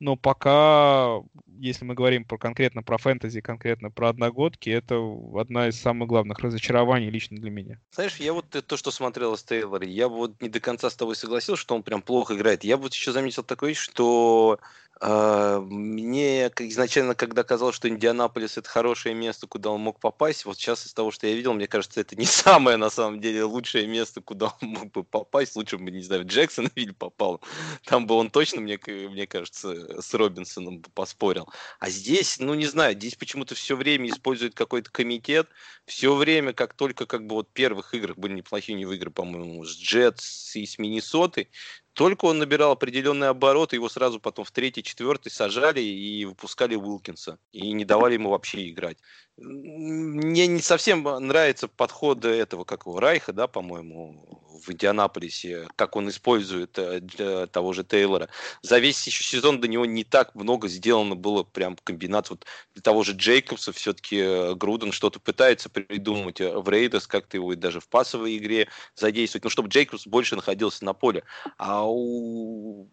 но 0.00 0.16
пока, 0.16 1.20
если 1.58 1.84
мы 1.84 1.94
говорим 1.94 2.24
про, 2.24 2.38
конкретно 2.38 2.82
про 2.82 2.98
фэнтези, 2.98 3.40
конкретно 3.40 3.90
про 3.90 4.10
одногодки, 4.10 4.70
это 4.70 4.96
одна 5.34 5.68
из 5.68 5.80
самых 5.80 6.08
главных 6.08 6.38
разочарований 6.38 7.10
лично 7.10 7.36
для 7.38 7.50
меня. 7.50 7.80
Знаешь, 7.92 8.16
я 8.16 8.32
вот 8.32 8.48
то, 8.48 8.76
что 8.76 8.90
смотрел 8.90 9.36
с 9.36 9.42
Тейлора, 9.42 9.86
я 9.86 10.08
вот 10.08 10.40
не 10.40 10.48
до 10.48 10.60
конца 10.60 10.88
с 10.88 10.96
тобой 10.96 11.16
согласился, 11.16 11.60
что 11.60 11.74
он 11.74 11.82
прям 11.82 12.02
плохо 12.02 12.34
играет. 12.34 12.64
Я 12.64 12.76
вот 12.76 12.94
еще 12.94 13.12
заметил 13.12 13.42
такое, 13.42 13.74
что 13.74 14.60
э, 14.62 14.87
мне 15.00 16.48
изначально, 16.48 17.14
когда 17.14 17.44
казалось, 17.44 17.76
что 17.76 17.88
Индианаполис 17.88 18.58
это 18.58 18.68
хорошее 18.68 19.14
место, 19.14 19.46
куда 19.46 19.70
он 19.70 19.80
мог 19.80 20.00
попасть, 20.00 20.44
вот 20.44 20.58
сейчас 20.58 20.86
из 20.86 20.92
того, 20.92 21.10
что 21.10 21.26
я 21.26 21.34
видел, 21.34 21.54
мне 21.54 21.68
кажется, 21.68 22.00
это 22.00 22.16
не 22.16 22.24
самое 22.26 22.76
на 22.76 22.90
самом 22.90 23.20
деле 23.20 23.44
лучшее 23.44 23.86
место, 23.86 24.20
куда 24.20 24.54
он 24.60 24.68
мог 24.68 24.90
бы 24.92 25.04
попасть. 25.04 25.54
Лучше 25.56 25.78
бы, 25.78 25.90
не 25.90 26.02
знаю, 26.02 26.22
в 26.22 26.26
Джексонвиль 26.26 26.94
попал. 26.94 27.40
Там 27.84 28.06
бы 28.06 28.14
он 28.16 28.30
точно, 28.30 28.60
мне, 28.60 28.78
мне 28.86 29.26
кажется, 29.26 30.02
с 30.02 30.14
Робинсоном 30.14 30.82
поспорил. 30.94 31.48
А 31.78 31.90
здесь, 31.90 32.38
ну 32.40 32.54
не 32.54 32.66
знаю, 32.66 32.94
здесь 32.94 33.14
почему-то 33.14 33.54
все 33.54 33.76
время 33.76 34.10
использует 34.10 34.54
какой-то 34.54 34.90
комитет, 34.90 35.48
все 35.86 36.14
время, 36.14 36.52
как 36.52 36.74
только 36.74 37.06
как 37.06 37.26
бы 37.26 37.36
вот 37.36 37.52
первых 37.52 37.94
играх 37.94 38.18
были 38.18 38.34
неплохие 38.34 38.78
него 38.78 38.92
игры, 38.92 39.10
по-моему, 39.10 39.64
с 39.64 39.76
Джетс 39.76 40.56
и 40.56 40.66
с 40.66 40.78
Миннесотой, 40.78 41.50
только 41.98 42.26
он 42.26 42.38
набирал 42.38 42.70
определенные 42.70 43.30
обороты, 43.30 43.74
его 43.74 43.88
сразу 43.88 44.20
потом 44.20 44.44
в 44.44 44.52
третий, 44.52 44.84
четвертый 44.84 45.32
сажали 45.32 45.80
и 45.80 46.24
выпускали 46.26 46.76
Уилкинса. 46.76 47.40
И 47.50 47.72
не 47.72 47.84
давали 47.84 48.14
ему 48.14 48.30
вообще 48.30 48.70
играть. 48.70 48.98
Мне 49.36 50.46
не 50.46 50.60
совсем 50.60 51.02
нравится 51.02 51.66
подход 51.66 52.24
этого, 52.24 52.62
как 52.62 52.86
его, 52.86 53.00
Райха, 53.00 53.32
да, 53.32 53.48
по-моему, 53.48 54.40
в 54.58 54.70
Индианаполисе, 54.70 55.68
как 55.76 55.96
он 55.96 56.08
использует 56.08 56.78
э, 56.78 57.46
того 57.50 57.72
же 57.72 57.84
Тейлора. 57.84 58.28
За 58.62 58.78
весь 58.78 59.06
еще 59.06 59.24
сезон 59.24 59.60
до 59.60 59.68
него 59.68 59.86
не 59.86 60.04
так 60.04 60.34
много 60.34 60.68
сделано 60.68 61.14
было 61.14 61.42
прям 61.42 61.76
комбинаций. 61.82 62.34
Вот 62.34 62.46
для 62.74 62.82
того 62.82 63.02
же 63.02 63.12
Джейкобса 63.12 63.72
все-таки 63.72 64.18
э, 64.18 64.54
Груден 64.54 64.92
что-то 64.92 65.20
пытается 65.20 65.68
придумать 65.68 66.40
э, 66.40 66.58
в 66.58 66.68
Рейдерс, 66.68 67.06
как-то 67.06 67.36
его 67.36 67.52
и 67.52 67.56
даже 67.56 67.80
в 67.80 67.88
пассовой 67.88 68.36
игре 68.36 68.68
задействовать, 68.94 69.44
ну, 69.44 69.50
чтобы 69.50 69.68
Джейкобс 69.68 70.06
больше 70.06 70.36
находился 70.36 70.84
на 70.84 70.92
поле. 70.92 71.24
А 71.56 71.84
у 71.88 72.88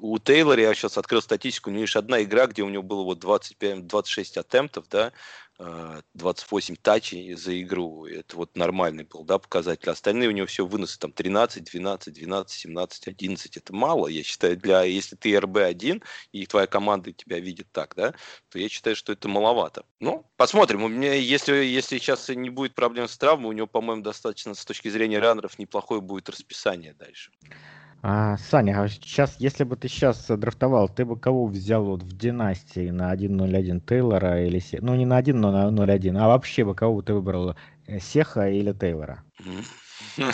у 0.00 0.18
Тейлора, 0.18 0.62
я 0.62 0.74
сейчас 0.74 0.96
открыл 0.96 1.20
статистику, 1.22 1.70
у 1.70 1.72
него 1.72 1.82
лишь 1.82 1.96
одна 1.96 2.22
игра, 2.22 2.46
где 2.46 2.62
у 2.62 2.68
него 2.68 2.82
было 2.82 3.02
вот 3.02 3.18
25, 3.18 3.86
26 3.86 4.38
attempt 4.38 4.73
ов, 4.73 4.88
да, 4.88 5.12
28 5.58 6.74
э, 6.74 6.76
touch 6.80 7.19
ей 7.19 7.34
за 7.34 7.60
игру. 7.60 8.06
Это 8.06 8.36
вот 8.36 8.56
нормальный 8.56 9.04
был, 9.04 9.24
да, 9.24 9.38
показатель. 9.38 9.90
Остальные 9.90 10.28
у 10.28 10.32
него 10.32 10.46
все 10.46 10.64
выносы 10.64 10.98
там 10.98 11.12
13, 11.12 11.64
12, 11.64 12.14
12, 12.14 12.58
17, 12.58 13.08
11. 13.08 13.56
Это 13.56 13.72
мало, 13.74 14.06
я 14.06 14.22
считаю, 14.22 14.56
для, 14.56 14.84
если 14.84 15.16
ты 15.16 15.34
RB-1 15.34 16.02
и 16.32 16.46
твоя 16.46 16.66
команда 16.66 17.12
тебя 17.12 17.40
видит 17.40 17.66
так, 17.72 17.94
да, 17.96 18.14
то 18.50 18.58
я 18.58 18.68
считаю, 18.68 18.94
что 18.94 19.12
это 19.12 19.28
маловато. 19.28 19.84
Ну, 19.98 20.24
посмотрим. 20.36 20.84
У 20.84 20.88
меня, 20.88 21.14
если, 21.14 21.54
если 21.54 21.98
сейчас 21.98 22.28
не 22.28 22.50
будет 22.50 22.74
проблем 22.74 23.08
с 23.08 23.18
травмой, 23.18 23.50
у 23.50 23.56
него, 23.56 23.66
по-моему, 23.66 24.02
достаточно 24.02 24.54
с 24.54 24.64
точки 24.64 24.88
зрения 24.88 25.18
раннеров 25.18 25.58
неплохое 25.58 26.00
будет 26.00 26.28
расписание 26.28 26.94
дальше. 26.94 27.32
А, 28.00 28.36
Саня, 28.36 28.80
а 28.80 28.88
сейчас, 28.88 29.36
если 29.40 29.64
бы 29.64 29.76
ты 29.76 29.88
сейчас 29.88 30.24
драфтовал, 30.28 30.88
ты 30.88 31.04
бы 31.04 31.18
кого 31.18 31.46
взял 31.46 31.84
вот 31.84 32.02
в 32.02 32.16
династии 32.16 32.90
на 32.90 33.12
1.01 33.12 33.80
Тейлора 33.86 34.46
или 34.46 34.60
Се... 34.60 34.78
Ну, 34.80 34.94
не 34.94 35.04
на 35.04 35.16
1, 35.16 35.40
но 35.40 35.50
на 35.50 35.68
0.1, 35.70 36.16
а 36.16 36.28
вообще 36.28 36.64
бы 36.64 36.74
кого 36.76 36.96
бы 36.96 37.02
ты 37.02 37.12
выбрал? 37.12 37.56
Э, 37.86 37.98
Сеха 37.98 38.48
или 38.48 38.72
Тейлора? 38.72 39.24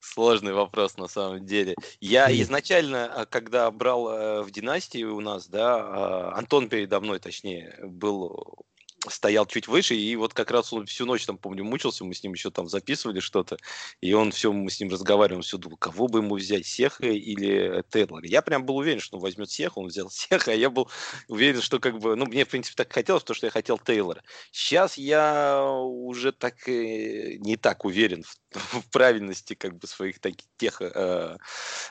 Сложный 0.00 0.52
вопрос 0.52 0.96
на 0.96 1.08
самом 1.08 1.44
деле. 1.44 1.74
Я 2.00 2.30
изначально, 2.42 3.06
а, 3.06 3.26
когда 3.26 3.68
брал 3.72 4.08
э, 4.08 4.42
в 4.42 4.50
династии 4.52 5.02
у 5.02 5.20
нас, 5.20 5.48
да, 5.48 5.76
а, 5.76 6.32
Антон 6.36 6.68
передо 6.68 7.00
мной, 7.00 7.18
точнее, 7.18 7.74
был 7.82 8.64
стоял 9.08 9.46
чуть 9.46 9.68
выше, 9.68 9.94
и 9.94 10.16
вот 10.16 10.34
как 10.34 10.50
раз 10.50 10.72
он 10.72 10.86
всю 10.86 11.06
ночь 11.06 11.24
там, 11.26 11.38
помню, 11.38 11.64
мучился, 11.64 12.04
мы 12.04 12.14
с 12.14 12.22
ним 12.22 12.32
еще 12.32 12.50
там 12.50 12.68
записывали 12.68 13.20
что-то, 13.20 13.56
и 14.00 14.12
он 14.12 14.32
все, 14.32 14.52
мы 14.52 14.70
с 14.70 14.80
ним 14.80 14.90
разговаривали, 14.90 15.36
он 15.36 15.42
все 15.42 15.58
думал, 15.58 15.76
кого 15.76 16.08
бы 16.08 16.20
ему 16.20 16.36
взять, 16.36 16.66
Сеха 16.66 17.06
или 17.06 17.82
Тейлора. 17.90 18.26
Я 18.26 18.42
прям 18.42 18.64
был 18.64 18.76
уверен, 18.76 19.00
что 19.00 19.16
он 19.16 19.22
возьмет 19.22 19.50
Сеха, 19.50 19.78
он 19.78 19.88
взял 19.88 20.10
Сеха, 20.10 20.52
а 20.52 20.54
я 20.54 20.70
был 20.70 20.90
уверен, 21.28 21.60
что 21.60 21.78
как 21.78 21.98
бы, 21.98 22.16
ну, 22.16 22.26
мне, 22.26 22.44
в 22.44 22.48
принципе, 22.48 22.76
так 22.76 22.92
хотелось, 22.92 23.22
потому 23.22 23.36
что 23.36 23.46
я 23.46 23.50
хотел 23.50 23.78
Тейлора. 23.78 24.22
Сейчас 24.50 24.96
я 24.96 25.64
уже 25.64 26.32
так 26.32 26.66
не 26.66 27.56
так 27.56 27.84
уверен 27.84 28.22
в, 28.22 28.36
в 28.80 28.90
правильности 28.90 29.54
как 29.54 29.78
бы 29.78 29.86
своих 29.86 30.20
таких 30.20 30.46
тех 30.56 30.80
э, 30.80 31.36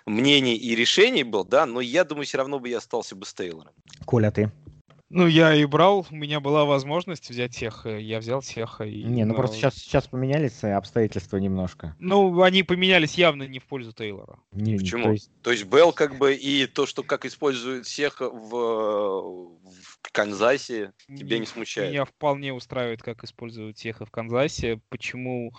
мнений 0.06 0.56
и 0.56 0.76
решений 0.76 1.24
был, 1.24 1.44
да, 1.44 1.66
но 1.66 1.82
я 1.82 2.04
думаю, 2.04 2.26
все 2.26 2.38
равно 2.38 2.60
бы 2.60 2.70
я 2.70 2.78
остался 2.78 3.16
бы 3.16 3.26
с 3.26 3.34
Тейлором. 3.34 3.74
Коля, 4.06 4.32
ты? 4.32 4.52
Ну, 5.10 5.28
я 5.28 5.54
и 5.54 5.66
брал, 5.66 6.08
у 6.10 6.16
меня 6.16 6.40
была 6.40 6.66
возможность 6.66 7.30
взять 7.30 7.56
тех, 7.56 7.86
я 7.86 8.20
взял 8.20 8.42
тех. 8.42 8.82
И, 8.82 9.04
не, 9.04 9.24
ну 9.24 9.36
просто 9.36 9.56
сейчас, 9.56 9.76
сейчас 9.76 10.08
поменялись 10.08 10.64
обстоятельства 10.64 11.38
немножко. 11.38 11.96
Ну, 12.00 12.42
они 12.42 12.64
поменялись 12.64 13.14
явно 13.14 13.44
не 13.44 13.60
в 13.60 13.66
пользу 13.66 13.94
Тейлора. 13.94 14.40
Не, 14.52 14.78
Почему? 14.78 15.04
То 15.04 15.12
есть... 15.12 15.32
то 15.44 15.52
есть 15.52 15.66
Белл 15.66 15.94
как 15.94 16.18
бы 16.18 16.34
и 16.34 16.66
то, 16.66 16.88
что 16.88 17.04
как 17.04 17.26
используют 17.26 17.86
всех 17.86 18.20
в, 18.20 18.30
в 18.52 20.12
Канзасе, 20.12 20.92
тебя 21.08 21.38
не 21.38 21.46
смущает? 21.46 21.92
Меня 21.92 22.06
вполне 22.06 22.52
устраивает, 22.54 23.04
как 23.04 23.24
используют 23.24 23.78
всех 23.78 24.00
в 24.00 24.10
Канзасе. 24.10 24.82
Почему 24.90 25.54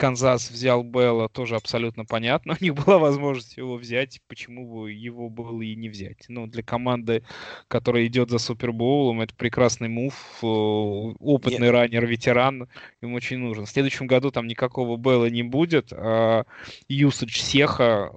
Канзас 0.00 0.50
взял 0.50 0.82
Белла, 0.82 1.28
тоже 1.28 1.56
абсолютно 1.56 2.06
понятно. 2.06 2.56
У 2.60 2.64
них 2.64 2.74
была 2.74 2.96
возможность 2.96 3.58
его 3.58 3.76
взять, 3.76 4.20
почему 4.28 4.66
бы 4.66 4.92
его 4.92 5.28
было 5.28 5.60
и 5.60 5.74
не 5.76 5.90
взять. 5.90 6.24
Ну, 6.28 6.46
для 6.46 6.62
команды, 6.62 7.22
которая 7.68 8.06
идет 8.06 8.30
за 8.30 8.38
Супербоулом, 8.38 9.20
это 9.20 9.34
прекрасный 9.34 9.88
мув. 9.88 10.14
Э, 10.42 10.46
опытный 10.46 11.66
Нет. 11.66 11.72
раннер, 11.72 12.06
ветеран, 12.06 12.66
им 13.02 13.12
очень 13.12 13.36
нужен. 13.38 13.66
В 13.66 13.70
следующем 13.70 14.06
году 14.06 14.30
там 14.30 14.46
никакого 14.46 14.96
Белла 14.96 15.26
не 15.26 15.42
будет, 15.42 15.92
а 15.92 16.44
Юсач 16.88 17.38
Сеха 17.38 18.10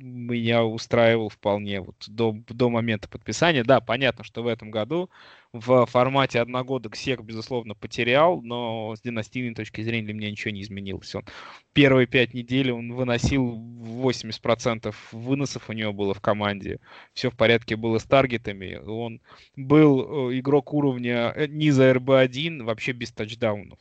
меня 0.00 0.64
устраивал 0.64 1.28
вполне 1.28 1.80
вот 1.80 1.96
до, 2.06 2.36
до 2.48 2.70
момента 2.70 3.08
подписания. 3.08 3.64
Да, 3.64 3.80
понятно, 3.80 4.24
что 4.24 4.42
в 4.42 4.46
этом 4.46 4.70
году 4.70 5.10
в 5.52 5.86
формате 5.86 6.40
одногодок 6.40 6.94
Сек, 6.94 7.22
безусловно, 7.22 7.74
потерял, 7.74 8.42
но 8.42 8.94
с 8.94 9.00
династийной 9.00 9.54
точки 9.54 9.80
зрения 9.80 10.04
для 10.04 10.14
меня 10.14 10.30
ничего 10.30 10.50
не 10.50 10.62
изменилось. 10.62 11.14
Он 11.14 11.24
первые 11.72 12.06
пять 12.06 12.34
недель 12.34 12.70
он 12.70 12.92
выносил 12.92 13.56
80% 13.56 14.94
выносов 15.12 15.70
у 15.70 15.72
него 15.72 15.92
было 15.94 16.12
в 16.12 16.20
команде. 16.20 16.80
Все 17.14 17.30
в 17.30 17.36
порядке 17.36 17.76
было 17.76 17.98
с 17.98 18.04
таргетами. 18.04 18.76
Он 18.76 19.22
был 19.56 20.30
э, 20.30 20.38
игрок 20.38 20.74
уровня 20.74 21.32
э, 21.34 21.46
низа 21.46 21.92
РБ-1 21.92 22.64
вообще 22.64 22.92
без 22.92 23.12
тачдаунов. 23.12 23.78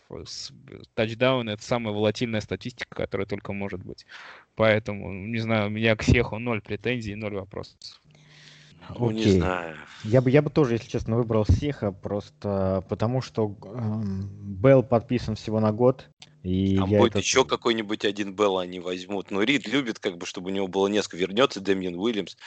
Тачдаун— 0.94 1.50
это 1.50 1.64
самая 1.64 1.94
волатильная 1.94 2.42
статистика, 2.42 2.96
которая 2.96 3.28
только 3.28 3.52
может 3.52 3.84
быть. 3.84 4.06
Поэтому, 4.56 5.12
не 5.12 5.40
знаю, 5.40 5.68
у 5.68 5.70
меня 5.70 5.96
к 5.96 6.04
Сеху 6.04 6.40
ноль 6.40 6.62
претензий, 6.62 7.16
ноль 7.16 7.36
вопросов. 7.36 7.78
Ну, 8.96 9.12
не 9.12 9.24
знаю. 9.24 9.76
Я 10.04 10.22
бы, 10.22 10.30
я 10.30 10.42
бы 10.42 10.50
тоже, 10.50 10.74
если 10.74 10.90
честно, 10.90 11.18
выбрал 11.18 11.46
Сеха, 11.46 11.92
просто 11.92 12.84
потому 12.90 13.22
что 13.22 13.56
э, 13.64 13.80
Белл 14.44 14.84
подписан 14.84 15.36
всего 15.36 15.60
на 15.60 15.72
год. 15.72 16.10
И 16.44 16.78
Там 16.78 16.90
будет 16.90 17.12
этот... 17.12 17.24
еще 17.24 17.44
какой-нибудь 17.44 18.06
один 18.06 18.34
Белл 18.34 18.60
они 18.60 18.80
возьмут. 18.80 19.32
Но 19.32 19.44
Рид 19.44 19.68
любит, 19.68 20.00
как 20.00 20.18
бы, 20.18 20.26
чтобы 20.26 20.50
у 20.50 20.54
него 20.54 20.68
было 20.68 20.88
несколько. 20.88 21.18
Вернется 21.18 21.60
Дэмиен 21.60 21.96
Уильямс. 21.96 22.38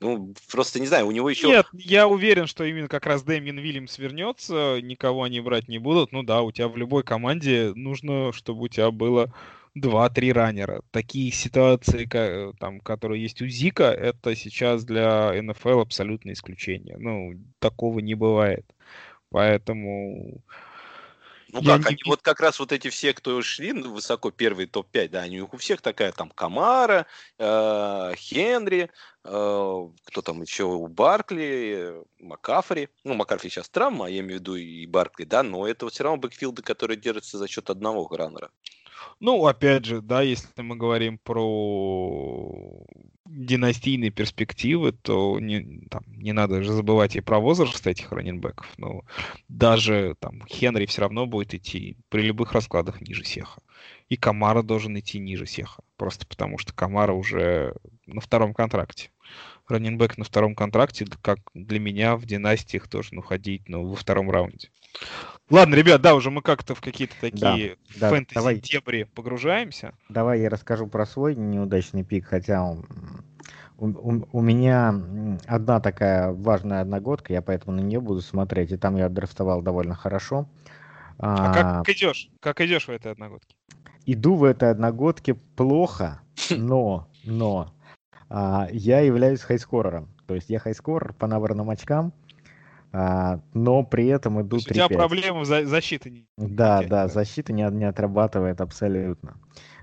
Ну, 0.00 0.34
просто 0.50 0.80
не 0.80 0.86
знаю, 0.86 1.06
у 1.06 1.10
него 1.10 1.28
еще... 1.28 1.48
Нет, 1.48 1.66
я 1.74 2.08
уверен, 2.08 2.46
что 2.46 2.64
именно 2.64 2.88
как 2.88 3.04
раз 3.04 3.22
Дэмиен 3.22 3.58
Уильямс 3.58 3.98
вернется, 3.98 4.78
никого 4.80 5.24
они 5.24 5.40
брать 5.40 5.68
не 5.68 5.78
будут. 5.78 6.12
Ну 6.12 6.22
да, 6.22 6.40
у 6.40 6.52
тебя 6.52 6.68
в 6.68 6.76
любой 6.78 7.02
команде 7.02 7.72
нужно, 7.74 8.32
чтобы 8.32 8.62
у 8.62 8.68
тебя 8.68 8.90
было 8.90 9.34
два-три 9.74 10.32
раннера. 10.32 10.82
Такие 10.90 11.30
ситуации, 11.30 12.04
как, 12.04 12.56
там, 12.58 12.80
которые 12.80 13.22
есть 13.22 13.40
у 13.42 13.46
Зика, 13.46 13.84
это 13.84 14.34
сейчас 14.34 14.84
для 14.84 15.32
НФЛ 15.40 15.80
абсолютное 15.80 16.34
исключение. 16.34 16.96
Ну, 16.98 17.40
такого 17.58 18.00
не 18.00 18.14
бывает. 18.14 18.66
Поэтому... 19.30 20.42
Ну 21.52 21.64
как, 21.64 21.80
не... 21.80 21.86
они 21.86 21.98
вот 22.06 22.22
как 22.22 22.38
раз 22.40 22.60
вот 22.60 22.70
эти 22.70 22.90
все, 22.90 23.12
кто 23.12 23.42
шли 23.42 23.72
высоко, 23.72 24.30
первый 24.30 24.66
топ-5, 24.66 25.08
да, 25.08 25.22
они 25.22 25.40
у 25.40 25.56
всех 25.56 25.80
такая 25.80 26.12
там 26.12 26.30
Камара, 26.30 27.06
э, 27.38 28.12
Хенри, 28.16 28.88
э, 29.24 29.88
кто 30.04 30.22
там 30.22 30.42
еще, 30.42 30.64
у 30.64 30.86
Баркли, 30.86 32.04
Макафри. 32.20 32.88
Ну, 33.02 33.14
Макафри 33.14 33.50
сейчас 33.50 33.68
травма, 33.68 34.06
я 34.06 34.20
имею 34.20 34.38
в 34.38 34.40
виду 34.42 34.54
и 34.54 34.86
Баркли, 34.86 35.24
да, 35.24 35.42
но 35.42 35.66
это 35.66 35.88
все 35.88 36.04
равно 36.04 36.18
бэкфилды, 36.18 36.62
которые 36.62 36.96
держатся 36.96 37.36
за 37.36 37.48
счет 37.48 37.68
одного 37.68 38.08
раннера. 38.08 38.50
Ну, 39.20 39.46
опять 39.46 39.84
же, 39.84 40.00
да, 40.00 40.22
если 40.22 40.62
мы 40.62 40.76
говорим 40.76 41.18
про 41.18 42.84
династийные 43.26 44.10
перспективы, 44.10 44.92
то 44.92 45.38
не, 45.38 45.86
там, 45.88 46.02
не 46.06 46.32
надо 46.32 46.62
же 46.62 46.72
забывать 46.72 47.16
и 47.16 47.20
про 47.20 47.38
возраст 47.38 47.86
этих 47.86 48.12
раненбеков. 48.12 48.66
Но 48.76 49.02
даже 49.48 50.16
там 50.18 50.42
Хенри 50.46 50.86
все 50.86 51.02
равно 51.02 51.26
будет 51.26 51.54
идти 51.54 51.96
при 52.08 52.22
любых 52.22 52.52
раскладах 52.52 53.00
ниже 53.00 53.24
Сеха. 53.24 53.60
И 54.08 54.16
Камара 54.16 54.62
должен 54.62 54.98
идти 54.98 55.18
ниже 55.18 55.46
Сеха. 55.46 55.82
Просто 55.96 56.26
потому 56.26 56.58
что 56.58 56.74
Камара 56.74 57.12
уже 57.12 57.74
на 58.06 58.20
втором 58.20 58.54
контракте. 58.54 59.10
Раненбек 59.68 60.18
на 60.18 60.24
втором 60.24 60.56
контракте, 60.56 61.06
как 61.22 61.38
для 61.54 61.78
меня 61.78 62.16
в 62.16 62.26
династиях 62.26 62.88
должен 62.88 63.18
уходить 63.18 63.68
ну, 63.68 63.86
во 63.86 63.94
втором 63.94 64.30
раунде. 64.30 64.70
Ладно, 65.50 65.74
ребят, 65.74 66.00
да, 66.00 66.14
уже 66.14 66.30
мы 66.30 66.42
как-то 66.42 66.76
в 66.76 66.80
какие-то 66.80 67.14
такие 67.20 67.76
да, 67.96 68.08
фэнтези-дебри 68.08 69.04
погружаемся. 69.14 69.94
Давай 70.08 70.40
я 70.40 70.48
расскажу 70.48 70.86
про 70.86 71.04
свой 71.04 71.34
неудачный 71.34 72.04
пик, 72.04 72.26
хотя 72.26 72.64
у, 72.64 72.84
у, 73.76 74.22
у 74.30 74.40
меня 74.40 74.94
одна 75.46 75.80
такая 75.80 76.30
важная 76.30 76.82
одногодка, 76.82 77.32
я 77.32 77.42
поэтому 77.42 77.76
на 77.76 77.80
нее 77.80 78.00
буду 78.00 78.20
смотреть, 78.20 78.70
и 78.70 78.76
там 78.76 78.96
я 78.96 79.08
драфтовал 79.08 79.60
довольно 79.60 79.96
хорошо. 79.96 80.48
А, 81.18 81.50
а 81.50 81.82
как 81.82 81.88
идешь? 81.88 82.30
Как 82.38 82.60
идешь 82.60 82.86
в 82.86 82.90
этой 82.90 83.10
одногодке? 83.10 83.56
Иду 84.06 84.36
в 84.36 84.44
этой 84.44 84.70
одногодке 84.70 85.34
плохо, 85.34 86.20
но, 86.50 87.08
но 87.24 87.74
а, 88.28 88.68
я 88.70 89.00
являюсь 89.00 89.40
хайскорером. 89.40 90.08
То 90.26 90.36
есть 90.36 90.48
я 90.48 90.60
хайскорер 90.60 91.12
по 91.14 91.26
набранным 91.26 91.70
очкам, 91.70 92.12
а, 92.92 93.40
но 93.54 93.84
при 93.84 94.06
этом 94.06 94.42
идут 94.42 94.64
3 94.64 94.82
У 94.82 94.88
тебя 94.88 94.96
проблемы 94.96 95.44
за 95.44 95.64
защиты 95.66 96.10
не 96.10 96.26
Да, 96.36 96.82
да, 96.82 97.08
защита 97.08 97.52
не, 97.52 97.62
не 97.70 97.84
отрабатывает 97.84 98.60
абсолютно. 98.60 99.36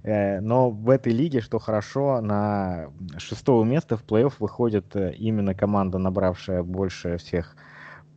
Э, 0.03 0.39
но 0.41 0.69
в 0.69 0.89
этой 0.89 1.13
лиге, 1.13 1.41
что 1.41 1.59
хорошо, 1.59 2.21
на 2.21 2.87
шестого 3.17 3.63
места 3.63 3.97
в 3.97 4.03
плей-офф 4.03 4.33
выходит 4.39 4.95
э, 4.95 5.13
именно 5.13 5.53
команда, 5.53 5.97
набравшая 5.97 6.63
больше 6.63 7.17
всех 7.17 7.55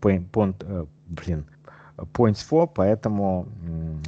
понт, 0.01 0.63
э, 0.63 0.87
блин, 1.07 1.47
points 2.13 2.45
for, 2.49 2.71
поэтому 2.73 3.49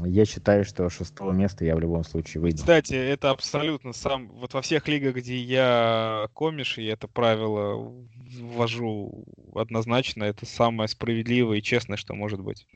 я 0.05 0.25
считаю, 0.25 0.65
что 0.65 0.89
шестого 0.89 1.33
места 1.33 1.65
я 1.65 1.77
в 1.77 1.81
любом 1.81 2.05
случае 2.05 2.41
выйду. 2.41 2.59
Кстати, 2.59 2.95
это 2.95 3.31
абсолютно 3.31 3.93
сам... 3.93 4.29
Вот 4.29 4.55
во 4.55 4.63
всех 4.63 4.89
лигах, 4.89 5.17
где 5.17 5.37
я 5.37 6.29
комиш, 6.35 6.79
и 6.79 6.85
это 6.85 7.09
правило 7.09 7.93
ввожу 8.41 9.25
однозначно, 9.55 10.25
это 10.25 10.47
самое 10.47 10.89
справедливое 10.89 11.59
и 11.59 11.63
честное, 11.63 11.97
что 11.97 12.15
может 12.15 12.41
быть. 12.41 12.67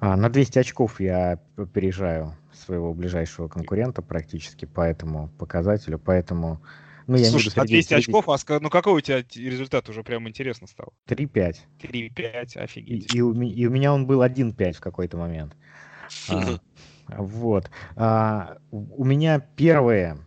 А, 0.00 0.16
на 0.16 0.28
200 0.28 0.58
очков 0.58 1.00
я 1.00 1.38
опережаю 1.56 2.34
своего 2.52 2.94
ближайшего 2.94 3.48
конкурента 3.48 4.02
практически 4.02 4.64
по 4.64 4.80
этому 4.80 5.30
показателю, 5.38 5.98
поэтому 5.98 6.60
ну, 7.06 7.16
я 7.16 7.26
Слушай, 7.26 7.52
на 7.56 7.64
200 7.64 7.88
среди... 7.88 8.00
очков, 8.00 8.28
а 8.28 8.60
ну 8.60 8.70
какой 8.70 8.94
у 8.94 9.00
тебя 9.00 9.24
результат 9.34 9.88
уже 9.88 10.02
прям 10.02 10.28
интересно 10.28 10.66
стал? 10.66 10.92
3-5. 11.08 11.56
3-5, 11.80 12.58
офигеть. 12.58 13.14
И, 13.14 13.18
и, 13.18 13.20
у, 13.20 13.32
и 13.40 13.66
у 13.66 13.70
меня 13.70 13.92
он 13.92 14.06
был 14.06 14.22
1-5 14.22 14.72
в 14.74 14.80
какой-то 14.80 15.16
момент. 15.16 15.56
А, 16.28 16.58
вот. 17.08 17.70
А, 17.96 18.58
у 18.70 19.04
меня 19.04 19.40
первые 19.40 20.18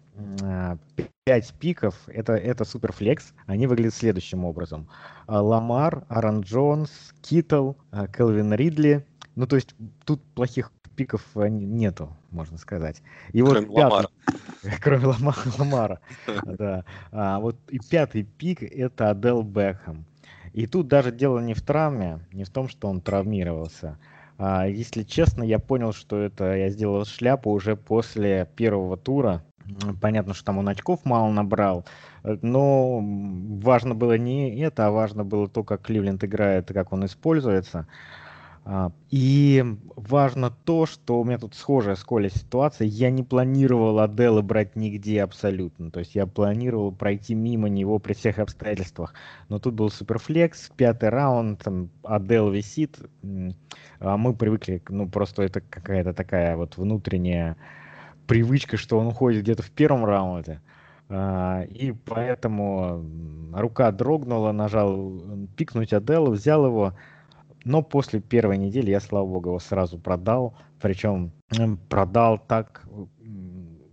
а, 0.41 0.78
5 1.26 1.53
пиков, 1.59 1.95
это, 2.07 2.34
это 2.34 2.65
суперфлекс, 2.65 3.34
они 3.47 3.67
выглядят 3.67 3.95
следующим 3.95 4.45
образом. 4.45 4.89
А, 5.28 5.41
Ламар, 5.41 6.05
Аарон 6.09 6.41
Джонс, 6.41 7.13
Китл, 7.21 7.73
а, 7.91 8.07
Келвин 8.07 8.53
Ридли. 8.53 9.05
Ну, 9.36 9.47
то 9.47 9.55
есть 9.55 9.76
тут 10.05 10.23
плохих 10.34 10.71
пиков 10.95 11.21
э, 11.35 11.47
нету, 11.49 12.15
можно 12.31 12.57
сказать. 12.57 13.01
И 13.33 13.41
Кроме 13.41 13.67
вот 13.67 13.75
пятый, 13.75 13.91
Ламара. 13.91 14.09
Кроме 14.81 15.05
Ламара. 15.05 15.37
Ламара 15.57 15.99
да. 16.45 16.85
А, 17.11 17.39
вот 17.39 17.57
и 17.69 17.79
пятый 17.79 18.23
пик 18.23 18.63
это 18.63 19.09
Адел 19.09 19.43
Бекхэм. 19.43 20.05
И 20.53 20.67
тут 20.67 20.87
даже 20.87 21.11
дело 21.11 21.39
не 21.39 21.53
в 21.53 21.61
травме, 21.61 22.19
не 22.31 22.45
в 22.45 22.49
том, 22.49 22.69
что 22.69 22.87
он 22.87 23.01
травмировался. 23.01 23.97
А, 24.37 24.67
если 24.67 25.03
честно, 25.03 25.43
я 25.43 25.59
понял, 25.59 25.93
что 25.93 26.17
это 26.17 26.55
я 26.55 26.69
сделал 26.69 27.05
шляпу 27.05 27.51
уже 27.51 27.75
после 27.75 28.49
первого 28.55 28.97
тура. 28.97 29.43
Понятно, 29.99 30.33
что 30.33 30.45
там 30.45 30.59
он 30.59 30.69
очков 30.69 31.05
мало 31.05 31.31
набрал, 31.31 31.85
но 32.23 32.99
важно 33.01 33.95
было 33.95 34.15
не 34.15 34.59
это, 34.59 34.85
а 34.85 34.91
важно 34.91 35.23
было 35.25 35.49
то, 35.49 35.63
как 35.63 35.81
Кливленд 35.81 36.23
играет, 36.23 36.67
как 36.67 36.93
он 36.93 37.05
используется. 37.05 37.87
А, 38.68 38.91
и 39.11 39.63
важно 39.95 40.49
то, 40.49 40.88
что 40.88 41.22
у 41.22 41.24
меня 41.24 41.38
тут 41.38 41.53
схожая 41.53 41.95
с 41.95 42.03
Колей 42.03 42.32
ситуация. 42.32 42.88
Я 42.88 43.11
не 43.11 43.22
планировал 43.22 43.99
Адела 43.99 44.41
брать 44.41 44.76
нигде 44.76 45.22
абсолютно. 45.22 45.91
То 45.91 45.99
есть 45.99 46.16
я 46.16 46.26
планировал 46.26 46.91
пройти 46.91 47.36
мимо 47.36 47.70
него 47.70 47.99
при 47.99 48.13
всех 48.13 48.39
обстоятельствах. 48.39 49.13
Но 49.49 49.59
тут 49.59 49.76
был 49.76 49.91
суперфлекс, 49.91 50.72
пятый 50.76 51.09
раунд, 51.09 51.63
там 51.63 51.91
Адел 52.03 52.49
висит. 52.49 52.97
А 53.99 54.18
мы 54.18 54.34
привыкли, 54.34 54.82
ну 54.89 55.07
просто 55.07 55.43
это 55.43 55.61
какая-то 55.61 56.13
такая 56.13 56.57
вот 56.57 56.76
внутренняя 56.78 57.57
привычка, 58.26 58.78
что 58.78 58.97
он 58.97 59.07
уходит 59.07 59.43
где-то 59.43 59.61
в 59.61 59.70
первом 59.70 60.05
раунде. 60.05 60.59
А, 61.07 61.61
и 61.70 61.91
поэтому 61.91 63.05
рука 63.53 63.91
дрогнула, 63.91 64.51
нажал 64.51 65.22
пикнуть 65.55 65.93
Аделу, 65.93 66.32
взял 66.32 66.66
его. 66.66 66.95
Но 67.66 67.82
после 67.82 68.22
первой 68.22 68.57
недели 68.57 68.91
я, 68.91 68.99
слава 68.99 69.26
богу, 69.26 69.49
его 69.49 69.59
сразу 69.59 69.99
продал. 69.99 70.55
Причем 70.80 71.34
продал 71.89 72.39
так... 72.39 72.88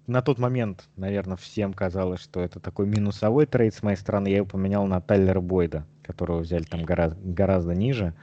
На 0.07 0.21
тот 0.21 0.39
момент, 0.39 0.89
наверное, 0.97 1.37
всем 1.37 1.73
казалось, 1.73 2.21
что 2.21 2.41
это 2.41 2.61
такой 2.61 2.87
минусовой 2.87 3.47
трейд 3.47 3.75
с 3.75 3.83
моей 3.83 3.97
стороны. 3.97 4.29
Я 4.29 4.39
его 4.39 4.47
поменял 4.47 4.85
на 4.87 5.01
Тайлера 5.01 5.41
Бойда, 5.41 5.87
которого 6.03 6.41
взяли 6.41 6.65
там 6.65 6.83
гораздо, 6.83 7.19
гораздо 7.23 7.73
ниже. 7.75 8.15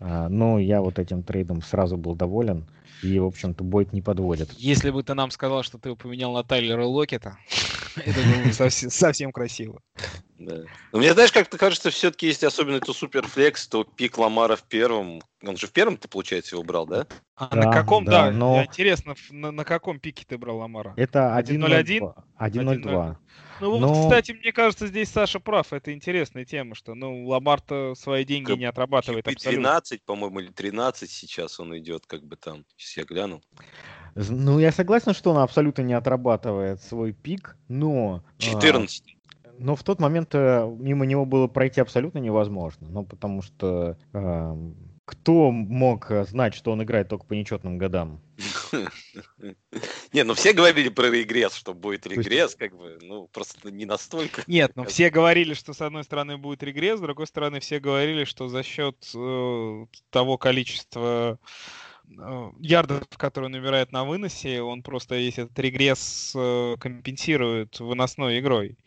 А, 0.00 0.28
но 0.28 0.58
я 0.58 0.80
вот 0.80 0.98
этим 0.98 1.22
трейдом 1.22 1.62
сразу 1.62 1.96
был 1.96 2.16
доволен. 2.16 2.66
И, 3.02 3.18
в 3.18 3.26
общем-то, 3.26 3.62
Бойд 3.62 3.92
не 3.92 4.02
подводит. 4.02 4.50
Если 4.54 4.90
бы 4.90 5.02
ты 5.02 5.14
нам 5.14 5.30
сказал, 5.30 5.62
что 5.62 5.78
ты 5.78 5.90
его 5.90 5.96
поменял 5.96 6.32
на 6.32 6.42
Тайлера 6.42 6.84
Локета, 6.84 7.36
это 7.96 8.18
было 8.20 8.46
бы 8.46 8.70
совсем 8.70 9.30
красиво. 9.30 9.82
Да. 10.40 10.62
Но 10.90 10.98
мне, 10.98 11.12
знаешь, 11.12 11.32
как-то 11.32 11.58
кажется, 11.58 11.90
все-таки, 11.90 12.26
если 12.26 12.46
особенно 12.46 12.76
это 12.76 12.94
суперфлекс, 12.94 13.68
то 13.68 13.84
пик 13.84 14.16
Ламара 14.16 14.56
в 14.56 14.62
первом. 14.62 15.20
Он 15.44 15.58
же 15.58 15.66
в 15.66 15.72
первом 15.72 15.98
ты, 15.98 16.08
получается, 16.08 16.56
его 16.56 16.62
брал, 16.62 16.86
да? 16.86 17.06
А 17.36 17.48
Да, 17.48 17.56
на 17.56 17.70
каком, 17.70 18.06
да, 18.06 18.26
да, 18.26 18.30
но- 18.30 18.64
интересно, 18.64 19.14
на, 19.28 19.50
на 19.52 19.64
каком 19.64 20.00
пике 20.00 20.24
ты 20.26 20.38
брал 20.38 20.56
Ламара? 20.58 20.94
Это 20.96 21.36
1.01? 21.38 22.00
1.02. 22.00 22.14
1.02. 22.38 23.16
Ну 23.60 23.70
вот, 23.70 23.80
Но- 23.80 24.02
кстати, 24.02 24.32
мне 24.32 24.50
кажется, 24.52 24.86
здесь 24.86 25.10
Саша 25.10 25.40
прав. 25.40 25.74
Это 25.74 25.92
интересная 25.92 26.46
тема, 26.46 26.74
что, 26.74 26.94
ну, 26.94 27.26
Ламар-то 27.26 27.94
свои 27.94 28.24
деньги 28.24 28.46
Как 28.46 28.58
не 28.58 28.64
отрабатывает 28.64 29.26
QB 29.26 29.32
абсолютно. 29.32 29.62
12, 29.62 30.02
по-моему, 30.04 30.40
или 30.40 30.50
13 30.50 31.10
сейчас 31.10 31.60
он 31.60 31.76
идет, 31.76 32.06
как 32.06 32.24
бы 32.24 32.36
там. 32.36 32.64
Сейчас 32.78 32.96
я 32.96 33.04
гляну. 33.04 33.42
Ну, 34.14 34.58
я 34.58 34.72
согласен, 34.72 35.12
что 35.12 35.32
он 35.32 35.36
абсолютно 35.38 35.82
не 35.82 35.92
отрабатывает 35.92 36.82
свой 36.82 37.12
пик, 37.12 37.58
но... 37.68 38.24
а, 38.38 38.42
14. 38.42 39.19
Но 39.60 39.76
в 39.76 39.82
тот 39.82 40.00
момент 40.00 40.34
э, 40.34 40.76
мимо 40.78 41.04
него 41.04 41.26
было 41.26 41.46
пройти 41.46 41.80
абсолютно 41.80 42.18
невозможно. 42.18 42.88
Ну, 42.88 43.04
потому 43.04 43.42
что 43.42 43.98
эм, 44.12 44.74
кто 45.10 45.50
мог 45.50 46.10
э, 46.10 46.24
знать, 46.24 46.54
что 46.54 46.70
он 46.70 46.82
играет 46.84 47.08
только 47.08 47.26
по 47.26 47.34
нечетным 47.34 47.78
годам? 47.78 48.20
Не, 50.12 50.22
ну 50.22 50.34
все 50.34 50.52
говорили 50.52 50.88
про 50.88 51.10
регресс, 51.10 51.54
что 51.54 51.74
будет 51.74 52.06
регресс, 52.06 52.54
как 52.54 52.76
бы, 52.76 52.96
ну, 53.02 53.26
просто 53.26 53.70
не 53.70 53.86
настолько. 53.86 54.44
Нет, 54.46 54.72
ну 54.76 54.84
все 54.84 55.10
говорили, 55.10 55.54
что 55.54 55.72
с 55.72 55.80
одной 55.80 56.04
стороны 56.04 56.38
будет 56.38 56.62
регресс, 56.62 56.98
с 56.98 57.02
другой 57.02 57.26
стороны 57.26 57.58
все 57.58 57.80
говорили, 57.80 58.24
что 58.24 58.48
за 58.48 58.62
счет 58.62 58.96
э, 59.14 59.86
того 60.10 60.38
количества 60.38 61.38
э, 62.08 62.50
ярдов, 62.60 63.02
которые 63.16 63.46
он 63.46 63.52
набирает 63.52 63.90
на 63.90 64.04
выносе, 64.04 64.62
он 64.62 64.82
просто 64.82 65.16
весь 65.16 65.38
этот 65.38 65.58
регресс 65.58 66.32
э, 66.36 66.76
компенсирует 66.78 67.80
выносной 67.80 68.38
игрой. 68.38 68.78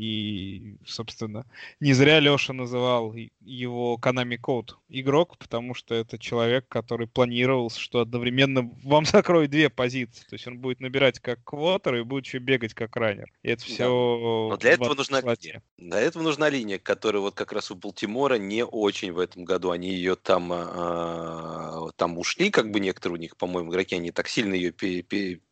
И, 0.00 0.76
собственно, 0.86 1.44
не 1.78 1.92
зря 1.92 2.20
Леша 2.20 2.54
называл 2.54 3.14
его 3.42 3.98
Konami 4.00 4.38
Code 4.40 4.70
игрок, 4.88 5.36
потому 5.36 5.74
что 5.74 5.94
это 5.94 6.18
человек, 6.18 6.64
который 6.68 7.06
планировал, 7.06 7.68
что 7.68 8.00
одновременно 8.00 8.70
вам 8.82 9.04
закроет 9.04 9.50
две 9.50 9.68
позиции. 9.68 10.24
То 10.26 10.36
есть 10.36 10.46
он 10.46 10.58
будет 10.58 10.80
набирать 10.80 11.20
как 11.20 11.44
квотер 11.44 11.96
и 11.96 12.02
будет 12.02 12.24
еще 12.24 12.38
бегать 12.38 12.72
как 12.72 12.96
раннер. 12.96 13.30
И 13.42 13.50
это 13.50 13.62
Да. 13.66 13.74
все... 13.74 14.48
Но 14.50 14.56
для 14.56 14.70
этого 14.70 14.94
нужна 14.94 15.20
линия. 15.20 15.62
Для 15.76 16.00
этого 16.00 16.22
нужна 16.22 16.48
линия, 16.48 16.78
которая 16.78 17.20
вот 17.20 17.34
как 17.34 17.52
раз 17.52 17.70
у 17.70 17.74
Балтимора 17.74 18.36
не 18.36 18.64
очень 18.64 19.12
в 19.12 19.18
этом 19.18 19.44
году. 19.44 19.70
Они 19.70 19.90
ее 19.90 20.16
там, 20.16 20.50
а, 20.50 21.90
там 21.96 22.16
ушли, 22.16 22.48
как 22.48 22.70
бы 22.70 22.80
некоторые 22.80 23.18
у 23.18 23.20
них, 23.20 23.36
по-моему, 23.36 23.70
игроки, 23.70 23.96
они 23.96 24.12
так 24.12 24.28
сильно 24.28 24.54
ее 24.54 24.72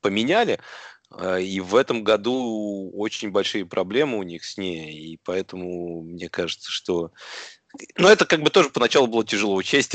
поменяли. 0.00 0.58
А, 1.10 1.38
И 1.38 1.60
в 1.60 1.74
этом 1.76 2.04
году 2.04 2.90
очень 2.94 3.30
большие 3.30 3.66
проблемы 3.66 4.18
у 4.18 4.22
них 4.22 4.44
с 4.44 4.58
ней. 4.58 5.12
И 5.14 5.20
поэтому 5.24 6.02
мне 6.02 6.28
кажется, 6.28 6.70
что 6.70 7.12
ну, 7.98 8.08
это 8.08 8.24
как 8.24 8.42
бы 8.42 8.50
тоже 8.50 8.70
поначалу 8.70 9.06
было 9.06 9.24
тяжело 9.24 9.54
учесть. 9.54 9.94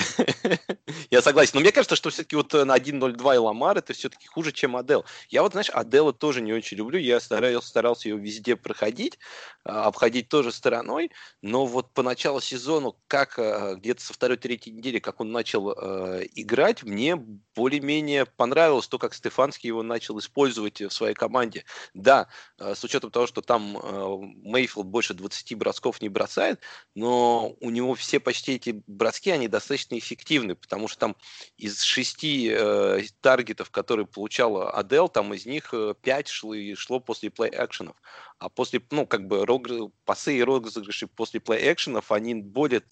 Я 1.09 1.21
согласен. 1.21 1.51
Но 1.55 1.61
мне 1.61 1.71
кажется, 1.71 1.95
что 1.95 2.11
все-таки 2.11 2.35
вот 2.35 2.53
э, 2.53 2.65
на 2.65 2.77
1.02 2.77 3.35
и 3.35 3.37
Ламар 3.37 3.77
это 3.77 3.93
все-таки 3.93 4.27
хуже, 4.27 4.51
чем 4.51 4.75
Адел. 4.75 5.05
Я 5.29 5.41
вот, 5.41 5.53
знаешь, 5.53 5.71
Адела 5.71 6.13
тоже 6.13 6.41
не 6.41 6.53
очень 6.53 6.77
люблю. 6.77 6.99
Я 6.99 7.19
старался, 7.19 7.67
старался 7.67 8.09
ее 8.09 8.17
везде 8.17 8.55
проходить, 8.55 9.17
а, 9.63 9.85
обходить 9.85 10.29
тоже 10.29 10.51
стороной. 10.51 11.11
Но 11.41 11.65
вот 11.65 11.91
по 11.93 12.03
началу 12.03 12.41
сезона, 12.41 12.91
как 13.07 13.39
э, 13.39 13.75
где-то 13.77 14.03
со 14.03 14.13
второй-третьей 14.13 14.73
недели, 14.73 14.99
как 14.99 15.19
он 15.19 15.31
начал 15.31 15.71
э, 15.71 16.27
играть, 16.35 16.83
мне 16.83 17.15
более-менее 17.55 18.25
понравилось 18.25 18.87
то, 18.87 18.99
как 18.99 19.15
Стефанский 19.15 19.67
его 19.67 19.81
начал 19.81 20.19
использовать 20.19 20.79
в 20.79 20.91
своей 20.91 21.15
команде. 21.15 21.65
Да, 21.93 22.27
с 22.59 22.83
учетом 22.83 23.11
того, 23.11 23.27
что 23.27 23.41
там 23.41 23.77
Мейфилд 24.43 24.87
больше 24.87 25.13
20 25.13 25.55
бросков 25.57 26.01
не 26.01 26.09
бросает, 26.09 26.59
но 26.95 27.55
у 27.63 27.69
него 27.69 27.95
все 27.95 28.19
почти 28.19 28.55
эти 28.55 28.83
броски, 28.87 29.31
они 29.31 29.47
достаточно 29.47 29.97
эффективны, 29.97 30.53
потому 30.53 30.89
что 30.89 30.99
там 30.99 31.15
из 31.57 31.81
шести 31.81 32.49
э, 32.51 33.03
таргетов, 33.21 33.71
которые 33.71 34.05
получала 34.05 34.69
Адел, 34.69 35.07
там 35.07 35.33
из 35.33 35.45
них 35.45 35.73
э, 35.73 35.95
пять 36.01 36.27
шло, 36.27 36.53
шло 36.75 36.99
после 36.99 37.29
плей-экшенов. 37.29 37.95
А 38.37 38.49
после, 38.49 38.81
ну, 38.91 39.07
как 39.07 39.27
бы, 39.27 39.45
рог- 39.45 39.93
пасы 40.03 40.37
и 40.37 40.43
розыгрыши 40.43 41.07
после 41.07 41.39
плей-экшенов, 41.39 42.03
они 42.09 42.35
более 42.35 42.83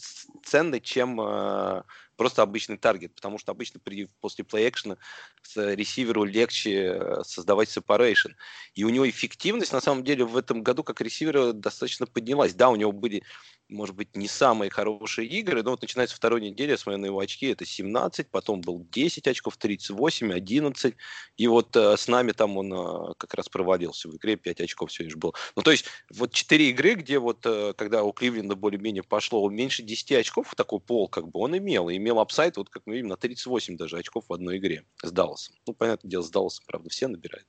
ценны, 0.41 0.79
чем 0.79 1.19
э, 1.19 1.83
просто 2.21 2.43
обычный 2.43 2.77
таргет, 2.77 3.15
потому 3.15 3.39
что 3.39 3.51
обычно 3.51 3.79
при, 3.79 4.05
после 4.19 4.45
плей-экшена 4.45 4.97
с 5.41 5.73
ресиверу 5.73 6.23
легче 6.23 6.93
э, 6.93 7.23
создавать 7.23 7.75
separation. 7.75 8.33
И 8.75 8.83
у 8.83 8.89
него 8.89 9.09
эффективность, 9.09 9.73
на 9.73 9.81
самом 9.81 10.03
деле, 10.03 10.23
в 10.23 10.37
этом 10.37 10.61
году 10.61 10.83
как 10.83 11.01
ресивера 11.01 11.51
достаточно 11.51 12.05
поднялась. 12.05 12.53
Да, 12.53 12.69
у 12.69 12.75
него 12.75 12.91
были, 12.91 13.23
может 13.69 13.95
быть, 13.95 14.15
не 14.15 14.27
самые 14.27 14.69
хорошие 14.69 15.27
игры, 15.27 15.63
но 15.63 15.71
вот 15.71 15.81
начиная 15.81 16.05
со 16.05 16.15
второй 16.15 16.41
недели, 16.41 16.69
я 16.69 16.77
смотрю 16.77 16.99
на 16.99 17.07
его 17.07 17.19
очки, 17.19 17.47
это 17.47 17.65
17, 17.65 18.29
потом 18.29 18.61
был 18.61 18.85
10 18.91 19.27
очков, 19.27 19.57
38, 19.57 20.31
11, 20.31 20.95
и 21.37 21.47
вот 21.47 21.75
э, 21.75 21.97
с 21.97 22.07
нами 22.07 22.33
там 22.33 22.55
он 22.55 22.71
э, 22.71 23.13
как 23.17 23.33
раз 23.33 23.49
провалился 23.49 24.09
в 24.09 24.15
игре, 24.17 24.35
5 24.35 24.61
очков 24.61 24.91
всего 24.91 25.05
лишь 25.05 25.15
было. 25.15 25.33
Ну, 25.55 25.63
то 25.63 25.71
есть, 25.71 25.85
вот 26.13 26.33
4 26.33 26.69
игры, 26.69 26.93
где 26.93 27.17
вот, 27.17 27.43
э, 27.47 27.73
когда 27.75 28.03
у 28.03 28.11
Кливленда 28.13 28.55
более-менее 28.55 29.01
пошло, 29.01 29.49
меньше 29.49 29.81
10 29.81 30.11
очков, 30.11 30.53
такой 30.55 30.79
пол, 30.79 31.07
как 31.07 31.27
бы, 31.27 31.39
он 31.39 31.57
имел, 31.57 31.89
и 31.89 31.97
имел 32.11 32.19
апсайд, 32.19 32.57
вот 32.57 32.69
как 32.69 32.83
мы 32.85 32.95
видим, 32.95 33.07
на 33.07 33.17
38 33.17 33.77
даже 33.77 33.97
очков 33.97 34.25
в 34.27 34.33
одной 34.33 34.57
игре 34.57 34.83
с 35.03 35.11
Далласом. 35.11 35.55
Ну, 35.65 35.73
понятное 35.73 36.09
дело, 36.09 36.21
с 36.21 36.29
Далласом, 36.29 36.65
правда, 36.67 36.89
все 36.89 37.07
набирают. 37.07 37.47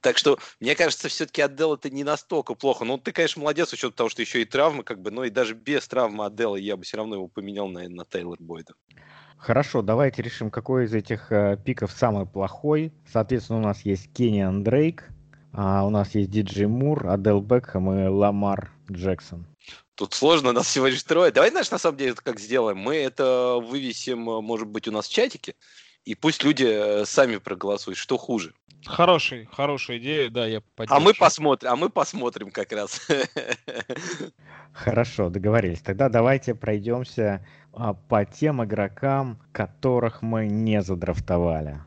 Так 0.00 0.16
что, 0.16 0.38
мне 0.60 0.74
кажется, 0.74 1.08
все-таки 1.08 1.42
Адел 1.42 1.74
это 1.74 1.90
не 1.90 2.04
настолько 2.04 2.54
плохо. 2.54 2.84
Ну, 2.84 2.96
ты, 2.96 3.12
конечно, 3.12 3.42
молодец, 3.42 3.68
с 3.68 3.72
учетом 3.74 3.92
того, 3.92 4.08
что 4.08 4.22
еще 4.22 4.40
и 4.40 4.46
травмы, 4.46 4.82
как 4.82 5.02
бы, 5.02 5.10
но 5.10 5.24
и 5.24 5.30
даже 5.30 5.54
без 5.54 5.86
травмы 5.88 6.24
Адела 6.24 6.56
я 6.56 6.76
бы 6.76 6.84
все 6.84 6.96
равно 6.96 7.16
его 7.16 7.28
поменял 7.28 7.68
на, 7.68 7.86
на 7.88 8.04
Тейлор 8.06 8.38
Бойда. 8.40 8.72
Хорошо, 9.36 9.82
давайте 9.82 10.22
решим, 10.22 10.50
какой 10.50 10.84
из 10.84 10.94
этих 10.94 11.32
э, 11.32 11.58
пиков 11.62 11.92
самый 11.92 12.26
плохой. 12.26 12.92
Соответственно, 13.10 13.58
у 13.58 13.62
нас 13.62 13.82
есть 13.82 14.12
Кениан 14.12 14.62
Дрейк, 14.62 15.10
а 15.52 15.84
у 15.84 15.90
нас 15.90 16.14
есть 16.14 16.30
Диджей 16.30 16.66
Мур, 16.66 17.06
Адел 17.06 17.40
Бекхэм 17.40 17.92
и 17.92 18.06
Ламар 18.08 18.70
Джексон. 18.90 19.46
Тут 20.00 20.14
сложно, 20.14 20.52
нас 20.52 20.66
всего 20.66 20.86
лишь 20.86 21.02
трое. 21.02 21.30
Давай, 21.30 21.50
знаешь, 21.50 21.70
на 21.70 21.76
самом 21.76 21.98
деле, 21.98 22.12
это 22.12 22.22
как 22.22 22.40
сделаем? 22.40 22.78
Мы 22.78 22.96
это 22.96 23.58
вывесим, 23.62 24.30
э, 24.30 24.40
может 24.40 24.66
быть, 24.66 24.88
у 24.88 24.92
нас 24.92 25.06
в 25.06 25.12
чатике, 25.12 25.54
и 26.06 26.14
пусть 26.14 26.42
люди 26.42 26.64
э, 26.64 27.04
сами 27.04 27.36
проголосуют, 27.36 27.98
что 27.98 28.16
хуже. 28.16 28.54
Хороший, 28.86 29.46
хорошая 29.52 29.98
идея, 29.98 30.30
да, 30.30 30.46
я 30.46 30.62
А 30.88 31.00
мы 31.00 31.12
посмотрим, 31.12 31.70
а 31.70 31.76
мы 31.76 31.90
посмотрим 31.90 32.50
как 32.50 32.72
раз. 32.72 33.06
Хорошо, 34.72 35.28
договорились. 35.28 35.82
Тогда 35.82 36.08
давайте 36.08 36.54
пройдемся 36.54 37.46
а, 37.74 37.92
по 37.92 38.24
тем 38.24 38.64
игрокам, 38.64 39.38
которых 39.52 40.22
мы 40.22 40.46
не 40.46 40.80
задрафтовали. 40.80 41.82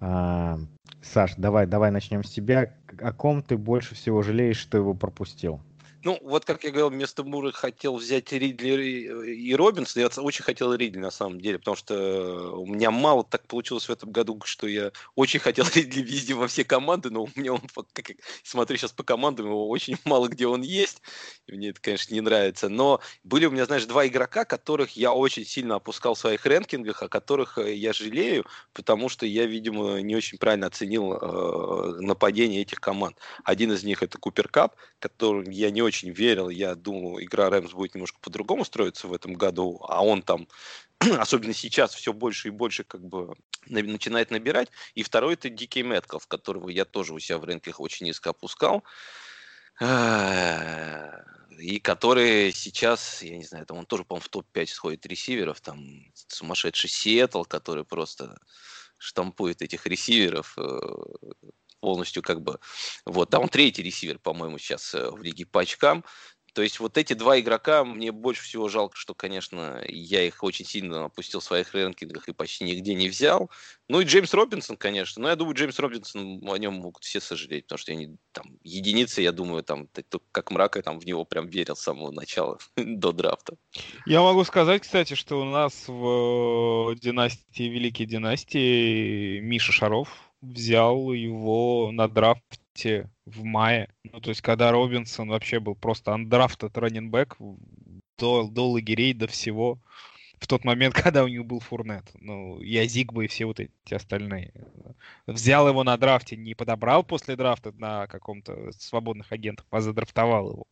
А, 0.00 0.58
Саш, 1.00 1.32
давай, 1.38 1.66
давай 1.66 1.90
начнем 1.90 2.24
с 2.24 2.30
тебя. 2.30 2.74
О 3.00 3.12
ком 3.14 3.42
ты 3.42 3.56
больше 3.56 3.94
всего 3.94 4.20
жалеешь, 4.20 4.58
что 4.58 4.76
его 4.76 4.92
пропустил? 4.92 5.62
Ну, 6.04 6.18
вот 6.20 6.44
как 6.44 6.64
я 6.64 6.70
говорил, 6.70 6.90
вместо 6.90 7.24
Мура 7.24 7.50
хотел 7.50 7.96
взять 7.96 8.30
Ридли 8.30 9.32
и 9.32 9.54
Робинсона. 9.54 10.02
Я 10.02 10.22
очень 10.22 10.44
хотел 10.44 10.74
Ридли 10.74 10.98
на 10.98 11.10
самом 11.10 11.40
деле, 11.40 11.58
потому 11.58 11.78
что 11.78 12.58
у 12.58 12.66
меня 12.66 12.90
мало 12.90 13.24
так 13.24 13.46
получилось 13.46 13.88
в 13.88 13.90
этом 13.90 14.12
году, 14.12 14.38
что 14.44 14.66
я 14.66 14.92
очень 15.14 15.40
хотел 15.40 15.64
Ридли 15.74 16.02
везде 16.02 16.34
во 16.34 16.46
все 16.46 16.62
команды, 16.62 17.08
но 17.08 17.24
у 17.24 17.30
меня 17.34 17.54
он, 17.54 17.62
как 17.94 18.10
смотрю 18.42 18.76
сейчас 18.76 18.92
по 18.92 19.02
командам, 19.02 19.46
его 19.46 19.66
очень 19.70 19.96
мало 20.04 20.28
где 20.28 20.46
он 20.46 20.60
есть. 20.60 21.00
И 21.46 21.52
мне 21.52 21.70
это, 21.70 21.80
конечно, 21.80 22.12
не 22.12 22.20
нравится. 22.20 22.68
Но 22.68 23.00
были 23.22 23.46
у 23.46 23.50
меня, 23.50 23.64
знаешь, 23.64 23.86
два 23.86 24.06
игрока, 24.06 24.44
которых 24.44 24.90
я 24.98 25.14
очень 25.14 25.46
сильно 25.46 25.76
опускал 25.76 26.16
в 26.16 26.18
своих 26.18 26.44
рэнкингах, 26.44 27.02
о 27.02 27.08
которых 27.08 27.56
э, 27.56 27.74
я 27.74 27.94
жалею, 27.94 28.44
потому 28.74 29.08
что 29.08 29.24
я, 29.24 29.46
видимо, 29.46 30.02
не 30.02 30.14
очень 30.16 30.36
правильно 30.36 30.66
оценил 30.66 31.14
э, 31.14 32.00
нападение 32.00 32.60
этих 32.60 32.80
команд. 32.80 33.16
Один 33.42 33.72
из 33.72 33.84
них 33.84 34.02
это 34.02 34.18
Купер 34.18 34.48
Кап, 34.48 34.76
которым 34.98 35.48
я 35.48 35.70
не 35.70 35.80
очень 35.80 35.93
верил. 36.02 36.48
Я 36.48 36.74
думал, 36.74 37.20
игра 37.20 37.50
Рэмс 37.50 37.72
будет 37.72 37.94
немножко 37.94 38.18
по-другому 38.20 38.64
строиться 38.64 39.08
в 39.08 39.12
этом 39.12 39.34
году, 39.34 39.80
а 39.88 40.04
он 40.04 40.22
там 40.22 40.48
особенно 41.18 41.54
сейчас 41.54 41.94
все 41.94 42.12
больше 42.12 42.48
и 42.48 42.50
больше 42.50 42.84
как 42.84 43.02
бы 43.02 43.34
на- 43.66 43.82
начинает 43.82 44.30
набирать. 44.30 44.68
И 44.94 45.02
второй 45.02 45.34
это 45.34 45.48
Дикий 45.48 45.82
Мэтков, 45.82 46.26
которого 46.26 46.68
я 46.68 46.84
тоже 46.84 47.14
у 47.14 47.18
себя 47.18 47.38
в 47.38 47.44
рынках 47.44 47.80
очень 47.80 48.06
низко 48.06 48.30
опускал. 48.30 48.84
И 51.58 51.80
который 51.80 52.52
сейчас, 52.52 53.22
я 53.22 53.36
не 53.36 53.44
знаю, 53.44 53.66
там 53.66 53.78
он 53.78 53.86
тоже, 53.86 54.04
по-моему, 54.04 54.24
в 54.24 54.28
топ-5 54.28 54.66
сходит 54.66 55.06
ресиверов, 55.06 55.60
там 55.60 55.78
сумасшедший 56.28 56.90
Сиэтл, 56.90 57.42
который 57.42 57.84
просто 57.84 58.38
штампует 58.98 59.62
этих 59.62 59.86
ресиверов 59.86 60.54
э, 60.56 60.78
полностью 61.84 62.22
как 62.22 62.40
бы. 62.40 62.58
Вот, 63.04 63.28
да, 63.28 63.38
он 63.38 63.48
третий 63.48 63.82
ресивер, 63.82 64.18
по-моему, 64.18 64.56
сейчас 64.56 64.94
э, 64.94 65.10
в 65.10 65.22
лиге 65.22 65.44
по 65.44 65.60
очкам. 65.60 66.02
То 66.54 66.62
есть 66.62 66.78
вот 66.78 66.96
эти 66.96 67.14
два 67.14 67.40
игрока, 67.40 67.84
мне 67.84 68.12
больше 68.12 68.44
всего 68.44 68.68
жалко, 68.68 68.96
что, 68.96 69.12
конечно, 69.12 69.82
я 69.88 70.22
их 70.22 70.42
очень 70.44 70.64
сильно 70.64 71.06
опустил 71.06 71.40
в 71.40 71.44
своих 71.44 71.74
рэнкингах 71.74 72.28
и 72.28 72.32
почти 72.32 72.64
нигде 72.64 72.94
не 72.94 73.08
взял. 73.08 73.50
Ну 73.88 74.00
и 74.00 74.04
Джеймс 74.04 74.32
Робинсон, 74.32 74.76
конечно. 74.76 75.20
Но 75.20 75.28
я 75.28 75.36
думаю, 75.36 75.56
Джеймс 75.56 75.78
Робинсон, 75.80 76.40
о 76.48 76.56
нем 76.56 76.74
могут 76.74 77.02
все 77.02 77.20
сожалеть, 77.20 77.64
потому 77.64 77.78
что 77.80 77.92
они 77.92 78.16
там 78.30 78.46
единицы, 78.62 79.20
я 79.20 79.32
думаю, 79.32 79.64
там 79.64 79.88
как 80.30 80.52
мрака 80.52 80.80
там 80.80 81.00
в 81.00 81.04
него 81.04 81.24
прям 81.24 81.48
верил 81.48 81.74
с 81.74 81.82
самого 81.82 82.12
начала 82.12 82.58
до 82.76 83.10
драфта. 83.10 83.56
Я 84.06 84.22
могу 84.22 84.44
сказать, 84.44 84.82
кстати, 84.82 85.14
что 85.14 85.40
у 85.40 85.44
нас 85.44 85.88
в 85.88 86.94
династии, 86.94 87.64
Великой 87.64 88.06
династии, 88.06 89.40
Миша 89.40 89.72
Шаров 89.72 90.08
взял 90.44 91.12
его 91.12 91.90
на 91.92 92.08
драфте 92.08 93.10
в 93.26 93.44
мае. 93.44 93.88
Ну, 94.04 94.20
то 94.20 94.30
есть, 94.30 94.42
когда 94.42 94.72
Робинсон 94.72 95.28
вообще 95.28 95.60
был 95.60 95.74
просто 95.74 96.12
андрафтед 96.12 96.76
раннинбэк 96.76 97.36
до, 98.18 98.48
до 98.48 98.70
лагерей, 98.70 99.14
до 99.14 99.26
всего 99.26 99.78
в 100.44 100.46
тот 100.46 100.64
момент, 100.64 100.94
когда 101.02 101.24
у 101.24 101.28
него 101.28 101.44
был 101.44 101.60
Фурнет. 101.60 102.04
Ну, 102.20 102.60
я 102.60 102.86
Зигба 102.86 103.24
и 103.24 103.28
все 103.28 103.46
вот 103.46 103.60
эти 103.60 103.94
остальные. 103.94 104.52
Взял 105.26 105.68
его 105.68 105.84
на 105.84 105.96
драфте, 105.96 106.36
не 106.36 106.54
подобрал 106.54 107.02
после 107.02 107.36
драфта 107.36 107.72
на 107.72 108.06
каком-то 108.06 108.72
свободных 108.72 109.32
агентах, 109.32 109.66
а 109.70 109.80
задрафтовал 109.80 110.50
его. 110.50 110.66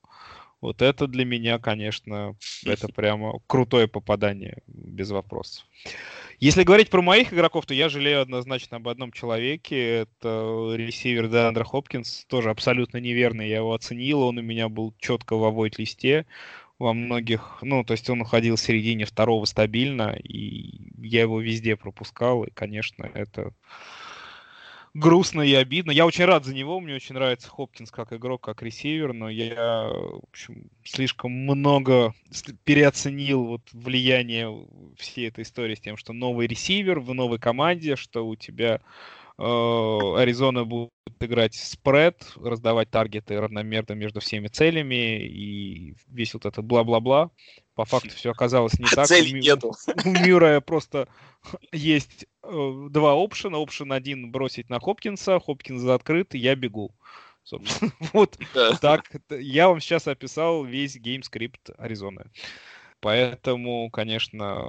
Вот 0.63 0.81
это 0.81 1.07
для 1.09 1.27
меня, 1.27 1.59
конечно, 1.59 2.37
это 2.65 2.89
прямо 2.89 3.41
крутое 3.47 3.89
попадание, 3.89 4.63
без 4.67 5.11
вопросов. 5.11 5.67
Если 6.41 6.65
говорить 6.65 6.89
про 6.89 7.03
моих 7.03 7.33
игроков, 7.33 7.67
то 7.67 7.75
я 7.75 7.89
жалею 7.89 8.23
однозначно 8.23 8.79
об 8.79 8.89
одном 8.89 9.13
человеке. 9.13 10.01
Это 10.01 10.73
ресивер 10.75 11.29
Деандра 11.29 11.65
Хопкинс. 11.65 12.25
Тоже 12.27 12.51
абсолютно 12.51 12.99
неверный. 12.99 13.49
Я 13.49 13.59
его 13.59 13.75
оценил. 13.75 14.23
Он 14.23 14.39
у 14.39 14.43
меня 14.43 14.69
был 14.69 14.95
четко 14.99 15.37
в 15.37 15.45
авойт-листе 15.45 16.27
во 16.83 16.95
многих, 16.95 17.59
ну, 17.63 17.85
то 17.85 17.93
есть 17.93 18.11
он 18.11 18.23
уходил 18.23 18.57
в 18.57 18.61
середине 18.61 19.05
второго 19.05 19.45
стабильно, 19.45 20.17
и 20.21 20.91
я 20.99 21.21
его 21.21 21.41
везде 21.41 21.77
пропускал, 21.77 22.43
и, 22.43 22.51
конечно, 22.51 23.09
это 23.15 23.53
грустно 24.95 25.43
и 25.43 25.55
обидно. 25.55 25.90
Я 25.90 26.07
очень 26.07 26.24
рад 26.24 26.45
за 26.45 26.55
него, 26.55 26.80
мне 26.80 26.95
очень 26.95 27.14
нравится 27.14 27.49
Хопкинс 27.49 27.90
как 27.90 28.12
игрок, 28.12 28.43
как 28.43 28.62
ресивер, 28.62 29.12
но 29.12 29.30
я, 29.30 29.88
в 29.88 30.24
общем, 30.30 30.70
слишком 30.84 31.32
много 31.32 32.14
переоценил 32.64 33.45
вот 33.45 33.62
влияние 33.72 34.66
всей 34.97 35.28
этой 35.28 35.43
истории 35.43 35.74
с 35.74 35.80
тем, 35.80 35.97
что 35.97 36.12
новый 36.12 36.47
ресивер 36.47 37.01
в 37.01 37.14
новой 37.14 37.38
команде, 37.38 37.97
что 37.97 38.26
у 38.26 38.36
тебя 38.36 38.80
э, 39.38 39.43
Аризона 39.43 40.64
будет 40.64 40.90
играть 41.20 41.55
спред, 41.55 42.32
раздавать 42.36 42.90
таргеты 42.90 43.40
равномерно 43.40 43.95
между 43.95 44.20
всеми 44.20 44.49
целями 44.49 45.24
и 45.24 45.95
весь 46.09 46.34
вот 46.34 46.47
этот 46.47 46.64
бла-бла-бла. 46.64 47.30
По 47.75 47.85
факту 47.85 48.11
все 48.11 48.31
оказалось 48.31 48.79
не 48.79 48.87
так. 48.95 49.07
Цель 49.07 49.33
нету. 49.39 49.73
У 50.05 50.09
Мюррея 50.11 50.61
просто 50.61 51.09
есть 51.73 52.27
э, 52.43 52.87
два 52.91 53.14
опшена. 53.14 53.59
Опшен 53.59 53.93
один 53.93 54.31
бросить 54.31 54.68
на 54.68 54.81
Хопкинса, 54.81 55.41
Хопкинс 55.41 55.85
открыт, 55.85 56.35
я 56.35 56.55
бегу. 56.55 56.95
Собственно, 57.45 57.93
вот 58.12 58.39
так. 58.81 59.11
Я 59.31 59.68
вам 59.68 59.81
сейчас 59.81 60.07
описал 60.07 60.64
весь 60.64 60.97
game 60.97 61.26
script 61.26 61.70
Аризоны. 61.79 62.27
Поэтому, 63.01 63.91
конечно, 63.91 64.62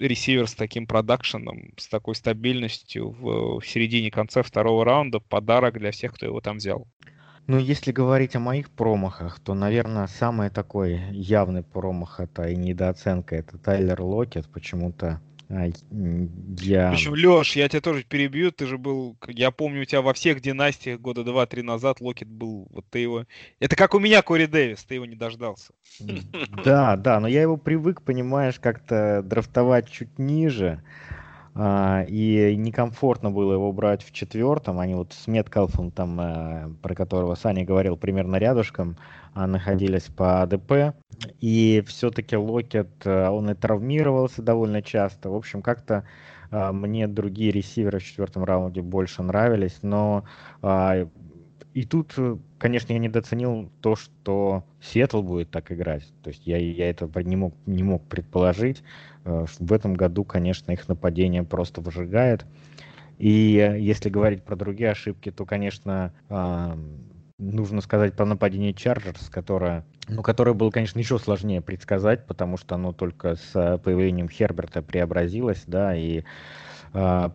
ресивер 0.00 0.48
с 0.48 0.54
таким 0.54 0.88
production 0.88 1.53
ом, 1.53 1.72
с 1.76 1.86
такой 1.86 2.16
стабильностью 2.16 3.10
в 3.10 3.62
середине-конце 3.64 4.42
второго 4.42 4.84
раунда 4.84 5.20
подарок 5.20 5.78
для 5.78 5.92
всех, 5.92 6.14
кто 6.14 6.26
его 6.26 6.40
там 6.40 6.56
взял. 6.56 6.88
Ну, 7.46 7.58
если 7.58 7.92
говорить 7.92 8.34
о 8.36 8.40
моих 8.40 8.70
промахах, 8.70 9.38
то, 9.38 9.54
наверное, 9.54 10.06
самый 10.06 10.48
такой 10.48 11.00
явный 11.10 11.62
промах 11.62 12.20
это 12.20 12.48
и 12.48 12.56
недооценка 12.56 13.36
это 13.36 13.58
Тайлер 13.58 14.00
Локет. 14.00 14.48
Почему-то 14.48 15.20
а, 15.50 15.66
я... 16.58 16.90
Причем, 16.90 17.14
Леш, 17.14 17.56
я 17.56 17.68
тебя 17.68 17.80
тоже 17.80 18.02
перебью, 18.04 18.50
ты 18.50 18.66
же 18.66 18.78
был, 18.78 19.16
я 19.28 19.50
помню, 19.50 19.82
у 19.82 19.84
тебя 19.84 20.00
во 20.00 20.14
всех 20.14 20.40
династиях 20.40 21.00
года 21.00 21.22
два-три 21.22 21.62
назад 21.62 22.00
Локет 22.00 22.28
был, 22.28 22.66
вот 22.70 22.86
ты 22.90 23.00
его... 23.00 23.24
Это 23.60 23.76
как 23.76 23.94
у 23.94 23.98
меня 23.98 24.22
Кори 24.22 24.46
Дэвис, 24.46 24.84
ты 24.84 24.94
его 24.94 25.04
не 25.04 25.16
дождался. 25.16 25.72
Да, 26.64 26.96
да, 26.96 27.20
но 27.20 27.28
я 27.28 27.42
его 27.42 27.56
привык, 27.56 28.02
понимаешь, 28.02 28.58
как-то 28.58 29.22
драфтовать 29.22 29.90
чуть 29.90 30.18
ниже, 30.18 30.82
и 31.56 32.54
некомфортно 32.56 33.30
было 33.30 33.52
его 33.52 33.72
брать 33.72 34.02
в 34.02 34.10
четвертом. 34.10 34.80
Они 34.80 34.94
вот 34.94 35.12
с 35.12 35.28
Меткалфом, 35.28 35.92
там, 35.92 36.20
э, 36.20 36.68
про 36.82 36.94
которого 36.96 37.36
Саня 37.36 37.64
говорил, 37.64 37.96
примерно 37.96 38.36
рядышком, 38.36 38.96
а, 39.34 39.46
находились 39.46 40.04
по 40.04 40.42
АДП. 40.42 40.96
И 41.40 41.84
все-таки 41.86 42.36
Локет, 42.36 42.88
э, 43.04 43.28
он 43.28 43.50
и 43.50 43.54
травмировался 43.54 44.42
довольно 44.42 44.82
часто. 44.82 45.30
В 45.30 45.36
общем, 45.36 45.62
как-то 45.62 46.04
а, 46.50 46.72
мне 46.72 47.06
другие 47.06 47.52
ресиверы 47.52 48.00
в 48.00 48.04
четвертом 48.04 48.42
раунде 48.42 48.82
больше 48.82 49.22
нравились, 49.22 49.78
но 49.82 50.24
и 51.74 51.84
тут, 51.84 52.14
конечно, 52.58 52.92
я 52.92 52.98
недооценил 53.00 53.68
то, 53.80 53.96
что 53.96 54.64
Сиэтл 54.80 55.22
будет 55.22 55.50
так 55.50 55.72
играть. 55.72 56.04
То 56.22 56.30
есть 56.30 56.46
я, 56.46 56.56
я 56.56 56.88
этого 56.88 57.18
не 57.18 57.34
мог, 57.34 57.54
не 57.66 57.82
мог 57.82 58.04
предположить. 58.04 58.84
Э, 59.24 59.46
в 59.58 59.72
этом 59.72 59.94
году, 59.94 60.24
конечно, 60.24 60.70
их 60.70 60.86
нападение 60.86 61.42
просто 61.42 61.80
выжигает. 61.80 62.46
И 63.18 63.30
если 63.78 64.08
говорить 64.08 64.42
про 64.42 64.56
другие 64.56 64.90
ошибки, 64.90 65.30
то, 65.30 65.46
конечно, 65.46 66.12
нужно 67.38 67.80
сказать 67.80 68.14
про 68.14 68.26
нападение 68.26 68.74
Чарджерс, 68.74 69.28
которое, 69.28 69.84
ну, 70.08 70.22
которое 70.22 70.52
было, 70.52 70.70
конечно, 70.70 70.98
еще 70.98 71.18
сложнее 71.18 71.60
предсказать, 71.60 72.26
потому 72.26 72.56
что 72.56 72.74
оно 72.74 72.92
только 72.92 73.36
с 73.36 73.80
появлением 73.84 74.28
Херберта 74.28 74.82
преобразилось, 74.82 75.64
да, 75.66 75.96
и 75.96 76.20
э, 76.20 76.22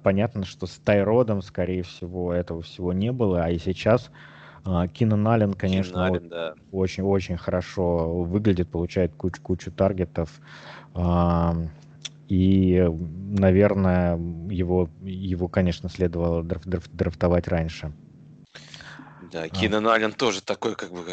понятно, 0.03 0.45
что 0.45 0.65
с 0.65 0.77
Тайродом, 0.77 1.41
скорее 1.41 1.83
всего, 1.83 2.33
этого 2.33 2.61
всего 2.61 2.93
не 2.93 3.11
было, 3.11 3.43
а 3.43 3.49
и 3.49 3.59
сейчас 3.59 4.09
Кинан 4.93 5.27
Аллен, 5.27 5.53
конечно, 5.53 6.05
Аллен, 6.05 6.23
вот, 6.23 6.29
да. 6.29 6.53
очень, 6.71 7.03
очень 7.03 7.37
хорошо 7.37 8.23
выглядит, 8.23 8.69
получает 8.69 9.13
кучу, 9.15 9.41
кучу 9.41 9.71
таргетов. 9.71 10.39
Э, 10.95 11.51
и, 12.27 12.87
наверное, 13.31 14.17
его, 14.49 14.89
его 15.01 15.47
конечно, 15.47 15.89
следовало 15.89 16.43
драф, 16.43 16.63
драф, 16.65 16.83
драфтовать 16.91 17.47
раньше. 17.47 17.91
Да, 19.31 19.43
а. 19.43 19.49
Кинан 19.49 19.87
Аллен 19.87 20.13
тоже 20.13 20.41
такой, 20.41 20.75
как 20.75 20.91
бы, 20.91 21.05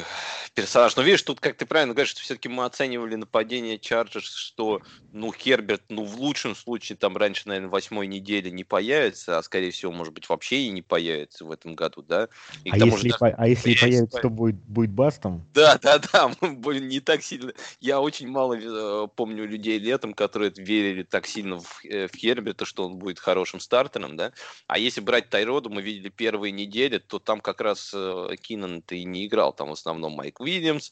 персонаж. 0.54 0.96
Но 0.96 1.02
видишь, 1.02 1.22
тут, 1.22 1.38
как 1.40 1.56
ты 1.56 1.66
правильно 1.66 1.92
говоришь, 1.92 2.12
что 2.12 2.22
все-таки 2.22 2.48
мы 2.48 2.64
оценивали 2.64 3.14
нападение 3.14 3.78
Чарджерс, 3.78 4.34
что, 4.34 4.80
ну, 5.12 5.32
Херберт, 5.32 5.82
ну, 5.90 6.04
в 6.04 6.16
лучшем 6.16 6.54
случае, 6.54 6.96
там 6.96 7.16
раньше, 7.16 7.42
наверное, 7.46 7.68
восьмой 7.68 8.06
недели 8.06 8.48
не 8.48 8.64
появится, 8.64 9.38
а, 9.38 9.42
скорее 9.42 9.70
всего, 9.70 9.92
может 9.92 10.14
быть, 10.14 10.28
вообще 10.28 10.62
и 10.62 10.70
не 10.70 10.80
появится 10.82 11.44
в 11.44 11.50
этом 11.50 11.74
году, 11.74 12.02
да? 12.02 12.28
И 12.64 12.70
а, 12.70 12.78
если, 12.78 13.10
по- 13.10 13.28
а 13.28 13.46
если 13.46 13.64
появится, 13.64 13.86
появится, 13.86 14.20
то 14.20 14.30
будет, 14.30 14.56
будет 14.56 14.90
бастом? 14.90 15.46
Да, 15.52 15.78
да, 15.82 15.98
да, 15.98 16.32
не 16.40 17.00
так 17.00 17.22
сильно. 17.22 17.52
Я 17.80 18.00
очень 18.00 18.28
мало 18.28 18.54
э, 18.54 19.08
помню 19.14 19.46
людей 19.46 19.78
летом, 19.78 20.14
которые 20.14 20.52
верили 20.56 21.02
так 21.02 21.26
сильно 21.26 21.58
в, 21.60 21.84
э, 21.84 22.08
в 22.08 22.16
Херберта, 22.16 22.64
что 22.64 22.86
он 22.86 22.96
будет 22.96 23.18
хорошим 23.18 23.60
стартером, 23.60 24.16
да? 24.16 24.32
А 24.66 24.78
если 24.78 25.02
брать 25.02 25.28
Тайроду, 25.28 25.68
мы 25.68 25.82
видели 25.82 26.08
первые 26.08 26.52
недели, 26.52 26.98
то 26.98 27.18
там 27.18 27.40
как 27.40 27.60
раз 27.60 27.92
э, 27.94 28.05
Кинан-то 28.40 28.94
и 28.94 29.04
не 29.04 29.26
играл, 29.26 29.52
там 29.52 29.68
в 29.68 29.72
основном 29.72 30.12
Майк 30.12 30.40
Уильямс, 30.40 30.90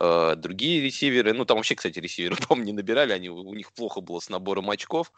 э, 0.00 0.34
другие 0.36 0.80
ресиверы. 0.80 1.32
Ну, 1.32 1.44
там 1.44 1.56
вообще, 1.58 1.74
кстати, 1.74 1.98
ресиверы, 1.98 2.36
по-моему, 2.48 2.66
не 2.66 2.72
набирали, 2.72 3.12
они, 3.12 3.28
у 3.30 3.54
них 3.54 3.72
плохо 3.72 4.00
было 4.00 4.20
с 4.20 4.28
набором 4.28 4.70
очков. 4.70 5.12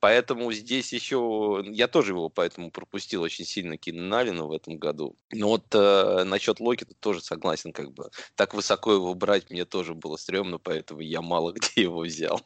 Поэтому 0.00 0.52
здесь 0.52 0.92
еще... 0.92 1.64
Я 1.66 1.88
тоже 1.88 2.12
его 2.12 2.28
поэтому 2.28 2.70
пропустил 2.70 3.22
очень 3.22 3.44
сильно 3.44 3.78
Кинналину 3.78 4.46
в 4.46 4.52
этом 4.52 4.76
году. 4.76 5.16
Но 5.32 5.48
вот 5.48 5.74
э, 5.74 6.24
насчет 6.24 6.60
Локета 6.60 6.94
тоже 7.00 7.22
согласен, 7.22 7.72
как 7.72 7.92
бы. 7.92 8.10
Так 8.34 8.52
высоко 8.52 8.92
его 8.92 9.14
брать 9.14 9.50
мне 9.50 9.64
тоже 9.64 9.94
было 9.94 10.16
стрёмно, 10.16 10.58
поэтому 10.58 11.00
я 11.00 11.22
мало 11.22 11.52
где 11.54 11.82
его 11.82 12.00
взял. 12.00 12.40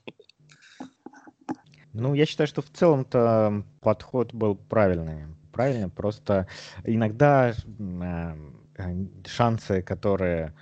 Ну, 1.93 2.15
я 2.15 2.27
считаю, 2.27 2.47
что 2.47 2.63
в 2.63 2.71
целом-то 2.71 3.65
подход 3.81 4.33
был 4.33 4.55
правильный. 4.55 5.27
Правильно, 5.53 5.89
просто 5.91 6.47
иногда 6.85 7.53
Э, 8.79 8.95
шансы, 9.27 9.83
которые 9.83 10.55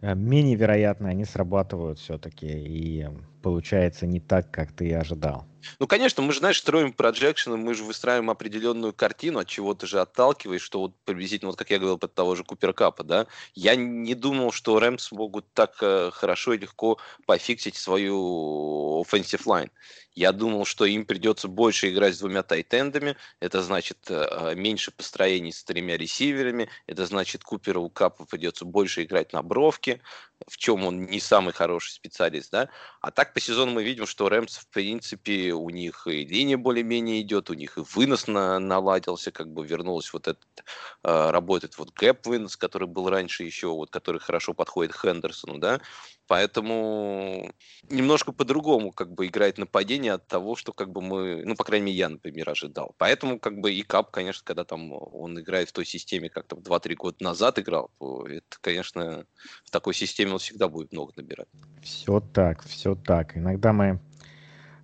э, 0.00 0.14
менее 0.14 0.56
вероятны, 0.56 1.08
они 1.08 1.24
срабатывают 1.24 1.98
все-таки, 1.98 2.46
и 2.48 3.08
получается 3.44 4.06
не 4.06 4.20
так, 4.20 4.50
как 4.50 4.72
ты 4.72 4.94
ожидал. 4.94 5.44
Ну, 5.78 5.86
конечно, 5.86 6.22
мы 6.22 6.32
же, 6.32 6.38
знаешь, 6.38 6.58
строим 6.58 6.94
проджекшены, 6.94 7.58
мы 7.58 7.74
же 7.74 7.84
выстраиваем 7.84 8.30
определенную 8.30 8.94
картину, 8.94 9.38
от 9.38 9.48
чего 9.48 9.74
ты 9.74 9.86
же 9.86 10.00
отталкиваешь, 10.00 10.62
что 10.62 10.80
вот 10.80 10.94
приблизительно, 11.04 11.50
вот 11.50 11.58
как 11.58 11.70
я 11.70 11.78
говорил, 11.78 11.98
под 11.98 12.14
того 12.14 12.34
же 12.36 12.44
Куперкапа, 12.44 13.04
да, 13.04 13.26
я 13.54 13.76
не 13.76 14.14
думал, 14.14 14.50
что 14.50 14.78
Рэмс 14.78 15.12
могут 15.12 15.44
так 15.52 15.76
э, 15.82 16.10
хорошо 16.10 16.54
и 16.54 16.58
легко 16.58 16.98
пофиксить 17.26 17.76
свою 17.76 19.02
offensive 19.02 19.44
line. 19.44 19.70
Я 20.14 20.30
думал, 20.30 20.64
что 20.64 20.84
им 20.84 21.04
придется 21.04 21.48
больше 21.48 21.90
играть 21.90 22.14
с 22.14 22.20
двумя 22.20 22.44
тайтендами. 22.44 23.16
Это 23.40 23.62
значит 23.62 23.98
э, 24.08 24.54
меньше 24.54 24.92
построений 24.92 25.52
с 25.52 25.64
тремя 25.64 25.96
ресиверами. 25.96 26.68
Это 26.86 27.04
значит 27.06 27.42
Куперу 27.42 27.88
Капу 27.88 28.24
придется 28.24 28.64
больше 28.64 29.02
играть 29.02 29.32
на 29.32 29.42
бровке. 29.42 30.00
В 30.46 30.56
чем 30.56 30.84
он 30.84 31.06
не 31.06 31.20
самый 31.20 31.52
хороший 31.52 31.92
специалист, 31.92 32.50
да. 32.50 32.68
А 33.00 33.10
так 33.10 33.34
по 33.34 33.40
сезону 33.40 33.72
мы 33.72 33.84
видим, 33.84 34.06
что 34.06 34.28
Рэмс, 34.28 34.56
в 34.58 34.68
принципе, 34.68 35.52
у 35.52 35.70
них 35.70 36.06
и 36.06 36.24
линия 36.24 36.56
более-менее 36.56 37.20
идет, 37.22 37.50
у 37.50 37.54
них 37.54 37.78
и 37.78 37.82
вынос 37.94 38.26
на, 38.26 38.58
наладился, 38.58 39.30
как 39.32 39.52
бы 39.52 39.66
вернулась 39.66 40.12
вот 40.12 40.28
этот, 40.28 40.64
э, 41.02 41.30
работает 41.30 41.78
вот 41.78 41.92
гэп 41.94 42.26
вынос, 42.26 42.56
который 42.56 42.88
был 42.88 43.08
раньше 43.08 43.44
еще, 43.44 43.68
вот, 43.68 43.90
который 43.90 44.20
хорошо 44.20 44.54
подходит 44.54 44.94
Хендерсону, 44.94 45.58
да. 45.58 45.80
Поэтому 46.26 47.52
немножко 47.90 48.32
по-другому 48.32 48.92
как 48.92 49.12
бы 49.12 49.26
играет 49.26 49.58
нападение 49.58 50.12
от 50.14 50.26
того, 50.26 50.56
что 50.56 50.72
как 50.72 50.90
бы 50.90 51.02
мы, 51.02 51.44
ну, 51.44 51.54
по 51.54 51.64
крайней 51.64 51.86
мере, 51.86 51.98
я, 51.98 52.08
например, 52.08 52.48
ожидал. 52.48 52.94
Поэтому 52.96 53.38
как 53.38 53.58
бы 53.58 53.72
и 53.72 53.82
Кап, 53.82 54.10
конечно, 54.10 54.42
когда 54.44 54.64
там 54.64 54.92
он 54.92 55.38
играет 55.38 55.68
в 55.68 55.72
той 55.72 55.84
системе, 55.84 56.30
как 56.30 56.46
там 56.46 56.60
2-3 56.60 56.94
года 56.94 57.16
назад 57.20 57.58
играл, 57.58 57.90
то 57.98 58.26
это, 58.26 58.56
конечно, 58.60 59.26
в 59.64 59.70
такой 59.70 59.94
системе 59.94 60.32
он 60.32 60.38
всегда 60.38 60.68
будет 60.68 60.92
много 60.92 61.12
набирать. 61.16 61.48
Все 61.82 62.20
так, 62.20 62.62
все 62.64 62.94
так. 62.94 63.36
Иногда 63.36 63.72
мы 63.72 64.00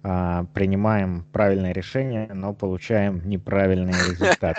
а, 0.02 0.44
принимаем 0.54 1.24
правильное 1.32 1.72
решение, 1.72 2.32
но 2.34 2.54
получаем 2.54 3.26
неправильный 3.28 3.92
результат. 3.92 4.58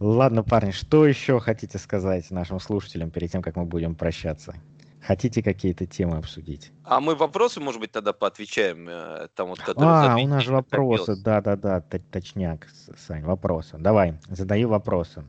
Ладно, 0.00 0.44
парни, 0.44 0.70
что 0.70 1.06
еще 1.06 1.40
хотите 1.40 1.78
сказать 1.78 2.30
нашим 2.30 2.60
слушателям 2.60 3.10
перед 3.10 3.32
тем, 3.32 3.42
как 3.42 3.56
мы 3.56 3.64
будем 3.64 3.94
прощаться? 3.94 4.54
Хотите 5.00 5.42
какие-то 5.42 5.86
темы 5.86 6.18
обсудить? 6.18 6.72
А 6.84 7.00
мы 7.00 7.14
вопросы, 7.14 7.60
может 7.60 7.80
быть, 7.80 7.92
тогда 7.92 8.12
поотвечаем? 8.12 8.88
Э, 8.88 9.28
там 9.34 9.48
вот, 9.48 9.60
а, 9.76 10.16
у 10.16 10.26
нас 10.26 10.42
же 10.42 10.52
вопросы, 10.52 11.16
да-да-да, 11.16 11.80
точняк, 11.80 12.66
Сань, 12.96 13.24
вопросы. 13.24 13.76
Давай, 13.78 14.18
задаю 14.28 14.68
вопросы. 14.68 15.24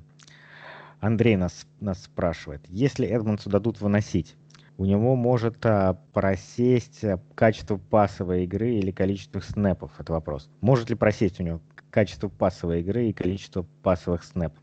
Андрей 0.99 1.37
нас, 1.37 1.65
нас 1.79 2.03
спрашивает, 2.03 2.61
если 2.67 3.07
Эдмонсу 3.07 3.49
дадут 3.49 3.79
выносить, 3.79 4.35
у 4.77 4.85
него 4.85 5.15
может 5.15 5.65
а, 5.65 5.99
просесть 6.13 7.03
а, 7.03 7.19
качество 7.35 7.77
пасовой 7.77 8.45
игры 8.45 8.75
или 8.75 8.91
количество 8.91 9.39
снэпов? 9.39 9.91
Это 9.99 10.13
вопрос. 10.13 10.49
Может 10.61 10.89
ли 10.89 10.95
просесть 10.95 11.39
у 11.39 11.43
него 11.43 11.61
качество 11.89 12.29
пасовой 12.29 12.81
игры 12.81 13.09
и 13.09 13.13
количество 13.13 13.65
пасовых 13.83 14.23
снэпов? 14.23 14.61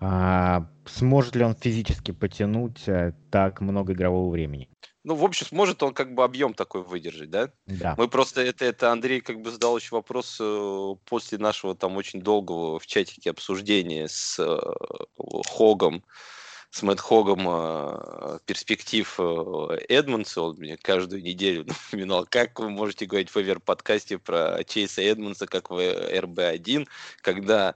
А, 0.00 0.66
сможет 0.86 1.34
ли 1.34 1.44
он 1.44 1.54
физически 1.54 2.12
потянуть 2.12 2.88
а, 2.88 3.12
так 3.30 3.60
много 3.60 3.92
игрового 3.92 4.30
времени? 4.30 4.68
Ну, 5.04 5.14
в 5.14 5.24
общем, 5.24 5.46
сможет 5.46 5.82
он 5.82 5.94
как 5.94 6.14
бы 6.14 6.22
объем 6.22 6.54
такой 6.54 6.82
выдержать, 6.82 7.30
да? 7.30 7.50
Да. 7.66 7.94
Мы 7.96 8.08
просто, 8.08 8.42
это, 8.42 8.64
это 8.64 8.92
Андрей 8.92 9.20
как 9.20 9.40
бы 9.40 9.50
задал 9.50 9.76
еще 9.78 9.94
вопрос 9.94 10.36
э, 10.38 10.94
после 11.06 11.38
нашего 11.38 11.74
там 11.74 11.96
очень 11.96 12.20
долгого 12.20 12.78
в 12.78 12.86
чатике 12.86 13.30
обсуждения 13.30 14.06
с 14.06 14.38
э, 14.38 14.58
Хогом, 15.48 16.04
с 16.70 16.82
Мэтт 16.82 17.00
Хогом 17.00 17.46
э, 17.48 18.38
перспектив 18.44 19.14
э, 19.18 19.78
Эдмонса. 19.88 20.42
Он 20.42 20.56
мне 20.58 20.76
каждую 20.76 21.22
неделю 21.22 21.64
напоминал, 21.90 22.26
как 22.28 22.60
вы 22.60 22.68
можете 22.68 23.06
говорить 23.06 23.30
в 23.30 23.36
Эвер-подкасте 23.36 24.18
про 24.18 24.62
Чейса 24.64 25.00
Эдмонса, 25.00 25.46
как 25.46 25.70
в 25.70 25.78
РБ-1, 25.78 26.86
когда 27.22 27.74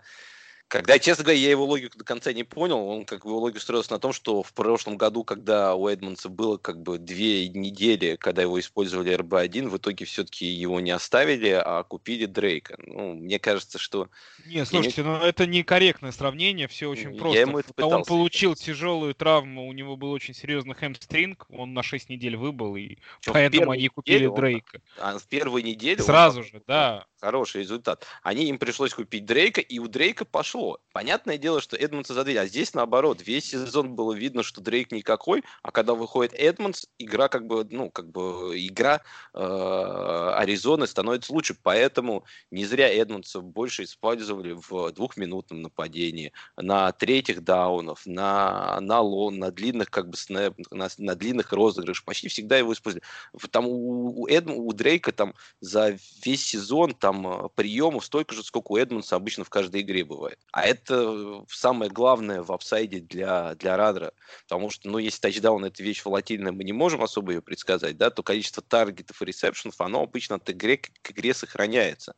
когда, 0.73 0.99
честно 0.99 1.25
говоря, 1.25 1.39
я 1.39 1.51
его 1.51 1.67
логику 1.67 1.99
до 1.99 2.05
конца 2.05 2.33
не 2.33 2.45
понял, 2.45 2.89
он 2.89 3.05
как 3.05 3.25
бы 3.25 3.31
его 3.33 3.41
логика 3.41 3.61
строился 3.61 3.93
на 3.93 3.99
том, 3.99 4.15
что 4.15 4.43
в 4.43 4.55
прошлом 4.55 4.97
году, 4.97 5.23
когда 5.23 5.75
у 5.75 5.87
Эдмонса 5.87 6.31
было 6.31 6.57
как 6.57 6.81
бы 6.81 6.97
две 6.97 7.47
недели, 7.51 8.17
когда 8.17 8.41
его 8.41 8.59
использовали 8.59 9.15
РБ-1, 9.15 9.69
в 9.69 9.77
итоге 9.77 10.07
все-таки 10.07 10.47
его 10.47 10.81
не 10.81 10.91
оставили, 10.91 11.51
а 11.51 11.83
купили 11.83 12.25
Дрейка. 12.25 12.79
Ну, 12.87 13.13
мне 13.13 13.39
кажется, 13.39 13.79
что... 13.79 14.09
Не, 14.47 14.65
слушайте, 14.65 15.03
не... 15.03 15.09
ну 15.09 15.17
это 15.17 15.47
некорректное 15.47 16.11
сравнение, 16.11 16.69
все 16.69 16.89
очень 16.89 17.19
просто. 17.19 17.35
Я 17.35 17.43
ему 17.43 17.59
это 17.59 17.85
он 17.85 18.05
получил 18.05 18.55
тяжелую 18.55 19.15
травму, 19.15 19.69
у 19.69 19.73
него 19.75 19.99
был 19.99 20.11
очень 20.11 20.33
серьезный 20.33 20.75
хэмстринг, 20.75 21.45
он 21.51 21.75
на 21.75 21.83
6 21.83 22.09
недель 22.09 22.37
выбыл, 22.37 22.77
и 22.77 22.97
Что, 23.21 23.35
поэтому 23.35 23.73
они 23.73 23.89
купили 23.89 24.27
Дрейка. 24.27 24.81
Он, 24.97 25.17
а 25.17 25.19
в 25.19 25.27
первой 25.27 25.63
неделе... 25.63 26.03
Сразу 26.03 26.41
он... 26.41 26.47
же, 26.47 26.63
да. 26.67 27.05
Хороший 27.21 27.61
результат. 27.61 28.07
Они 28.23 28.47
им 28.47 28.59
пришлось 28.59 28.95
купить 28.95 29.27
Дрейка, 29.27 29.61
и 29.61 29.79
у 29.79 29.87
Дрейка 29.87 30.25
пошло 30.25 30.62
пошло. 30.63 30.79
Понятное 30.93 31.39
дело, 31.39 31.63
что 31.63 31.75
Эдмонса 31.77 32.13
задвинули, 32.13 32.45
а 32.45 32.47
здесь 32.47 32.75
наоборот. 32.75 33.23
Весь 33.25 33.49
сезон 33.51 33.95
было 33.95 34.13
видно, 34.13 34.43
что 34.43 34.61
Дрейк 34.61 34.93
никакой, 34.93 35.43
а 35.63 35.71
когда 35.71 35.95
выходит 35.95 36.35
Эдмонс, 36.35 36.87
игра 36.99 37.29
как 37.29 37.47
бы, 37.47 37.67
ну, 37.71 37.91
как 37.91 38.11
бы 38.11 38.53
игра 38.57 39.01
э, 39.33 40.33
Аризоны 40.37 40.87
становится 40.87 41.33
лучше. 41.33 41.57
Поэтому 41.63 42.25
не 42.51 42.67
зря 42.67 42.93
Эдмонса 42.93 43.41
больше 43.41 43.85
использовали 43.85 44.53
в 44.53 44.93
двухминутном 44.93 45.63
нападении, 45.63 46.33
на 46.59 46.93
третьих 46.93 47.43
даунов, 47.43 48.03
на, 48.05 48.79
на 48.81 49.01
лон, 49.01 49.39
на 49.39 49.51
длинных 49.51 49.91
как 49.91 50.11
бы 50.11 50.17
снэп, 50.19 50.55
на, 50.71 50.89
на 50.99 51.15
длинных 51.15 51.53
розыгрышах. 51.53 52.05
Почти 52.05 52.29
всегда 52.29 52.59
его 52.59 52.75
использовали. 52.75 53.07
Там 53.51 53.67
у, 53.67 54.23
у, 54.23 54.29
Эдм, 54.29 54.53
у 54.53 54.73
Дрейка 54.75 55.13
там 55.13 55.35
за 55.61 55.97
весь 56.23 56.45
сезон 56.45 56.95
там 56.95 57.27
э, 57.27 57.49
приемов 57.55 58.05
столько 58.05 58.35
же, 58.35 58.43
сколько 58.43 58.73
у 58.73 58.77
Эдмонса 58.77 59.17
обычно 59.17 59.45
в 59.45 59.51
каждой 59.51 59.81
игре 59.81 60.05
бывает. 60.05 60.39
А 60.53 60.67
это 60.67 61.45
самое 61.49 61.91
главное 61.91 62.43
в 62.43 62.53
апсайде 62.53 63.01
для, 63.01 63.55
для 63.55 63.77
Радра. 63.79 64.13
Потому 64.43 64.69
что, 64.69 64.89
ну, 64.91 64.99
если 64.99 65.19
тачдаун 65.21 65.65
это 65.65 65.83
вещь 65.83 66.05
волатильная, 66.05 66.53
мы 66.53 66.63
не 66.65 66.75
можем 66.75 67.03
особо 67.03 67.33
ее 67.33 67.41
предсказать, 67.41 67.97
да, 67.97 68.11
то 68.11 68.23
количество 68.23 68.63
таргетов 68.63 69.23
и 69.23 69.25
ресепшенов, 69.25 69.81
оно 69.81 70.03
обычно 70.03 70.37
от 70.37 70.51
игры 70.51 70.77
к 70.77 71.11
игре 71.11 71.33
сохраняется. 71.33 72.15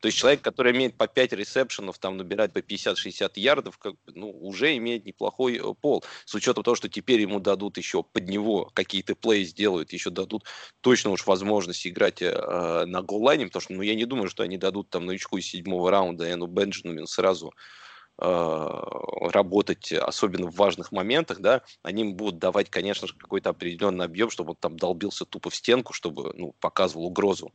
То 0.00 0.06
есть 0.06 0.18
человек, 0.18 0.40
который 0.40 0.72
имеет 0.72 0.96
по 0.96 1.06
5 1.06 1.32
ресепшенов, 1.32 1.98
там 1.98 2.16
набирает 2.16 2.52
по 2.52 2.58
50-60 2.58 3.32
ярдов, 3.36 3.78
как 3.78 3.94
ну, 4.06 4.30
уже 4.30 4.76
имеет 4.76 5.04
неплохой 5.04 5.56
э, 5.56 5.74
пол. 5.80 6.04
С 6.24 6.34
учетом 6.34 6.62
того, 6.62 6.74
что 6.74 6.88
теперь 6.88 7.20
ему 7.20 7.40
дадут 7.40 7.78
еще 7.78 8.02
под 8.02 8.28
него 8.28 8.70
какие-то 8.74 9.14
плей 9.14 9.44
сделают, 9.44 9.92
еще 9.92 10.10
дадут 10.10 10.44
точно 10.80 11.10
уж 11.10 11.26
возможность 11.26 11.86
играть 11.86 12.22
э, 12.22 12.84
на 12.86 13.02
голлайне, 13.02 13.46
потому 13.46 13.62
что 13.62 13.72
ну, 13.74 13.82
я 13.82 13.94
не 13.94 14.04
думаю, 14.04 14.28
что 14.28 14.42
они 14.42 14.56
дадут 14.56 14.90
там 14.90 15.06
новичку 15.06 15.38
из 15.38 15.46
седьмого 15.46 15.90
раунда 15.90 16.32
Эну 16.32 16.46
Бенджамину 16.46 17.06
сразу 17.06 17.52
Э, 17.52 17.87
работать, 18.18 19.92
особенно 19.92 20.50
в 20.50 20.56
важных 20.56 20.90
моментах, 20.90 21.38
да, 21.38 21.62
они 21.82 22.02
им 22.02 22.14
будут 22.14 22.38
давать, 22.38 22.68
конечно 22.68 23.06
же, 23.06 23.14
какой-то 23.14 23.50
определенный 23.50 24.04
объем, 24.04 24.30
чтобы 24.30 24.50
он 24.50 24.56
там 24.56 24.76
долбился 24.76 25.24
тупо 25.24 25.50
в 25.50 25.54
стенку, 25.54 25.92
чтобы, 25.92 26.32
ну, 26.34 26.54
показывал 26.58 27.06
угрозу 27.06 27.52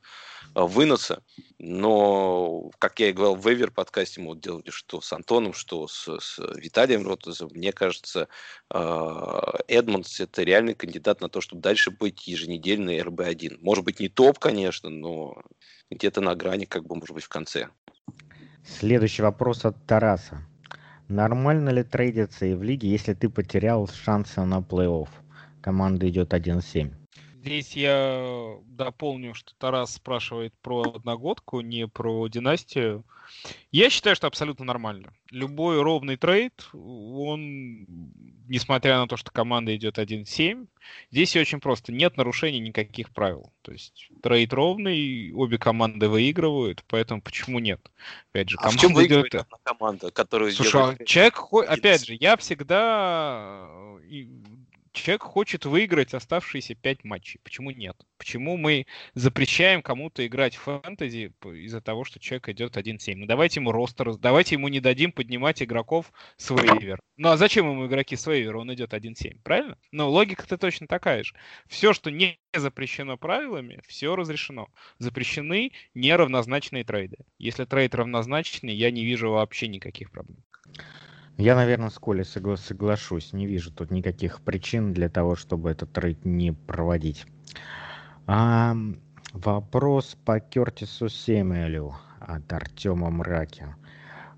э, 0.55 0.61
выноса. 0.61 1.21
Но, 1.59 2.71
как 2.79 2.99
я 2.99 3.09
и 3.09 3.13
говорил 3.13 3.35
в 3.35 3.51
Эвер 3.51 3.71
подкасте, 3.71 4.21
мы 4.21 4.27
вот 4.27 4.39
делали 4.39 4.69
что 4.69 5.01
с 5.01 5.11
Антоном, 5.11 5.53
что 5.53 5.87
с, 5.87 6.07
с 6.19 6.39
Виталием 6.55 7.05
Ротозом, 7.05 7.49
мне 7.53 7.73
кажется, 7.73 8.29
э, 8.73 9.41
Эдмонс 9.67 10.19
это 10.21 10.43
реальный 10.43 10.75
кандидат 10.75 11.19
на 11.19 11.27
то, 11.27 11.41
чтобы 11.41 11.61
дальше 11.61 11.91
быть 11.91 12.25
еженедельный 12.27 12.99
РБ-1. 12.99 13.57
Может 13.61 13.83
быть, 13.83 13.99
не 13.99 14.07
топ, 14.07 14.39
конечно, 14.39 14.89
но 14.89 15.41
где-то 15.89 16.21
на 16.21 16.35
грани, 16.35 16.65
как 16.65 16.85
бы, 16.85 16.95
может 16.95 17.13
быть, 17.13 17.25
в 17.25 17.29
конце. 17.29 17.69
Следующий 18.65 19.21
вопрос 19.21 19.65
от 19.65 19.85
Тараса. 19.85 20.47
Нормально 21.13 21.69
ли 21.69 21.83
трейдиться 21.83 22.47
и 22.47 22.55
в 22.55 22.63
лиге, 22.63 22.89
если 22.89 23.13
ты 23.13 23.29
потерял 23.29 23.87
шансы 23.87 24.41
на 24.45 24.61
плей-офф? 24.61 25.09
Команда 25.61 26.09
идет 26.09 26.33
1-7. 26.33 27.02
Здесь 27.43 27.75
я 27.75 28.55
дополню, 28.67 29.33
что 29.33 29.53
Тарас 29.57 29.95
спрашивает 29.95 30.53
про 30.61 30.93
одногодку, 30.95 31.59
не 31.59 31.89
про 31.89 32.29
династию. 32.29 33.03
Я 33.69 33.89
считаю, 33.89 34.15
что 34.15 34.27
абсолютно 34.27 34.63
нормально. 34.63 35.13
Любой 35.29 35.81
ровный 35.81 36.15
трейд, 36.15 36.69
он, 36.71 37.85
несмотря 38.47 38.97
на 38.97 39.07
то, 39.09 39.17
что 39.17 39.29
команда 39.31 39.75
идет 39.75 39.97
1-7, 39.97 40.67
здесь 41.11 41.35
очень 41.35 41.59
просто. 41.59 41.91
Нет 41.91 42.15
нарушений 42.15 42.61
никаких 42.61 43.09
правил. 43.09 43.51
То 43.61 43.73
есть 43.73 44.07
трейд 44.21 44.53
ровный, 44.53 45.33
обе 45.33 45.57
команды 45.57 46.07
выигрывают, 46.07 46.81
поэтому 46.87 47.21
почему 47.21 47.59
нет? 47.59 47.81
Опять 48.31 48.51
же, 48.51 48.57
а 48.61 48.69
в 48.69 48.77
чем 48.77 48.93
выигрывает 48.93 49.35
идет... 49.35 49.47
команда, 49.63 50.11
которую 50.11 50.53
Слушай, 50.53 50.71
делает... 50.71 51.01
А 51.01 51.05
человек, 51.05 51.43
опять 51.67 52.05
же, 52.05 52.15
я 52.17 52.37
всегда 52.37 53.67
человек 54.93 55.23
хочет 55.23 55.65
выиграть 55.65 56.13
оставшиеся 56.13 56.75
пять 56.75 57.03
матчей. 57.03 57.39
Почему 57.43 57.71
нет? 57.71 57.97
Почему 58.17 58.57
мы 58.57 58.85
запрещаем 59.15 59.81
кому-то 59.81 60.25
играть 60.25 60.55
в 60.55 60.61
фэнтези 60.61 61.33
из-за 61.43 61.81
того, 61.81 62.03
что 62.05 62.19
человек 62.19 62.49
идет 62.49 62.77
1-7? 62.77 63.15
Ну 63.15 63.25
давайте 63.25 63.59
ему 63.59 63.71
ростер, 63.71 64.15
давайте 64.15 64.55
ему 64.55 64.67
не 64.69 64.79
дадим 64.79 65.11
поднимать 65.11 65.61
игроков 65.61 66.11
с 66.37 66.51
вейвер. 66.51 67.01
Ну 67.17 67.29
а 67.29 67.37
зачем 67.37 67.69
ему 67.69 67.87
игроки 67.87 68.15
с 68.15 68.25
вейвера? 68.27 68.59
Он 68.59 68.73
идет 68.73 68.93
1-7, 68.93 69.41
правильно? 69.43 69.77
Ну 69.91 70.09
логика-то 70.09 70.57
точно 70.57 70.87
такая 70.87 71.23
же. 71.23 71.35
Все, 71.67 71.93
что 71.93 72.11
не 72.11 72.39
запрещено 72.53 73.17
правилами, 73.17 73.81
все 73.87 74.15
разрешено. 74.15 74.67
Запрещены 74.99 75.71
неравнозначные 75.95 76.83
трейды. 76.83 77.17
Если 77.39 77.65
трейд 77.65 77.95
равнозначный, 77.95 78.73
я 78.73 78.91
не 78.91 79.03
вижу 79.03 79.31
вообще 79.31 79.67
никаких 79.67 80.11
проблем. 80.11 80.43
Я, 81.37 81.55
наверное, 81.55 81.89
с 81.89 81.97
Колей 81.97 82.23
согла- 82.23 82.57
соглашусь. 82.57 83.33
Не 83.33 83.47
вижу 83.47 83.71
тут 83.71 83.91
никаких 83.91 84.41
причин 84.41 84.93
для 84.93 85.09
того, 85.09 85.35
чтобы 85.35 85.71
этот 85.71 85.91
трейд 85.91 86.25
не 86.25 86.51
проводить. 86.51 87.25
А, 88.27 88.75
вопрос 89.33 90.15
по 90.25 90.39
Кертису 90.39 91.09
Семелю 91.09 91.95
от 92.19 92.51
Артема 92.53 93.09
Мраки. 93.09 93.65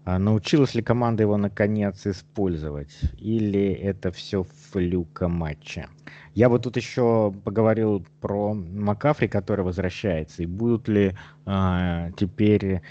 А 0.05 0.19
научилась 0.19 0.75
ли 0.75 0.83
команда 0.83 1.23
его 1.23 1.35
наконец 1.35 2.05
использовать? 2.05 2.95
Или 3.17 3.73
это 3.73 4.11
все 4.11 4.45
флюка 4.71 5.27
матча? 5.27 5.89
Я 6.33 6.47
бы 6.47 6.59
тут 6.59 6.77
еще 6.77 7.33
поговорил 7.43 8.05
про 8.21 8.53
Макафри, 8.53 9.27
который 9.27 9.65
возвращается. 9.65 10.43
И 10.43 10.45
будут 10.45 10.87
ли 10.87 11.15
а, 11.45 12.11
теперь 12.17 12.81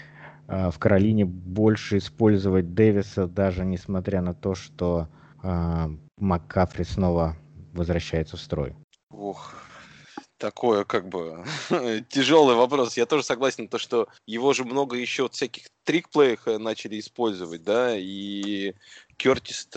в 0.47 0.77
Каролине 0.77 1.25
больше 1.25 1.97
использовать 1.97 2.73
Дэвиса, 2.73 3.27
даже 3.27 3.65
несмотря 3.65 4.21
на 4.21 4.33
то, 4.33 4.55
что 4.55 5.07
а, 5.41 5.89
Макафри 6.17 6.83
снова 6.83 7.35
возвращается 7.73 8.37
в 8.37 8.41
строй? 8.41 8.75
Ох, 9.09 9.53
такое 10.37 10.83
как 10.83 11.07
бы 11.07 11.43
тяжелый 12.09 12.55
вопрос. 12.55 12.97
Я 12.97 13.05
тоже 13.05 13.23
согласен, 13.23 13.67
то, 13.67 13.77
что 13.77 14.07
его 14.25 14.53
же 14.53 14.63
много 14.63 14.95
еще 14.97 15.29
всяких 15.29 15.65
трикплеях 15.83 16.47
э, 16.47 16.57
начали 16.57 16.99
использовать, 16.99 17.63
да, 17.63 17.95
и 17.95 18.73
Кертис 19.17 19.69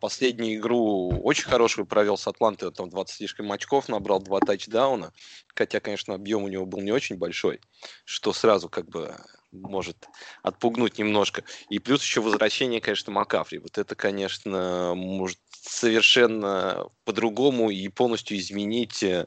последнюю 0.00 0.56
игру 0.56 1.10
очень 1.22 1.44
хорошую 1.44 1.86
провел 1.86 2.16
с 2.16 2.26
Атлантой, 2.26 2.70
там 2.70 2.90
20 2.90 3.16
слишком 3.16 3.50
очков 3.50 3.88
набрал, 3.88 4.20
два 4.20 4.40
тачдауна, 4.40 5.12
хотя, 5.54 5.80
конечно, 5.80 6.14
объем 6.14 6.44
у 6.44 6.48
него 6.48 6.66
был 6.66 6.80
не 6.80 6.92
очень 6.92 7.16
большой, 7.16 7.60
что 8.04 8.32
сразу 8.32 8.68
как 8.68 8.88
бы 8.88 9.16
может 9.54 10.08
отпугнуть 10.42 10.98
немножко. 10.98 11.44
И 11.68 11.78
плюс 11.78 12.02
еще 12.02 12.20
возвращение, 12.20 12.80
конечно, 12.80 13.12
Макафри. 13.12 13.58
Вот 13.58 13.78
это, 13.78 13.94
конечно, 13.94 14.92
может 14.94 15.38
совершенно 15.50 16.86
по-другому 17.04 17.70
и 17.70 17.88
полностью 17.88 18.36
изменить 18.36 19.02
э, 19.02 19.26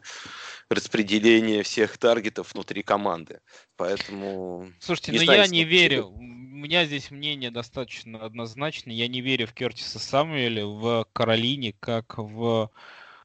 распределение 0.69 1.63
всех 1.63 1.97
таргетов 1.97 2.53
внутри 2.53 2.83
команды. 2.83 3.39
Поэтому... 3.75 4.71
Слушайте, 4.79 5.13
но 5.13 5.19
ну 5.19 5.23
знаю, 5.25 5.41
я 5.41 5.47
не 5.47 5.63
верю. 5.63 6.07
У 6.07 6.59
меня 6.59 6.85
здесь 6.85 7.11
мнение 7.11 7.51
достаточно 7.51 8.19
однозначное. 8.19 8.93
Я 8.93 9.07
не 9.07 9.21
верю 9.21 9.47
в 9.47 9.53
Кертиса 9.53 9.99
Самуэля 9.99 10.65
в 10.65 11.07
Каролине, 11.13 11.73
как 11.79 12.17
в 12.17 12.69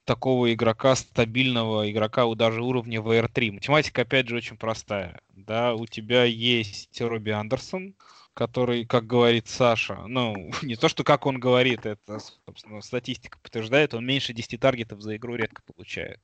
такого 0.05 0.53
игрока, 0.53 0.95
стабильного 0.97 1.91
игрока 1.91 2.27
у 2.27 2.35
даже 2.35 2.63
уровня 2.63 3.01
VR3. 3.01 3.53
Математика, 3.53 4.03
опять 4.03 4.29
же, 4.29 4.37
очень 4.37 4.57
простая. 4.57 5.21
Да, 5.31 5.75
у 5.75 5.87
тебя 5.87 6.25
есть 6.25 7.01
Робби 7.01 7.31
Андерсон, 7.31 7.95
который, 8.35 8.87
как 8.87 9.07
говорит 9.07 9.49
Саша, 9.49 10.07
ну, 10.07 10.51
не 10.63 10.77
то, 10.77 10.89
что 10.89 11.05
как 11.05 11.27
он 11.27 11.39
говорит, 11.39 11.87
это, 11.87 12.19
собственно, 12.47 12.81
статистика 12.81 13.39
подтверждает, 13.43 13.95
он 13.95 14.07
меньше 14.07 14.33
10 14.33 14.59
таргетов 14.61 15.01
за 15.01 15.17
игру 15.17 15.35
редко 15.35 15.63
получает. 15.63 16.21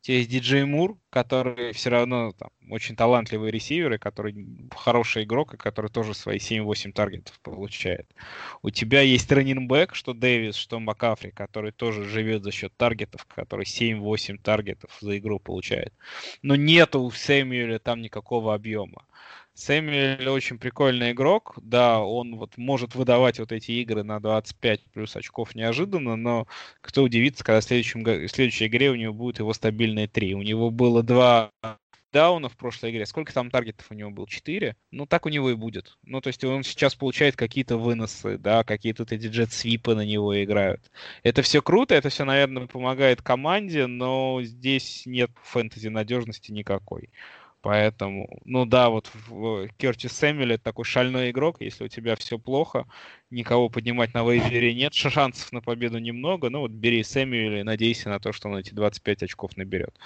У 0.00 0.04
тебя 0.04 0.16
есть 0.18 0.30
Диджей 0.30 0.64
Мур, 0.64 0.98
который 1.10 1.72
все 1.72 1.90
равно 1.90 2.32
там, 2.32 2.50
очень 2.70 2.96
талантливый 2.96 3.50
ресивер, 3.50 3.92
и 3.92 3.98
который 3.98 4.68
хороший 4.74 5.24
игрок, 5.24 5.54
и 5.54 5.56
который 5.56 5.90
тоже 5.90 6.14
свои 6.14 6.38
7-8 6.38 6.92
таргетов 6.92 7.38
получает. 7.40 8.12
У 8.62 8.70
тебя 8.70 9.02
есть 9.02 9.30
раннинбэк, 9.30 9.94
что 9.94 10.14
Дэвис, 10.14 10.56
что 10.56 10.80
Макафри, 10.80 11.30
который 11.30 11.70
тоже 11.70 12.04
живет 12.04 12.42
за 12.42 12.50
счет 12.50 12.76
таргетов, 12.76 13.24
который 13.26 13.64
7-8 13.64 14.38
таргетов 14.42 14.90
за 15.00 15.18
игру 15.18 15.38
получает. 15.38 15.94
Но 16.42 16.56
нету 16.56 17.00
у 17.00 17.10
Сэмюэля 17.10 17.78
там 17.78 18.00
никакого 18.00 18.54
объема. 18.54 19.04
Сэмюэль 19.54 20.28
очень 20.28 20.58
прикольный 20.58 21.12
игрок, 21.12 21.58
да, 21.62 22.00
он 22.00 22.36
вот 22.36 22.56
может 22.56 22.94
выдавать 22.94 23.38
вот 23.38 23.52
эти 23.52 23.72
игры 23.72 24.02
на 24.02 24.18
25 24.18 24.84
плюс 24.92 25.14
очков 25.14 25.54
неожиданно, 25.54 26.16
но 26.16 26.46
кто 26.80 27.02
удивится, 27.02 27.44
когда 27.44 27.60
в, 27.60 27.64
следующем, 27.64 28.02
в 28.02 28.28
следующей 28.28 28.66
игре 28.66 28.90
у 28.90 28.94
него 28.94 29.12
будет 29.12 29.40
его 29.40 29.52
стабильные 29.52 30.08
3. 30.08 30.34
У 30.34 30.42
него 30.42 30.70
было 30.70 31.02
два 31.02 31.50
дауна 32.12 32.48
в 32.48 32.56
прошлой 32.56 32.90
игре. 32.90 33.06
Сколько 33.06 33.32
там 33.32 33.50
таргетов 33.50 33.90
у 33.90 33.94
него 33.94 34.10
было? 34.10 34.28
Четыре? 34.28 34.76
Ну, 34.90 35.06
так 35.06 35.26
у 35.26 35.28
него 35.28 35.50
и 35.50 35.54
будет. 35.54 35.96
Ну, 36.02 36.20
то 36.20 36.28
есть 36.28 36.44
он 36.44 36.62
сейчас 36.62 36.94
получает 36.94 37.36
какие-то 37.36 37.76
выносы, 37.78 38.38
да, 38.38 38.64
какие-то 38.64 39.02
эти 39.04 39.26
джет-свипы 39.26 39.94
на 39.94 40.04
него 40.04 40.42
играют. 40.42 40.90
Это 41.22 41.42
все 41.42 41.62
круто, 41.62 41.94
это 41.94 42.10
все, 42.10 42.24
наверное, 42.24 42.66
помогает 42.66 43.22
команде, 43.22 43.86
но 43.86 44.40
здесь 44.42 45.04
нет 45.06 45.30
фэнтези 45.42 45.88
надежности 45.88 46.52
никакой. 46.52 47.10
Поэтому, 47.62 48.40
ну 48.44 48.66
да, 48.66 48.90
вот 48.90 49.08
в 49.14 49.68
Кертис 49.76 50.12
Сэмюэль 50.12 50.54
это 50.54 50.64
такой 50.64 50.84
шальной 50.84 51.30
игрок. 51.30 51.60
Если 51.60 51.84
у 51.84 51.88
тебя 51.88 52.16
все 52.16 52.36
плохо, 52.36 52.86
никого 53.30 53.68
поднимать 53.68 54.14
на 54.14 54.28
вейвере 54.28 54.74
нет, 54.74 54.92
шансов 54.94 55.52
на 55.52 55.60
победу 55.60 55.98
немного. 55.98 56.50
Ну 56.50 56.60
вот 56.60 56.72
бери 56.72 57.04
Сэмюэля 57.04 57.60
и 57.60 57.62
надейся 57.62 58.08
на 58.08 58.18
то, 58.18 58.32
что 58.32 58.48
он 58.48 58.56
эти 58.56 58.74
25 58.74 59.22
очков 59.22 59.56
наберет. 59.56 59.96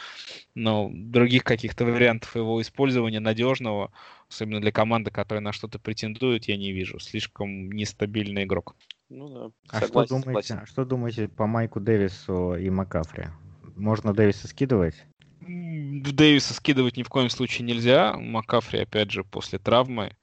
Но 0.54 0.90
других 0.92 1.44
каких-то 1.44 1.86
вариантов 1.86 2.36
его 2.36 2.60
использования 2.60 3.20
надежного, 3.20 3.90
особенно 4.28 4.60
для 4.60 4.70
команды, 4.70 5.10
которая 5.10 5.40
на 5.40 5.52
что-то 5.52 5.78
претендует, 5.78 6.44
я 6.44 6.58
не 6.58 6.72
вижу. 6.72 6.98
Слишком 6.98 7.72
нестабильный 7.72 8.44
игрок. 8.44 8.76
Ну 9.08 9.28
да. 9.28 9.50
А 9.70 9.80
согласен, 9.80 10.18
что, 10.18 10.24
думаете, 10.26 10.48
согласен. 10.48 10.66
что 10.66 10.84
думаете 10.84 11.28
по 11.28 11.46
Майку 11.46 11.80
Дэвису 11.80 12.56
и 12.56 12.68
Макафри? 12.68 13.28
Можно 13.76 14.12
Дэвиса 14.12 14.46
скидывать? 14.46 15.06
Дэвиса 15.40 16.54
скидывать 16.54 16.96
ни 16.96 17.02
в 17.02 17.08
коем 17.08 17.30
случае 17.30 17.66
нельзя. 17.66 18.14
Макафри, 18.16 18.80
опять 18.80 19.10
же, 19.10 19.24
после 19.24 19.58
травмы 19.58 20.16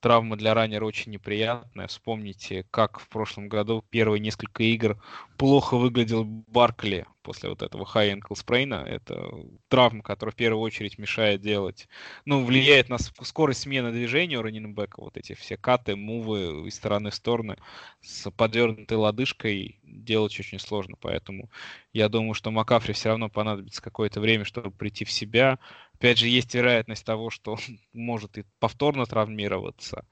травма 0.00 0.36
для 0.36 0.54
раннера 0.54 0.84
очень 0.84 1.12
неприятная. 1.12 1.86
Вспомните, 1.86 2.66
как 2.70 2.98
в 3.00 3.08
прошлом 3.08 3.48
году 3.48 3.84
первые 3.90 4.20
несколько 4.20 4.62
игр 4.62 5.00
плохо 5.36 5.76
выглядел 5.76 6.24
Баркли 6.24 7.06
после 7.22 7.50
вот 7.50 7.62
этого 7.62 7.84
high 7.84 8.14
ankle 8.14 8.34
sprain. 8.34 8.74
Это 8.74 9.30
травма, 9.68 10.02
которая 10.02 10.32
в 10.32 10.36
первую 10.36 10.62
очередь 10.62 10.98
мешает 10.98 11.40
делать, 11.42 11.88
ну, 12.24 12.44
влияет 12.44 12.88
на 12.88 12.98
скорость 12.98 13.60
смены 13.60 13.92
движения 13.92 14.38
у 14.38 14.42
раннинбека. 14.42 15.00
Вот 15.00 15.16
эти 15.16 15.34
все 15.34 15.56
каты, 15.56 15.96
мувы 15.96 16.66
из 16.66 16.74
стороны 16.74 17.10
в 17.10 17.14
стороны 17.14 17.56
с 18.00 18.30
подвернутой 18.30 18.96
лодыжкой 18.96 19.78
делать 19.82 20.38
очень 20.40 20.58
сложно. 20.58 20.96
Поэтому 21.00 21.50
я 21.92 22.08
думаю, 22.08 22.34
что 22.34 22.50
Макафри 22.50 22.94
все 22.94 23.10
равно 23.10 23.28
понадобится 23.28 23.82
какое-то 23.82 24.20
время, 24.20 24.44
чтобы 24.44 24.70
прийти 24.70 25.04
в 25.04 25.12
себя. 25.12 25.58
Опять 26.00 26.16
же, 26.16 26.28
есть 26.28 26.54
вероятность 26.54 27.04
того, 27.04 27.28
что 27.28 27.52
он 27.52 27.58
может 27.92 28.38
и 28.38 28.44
повторно 28.58 29.04
травмироваться. 29.04 30.06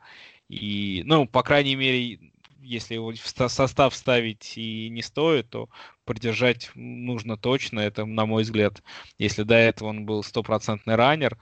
И, 0.51 1.03
ну, 1.07 1.27
по 1.27 1.43
крайней 1.43 1.77
мере, 1.77 2.21
если 2.61 2.95
его 2.95 3.13
в 3.13 3.49
состав 3.49 3.95
ставить 3.95 4.59
и 4.59 4.91
не 4.91 5.01
стоит, 5.01 5.49
то 5.49 5.71
продержать 6.05 6.71
нужно 6.75 7.39
точно. 7.39 7.81
Это, 7.81 8.05
на 8.05 8.27
мой 8.27 8.43
взгляд, 8.43 8.83
если 9.17 9.45
до 9.45 9.55
этого 9.55 9.89
он 9.89 10.05
был 10.05 10.23
стопроцентный 10.23 10.95
раннер, 10.95 11.39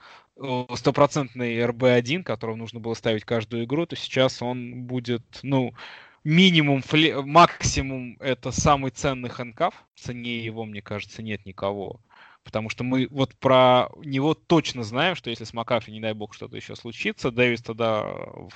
стопроцентный 0.75 1.65
РБ-1, 1.65 2.23
которого 2.23 2.55
нужно 2.55 2.79
было 2.79 2.93
ставить 2.93 3.25
каждую 3.25 3.65
игру, 3.65 3.85
то 3.85 3.97
сейчас 3.97 4.41
он 4.41 4.83
будет, 4.83 5.39
ну, 5.43 5.73
минимум, 6.23 6.81
фле... 6.83 7.21
максимум 7.21 8.15
это 8.21 8.51
самый 8.51 8.91
ценный 8.91 9.29
хэнкаф. 9.29 9.73
Цене 9.95 10.39
его, 10.39 10.63
мне 10.63 10.81
кажется, 10.81 11.21
нет 11.21 11.45
никого. 11.45 11.99
Потому 12.47 12.69
что 12.69 12.85
мы 12.85 13.09
вот 13.11 13.35
про 13.35 13.89
него 13.97 14.33
точно 14.33 14.83
знаем, 14.83 15.15
что 15.15 15.29
если 15.29 15.43
с 15.43 15.51
Макафри, 15.51 15.91
не 15.91 15.99
дай 15.99 16.13
бог, 16.13 16.33
что-то 16.33 16.55
еще 16.55 16.77
случится, 16.77 17.29
Дэвис 17.29 17.61
тогда 17.61 18.05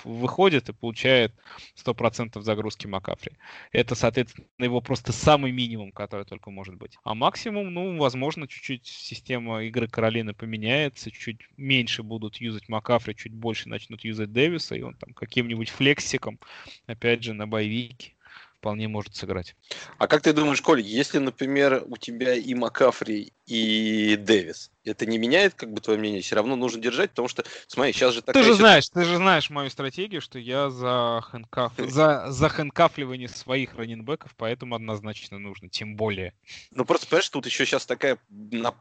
выходит 0.06 0.70
и 0.70 0.74
получает 0.74 1.34
100% 1.76 2.42
загрузки 2.42 2.88
Макафри. 2.88 3.34
Это, 3.74 3.96
соответственно, 3.96 4.48
его 4.60 4.80
просто 4.80 5.12
самый 5.12 5.52
минимум, 5.52 5.92
который 5.92 6.26
только 6.26 6.52
может 6.52 6.76
быть. 6.76 6.98
А 7.04 7.16
максимум, 7.16 7.74
ну, 7.74 7.98
возможно, 7.98 8.48
чуть-чуть 8.48 8.88
система 8.88 9.62
игры 9.66 9.90
Каролины 9.90 10.34
поменяется, 10.34 11.12
чуть 11.12 11.42
меньше 11.58 12.02
будут 12.02 12.38
юзать 12.38 12.70
Макафри, 12.70 13.14
чуть 13.14 13.34
больше 13.34 13.68
начнут 13.68 14.06
юзать 14.06 14.32
Дэвиса, 14.32 14.76
и 14.76 14.84
он 14.84 14.96
там 14.96 15.14
каким-нибудь 15.14 15.68
флексиком, 15.68 16.40
опять 16.88 17.24
же, 17.24 17.34
на 17.34 17.46
боевике 17.46 18.14
вполне 18.62 18.88
может 18.88 19.16
сыграть. 19.16 19.56
А 19.98 20.08
как 20.08 20.22
ты 20.22 20.34
думаешь, 20.34 20.62
Коль, 20.62 20.82
если, 20.82 21.18
например, 21.18 21.84
у 21.88 21.98
тебя 21.98 22.36
и 22.36 22.54
Макафри, 22.54 23.34
и 23.52 24.16
Дэвис, 24.16 24.72
это 24.84 25.06
не 25.06 25.18
меняет, 25.18 25.54
как 25.54 25.72
бы, 25.72 25.82
твое 25.82 26.00
мнение? 26.00 26.22
Все 26.22 26.36
равно 26.36 26.56
нужно 26.56 26.82
держать, 26.82 27.12
потому 27.12 27.28
что, 27.28 27.44
смотри, 27.68 27.94
сейчас 27.94 28.14
же 28.14 28.22
такая... 28.22 28.42
Ты 28.42 28.48
же 28.48 28.56
знаешь, 28.56 28.90
ты 28.90 29.04
же 29.04 29.18
знаешь 29.18 29.50
мою 29.50 29.70
стратегию, 29.70 30.22
что 30.22 30.40
я 30.40 30.70
за, 30.70 31.22
хэнкаф... 31.24 31.74
за, 31.78 32.32
за 32.32 32.50
хэнкафливание 32.50 33.28
своих 33.28 33.76
раненбеков, 33.76 34.34
поэтому 34.38 34.76
однозначно 34.76 35.38
нужно, 35.38 35.70
тем 35.70 35.96
более. 35.96 36.34
Ну, 36.72 36.86
просто, 36.86 37.08
понимаешь, 37.08 37.30
тут 37.30 37.46
еще 37.46 37.66
сейчас 37.66 37.86
такая 37.86 38.18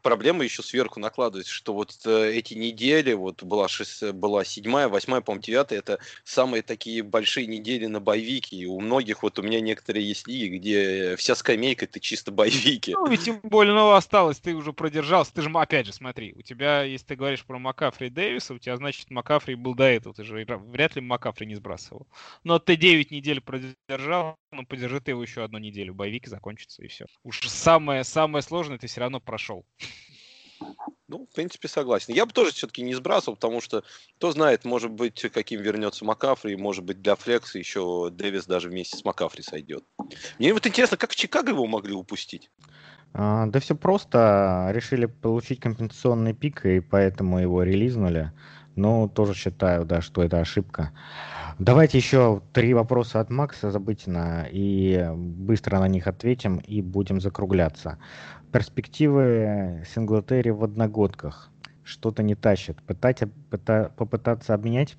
проблема 0.01 0.43
еще 0.43 0.63
сверху 0.63 0.99
накладывается, 0.99 1.53
что 1.53 1.73
вот 1.73 1.93
э, 2.05 2.31
эти 2.33 2.53
недели, 2.53 3.13
вот 3.13 3.43
была, 3.43 3.67
шесть, 3.67 4.03
была 4.11 4.43
седьмая, 4.43 4.87
восьмая, 4.87 5.21
по-моему, 5.21 5.43
девятая, 5.43 5.79
это 5.79 5.99
самые 6.23 6.63
такие 6.63 7.03
большие 7.03 7.45
недели 7.45 7.85
на 7.85 7.99
боевике, 7.99 8.55
и 8.55 8.65
у 8.65 8.79
многих, 8.79 9.23
вот 9.23 9.37
у 9.37 9.43
меня 9.43 9.59
некоторые 9.59 10.07
есть 10.07 10.27
лиги, 10.27 10.57
где 10.57 11.15
вся 11.17 11.35
скамейка 11.35 11.85
это 11.85 11.99
чисто 11.99 12.31
боевики. 12.31 12.93
Ну, 12.93 13.11
и 13.11 13.17
тем 13.17 13.39
более, 13.43 13.73
ну, 13.73 13.91
осталось, 13.91 14.39
ты 14.39 14.60
уже 14.61 14.73
продержался, 14.73 15.33
ты 15.33 15.41
же, 15.41 15.49
опять 15.53 15.85
же, 15.85 15.93
смотри, 15.93 16.33
у 16.33 16.41
тебя, 16.41 16.83
если 16.83 17.07
ты 17.07 17.15
говоришь 17.15 17.45
про 17.45 17.59
Макафри 17.59 18.09
Дэвиса, 18.09 18.53
у 18.53 18.59
тебя, 18.59 18.77
значит, 18.77 19.09
Макафри 19.09 19.55
был 19.55 19.75
до 19.75 19.83
этого, 19.83 20.15
ты 20.15 20.23
же 20.23 20.45
вряд 20.45 20.95
ли 20.95 21.01
Макафри 21.01 21.45
не 21.45 21.55
сбрасывал. 21.55 22.07
Но 22.43 22.59
ты 22.59 22.75
9 22.75 23.11
недель 23.11 23.41
продержал, 23.41 24.37
ну, 24.51 24.65
подержи 24.65 25.01
ты 25.01 25.11
его 25.11 25.21
еще 25.21 25.43
одну 25.43 25.57
неделю, 25.57 25.93
боевик 25.93 26.27
закончится, 26.27 26.83
и 26.83 26.87
все. 26.87 27.05
Уж 27.23 27.41
самое, 27.47 28.03
самое 28.03 28.41
сложное 28.41 28.77
ты 28.77 28.87
все 28.87 29.01
равно 29.01 29.19
прошел. 29.19 29.65
Ну, 31.07 31.25
в 31.25 31.35
принципе, 31.35 31.67
согласен. 31.67 32.13
Я 32.13 32.25
бы 32.25 32.31
тоже 32.31 32.51
все-таки 32.51 32.81
не 32.83 32.93
сбрасывал, 32.93 33.35
потому 33.35 33.59
что, 33.61 33.83
кто 34.17 34.31
знает, 34.31 34.63
может 34.63 34.91
быть, 34.91 35.19
каким 35.33 35.61
вернется 35.61 36.05
Макафри, 36.05 36.55
может 36.55 36.85
быть, 36.85 37.01
для 37.01 37.15
флекса 37.15 37.59
еще 37.59 38.09
Дэвис 38.11 38.45
даже 38.45 38.69
вместе 38.69 38.95
с 38.95 39.03
Макафри 39.03 39.41
сойдет. 39.41 39.83
Мне 40.39 40.53
вот 40.53 40.65
интересно, 40.65 40.97
как 40.97 41.11
в 41.11 41.15
Чикаго 41.15 41.49
его 41.51 41.65
могли 41.67 41.93
упустить? 41.93 42.49
А, 43.13 43.45
да 43.47 43.59
все 43.59 43.75
просто. 43.75 44.69
Решили 44.73 45.05
получить 45.05 45.59
компенсационный 45.59 46.33
пик, 46.33 46.65
и 46.65 46.79
поэтому 46.79 47.39
его 47.39 47.63
релизнули. 47.63 48.31
Но 48.75 49.07
тоже 49.09 49.33
считаю, 49.33 49.85
да, 49.85 50.01
что 50.01 50.23
это 50.23 50.39
ошибка. 50.39 50.91
Давайте 51.59 51.97
еще 51.97 52.41
три 52.53 52.73
вопроса 52.73 53.19
от 53.19 53.29
Макса 53.29 53.69
Забытина, 53.69 54.47
и 54.49 55.09
быстро 55.13 55.79
на 55.79 55.87
них 55.87 56.07
ответим, 56.07 56.57
и 56.57 56.81
будем 56.81 57.19
закругляться. 57.19 57.99
Перспективы 58.51 59.83
Синглтери 59.93 60.49
в 60.49 60.63
одногодках. 60.63 61.49
Что-то 61.83 62.23
не 62.23 62.35
тащит. 62.35 62.81
Пытать, 62.83 63.23
пыта, 63.49 63.91
попытаться 63.97 64.53
обменять? 64.53 64.95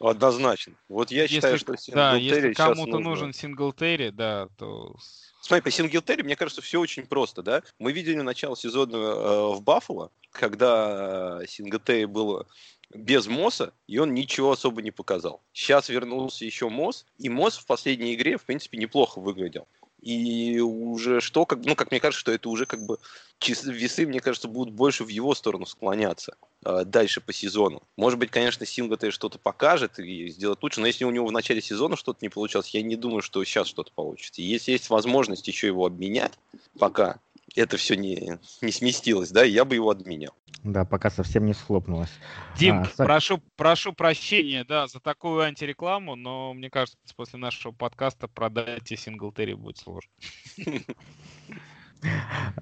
Однозначно. 0.00 0.74
Вот 0.88 1.10
я 1.10 1.28
считаю, 1.28 1.54
если, 1.54 1.76
что 1.76 1.92
Да, 1.92 2.14
если 2.14 2.54
кому-то 2.54 2.92
нужно... 2.92 3.10
нужен 3.10 3.32
Синглтери, 3.32 4.10
да, 4.10 4.48
то... 4.56 4.96
Смотри, 5.40 5.62
по 5.62 5.70
Синглтери, 5.70 6.22
мне 6.22 6.36
кажется, 6.36 6.62
все 6.62 6.80
очень 6.80 7.06
просто, 7.06 7.42
да? 7.42 7.62
Мы 7.78 7.92
видели 7.92 8.20
начало 8.20 8.56
сезона 8.56 8.96
э, 8.96 9.54
в 9.54 9.62
Баффало, 9.62 10.10
когда 10.30 11.40
Синглтери 11.46 12.04
было 12.04 12.46
без 12.92 13.26
Моса, 13.26 13.72
и 13.86 13.98
он 13.98 14.14
ничего 14.14 14.52
особо 14.52 14.82
не 14.82 14.90
показал. 14.90 15.42
Сейчас 15.52 15.88
вернулся 15.88 16.44
еще 16.44 16.68
Мос, 16.68 17.06
и 17.18 17.28
Мос 17.28 17.56
в 17.56 17.66
последней 17.66 18.14
игре, 18.14 18.36
в 18.36 18.44
принципе, 18.44 18.78
неплохо 18.78 19.20
выглядел. 19.20 19.66
И 20.00 20.58
уже 20.60 21.20
что, 21.20 21.44
как, 21.46 21.64
ну, 21.64 21.76
как 21.76 21.90
мне 21.90 22.00
кажется, 22.00 22.20
что 22.20 22.32
это 22.32 22.48
уже 22.48 22.66
как 22.66 22.80
бы 22.84 22.98
весы, 23.46 24.06
мне 24.06 24.20
кажется, 24.20 24.48
будут 24.48 24.74
больше 24.74 25.04
в 25.04 25.08
его 25.08 25.34
сторону 25.34 25.66
склоняться 25.66 26.36
э, 26.40 26.46
дальше 26.62 27.20
по 27.20 27.32
сезону. 27.32 27.82
Может 27.96 28.18
быть, 28.18 28.30
конечно, 28.30 28.66
Сингл 28.66 28.96
что-то 29.10 29.38
покажет 29.38 29.98
и 29.98 30.28
сделает 30.28 30.62
лучше, 30.62 30.80
но 30.80 30.86
если 30.86 31.04
у 31.04 31.10
него 31.10 31.26
в 31.26 31.32
начале 31.32 31.62
сезона 31.62 31.96
что-то 31.96 32.18
не 32.22 32.28
получалось, 32.28 32.70
я 32.70 32.82
не 32.82 32.96
думаю, 32.96 33.22
что 33.22 33.42
сейчас 33.44 33.66
что-то 33.66 33.92
получится. 33.92 34.42
И 34.42 34.44
если 34.44 34.72
есть 34.72 34.90
возможность 34.90 35.48
еще 35.48 35.68
его 35.68 35.86
обменять, 35.86 36.32
пока 36.78 37.18
это 37.56 37.76
все 37.76 37.96
не, 37.96 38.38
не 38.60 38.72
сместилось, 38.72 39.30
да, 39.30 39.42
я 39.42 39.64
бы 39.64 39.74
его 39.74 39.90
отменял. 39.90 40.34
Да, 40.62 40.84
пока 40.84 41.10
совсем 41.10 41.46
не 41.46 41.54
схлопнулось. 41.54 42.10
Дим, 42.58 42.82
а, 42.82 42.86
прошу, 42.96 43.40
прошу 43.56 43.94
прощения, 43.94 44.64
да, 44.64 44.86
за 44.86 45.00
такую 45.00 45.40
антирекламу, 45.40 46.16
но 46.16 46.52
мне 46.52 46.68
кажется, 46.68 46.98
после 47.16 47.38
нашего 47.38 47.72
подкаста 47.72 48.28
продать 48.28 48.92
и 48.92 48.96
синглтери 48.96 49.54
будет 49.54 49.78
сложно. 49.78 50.10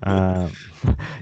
А, 0.00 0.48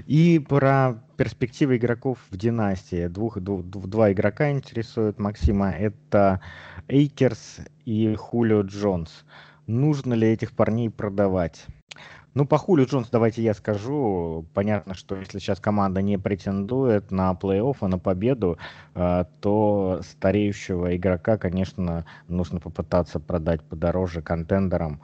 и 0.05 0.39
про 0.39 1.03
перспективы 1.17 1.77
игроков 1.77 2.19
в 2.29 2.37
династии. 2.37 3.07
Двух, 3.07 3.39
два 3.39 4.11
игрока 4.11 4.51
интересуют 4.51 5.19
Максима. 5.19 5.71
Это 5.71 6.41
Эйкерс 6.87 7.59
и 7.85 8.15
Хулио 8.15 8.61
Джонс. 8.61 9.25
Нужно 9.67 10.13
ли 10.13 10.27
этих 10.27 10.53
парней 10.53 10.89
продавать? 10.89 11.65
Ну, 12.37 12.45
по 12.45 12.59
Хулю 12.59 12.85
Джонс, 12.85 13.09
давайте 13.09 13.41
я 13.41 13.55
скажу. 13.55 14.45
Понятно, 14.53 14.93
что 14.93 15.15
если 15.15 15.39
сейчас 15.39 15.59
команда 15.59 16.03
не 16.03 16.19
претендует 16.19 17.09
на 17.09 17.31
плей-офф 17.31 17.77
и 17.81 17.87
на 17.87 17.97
победу, 17.97 18.59
э, 18.93 19.25
то 19.41 20.01
стареющего 20.07 20.95
игрока, 20.95 21.39
конечно, 21.39 22.05
нужно 22.27 22.59
попытаться 22.59 23.19
продать 23.19 23.63
подороже 23.63 24.21
контендерам. 24.21 25.01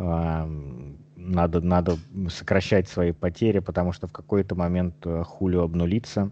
Надо, 0.00 1.60
надо 1.60 1.98
сокращать 2.30 2.88
свои 2.88 3.12
потери, 3.12 3.58
потому 3.58 3.92
что 3.92 4.06
в 4.06 4.12
какой-то 4.12 4.54
момент 4.54 4.94
э, 5.04 5.22
Хулю 5.22 5.60
обнулится. 5.62 6.30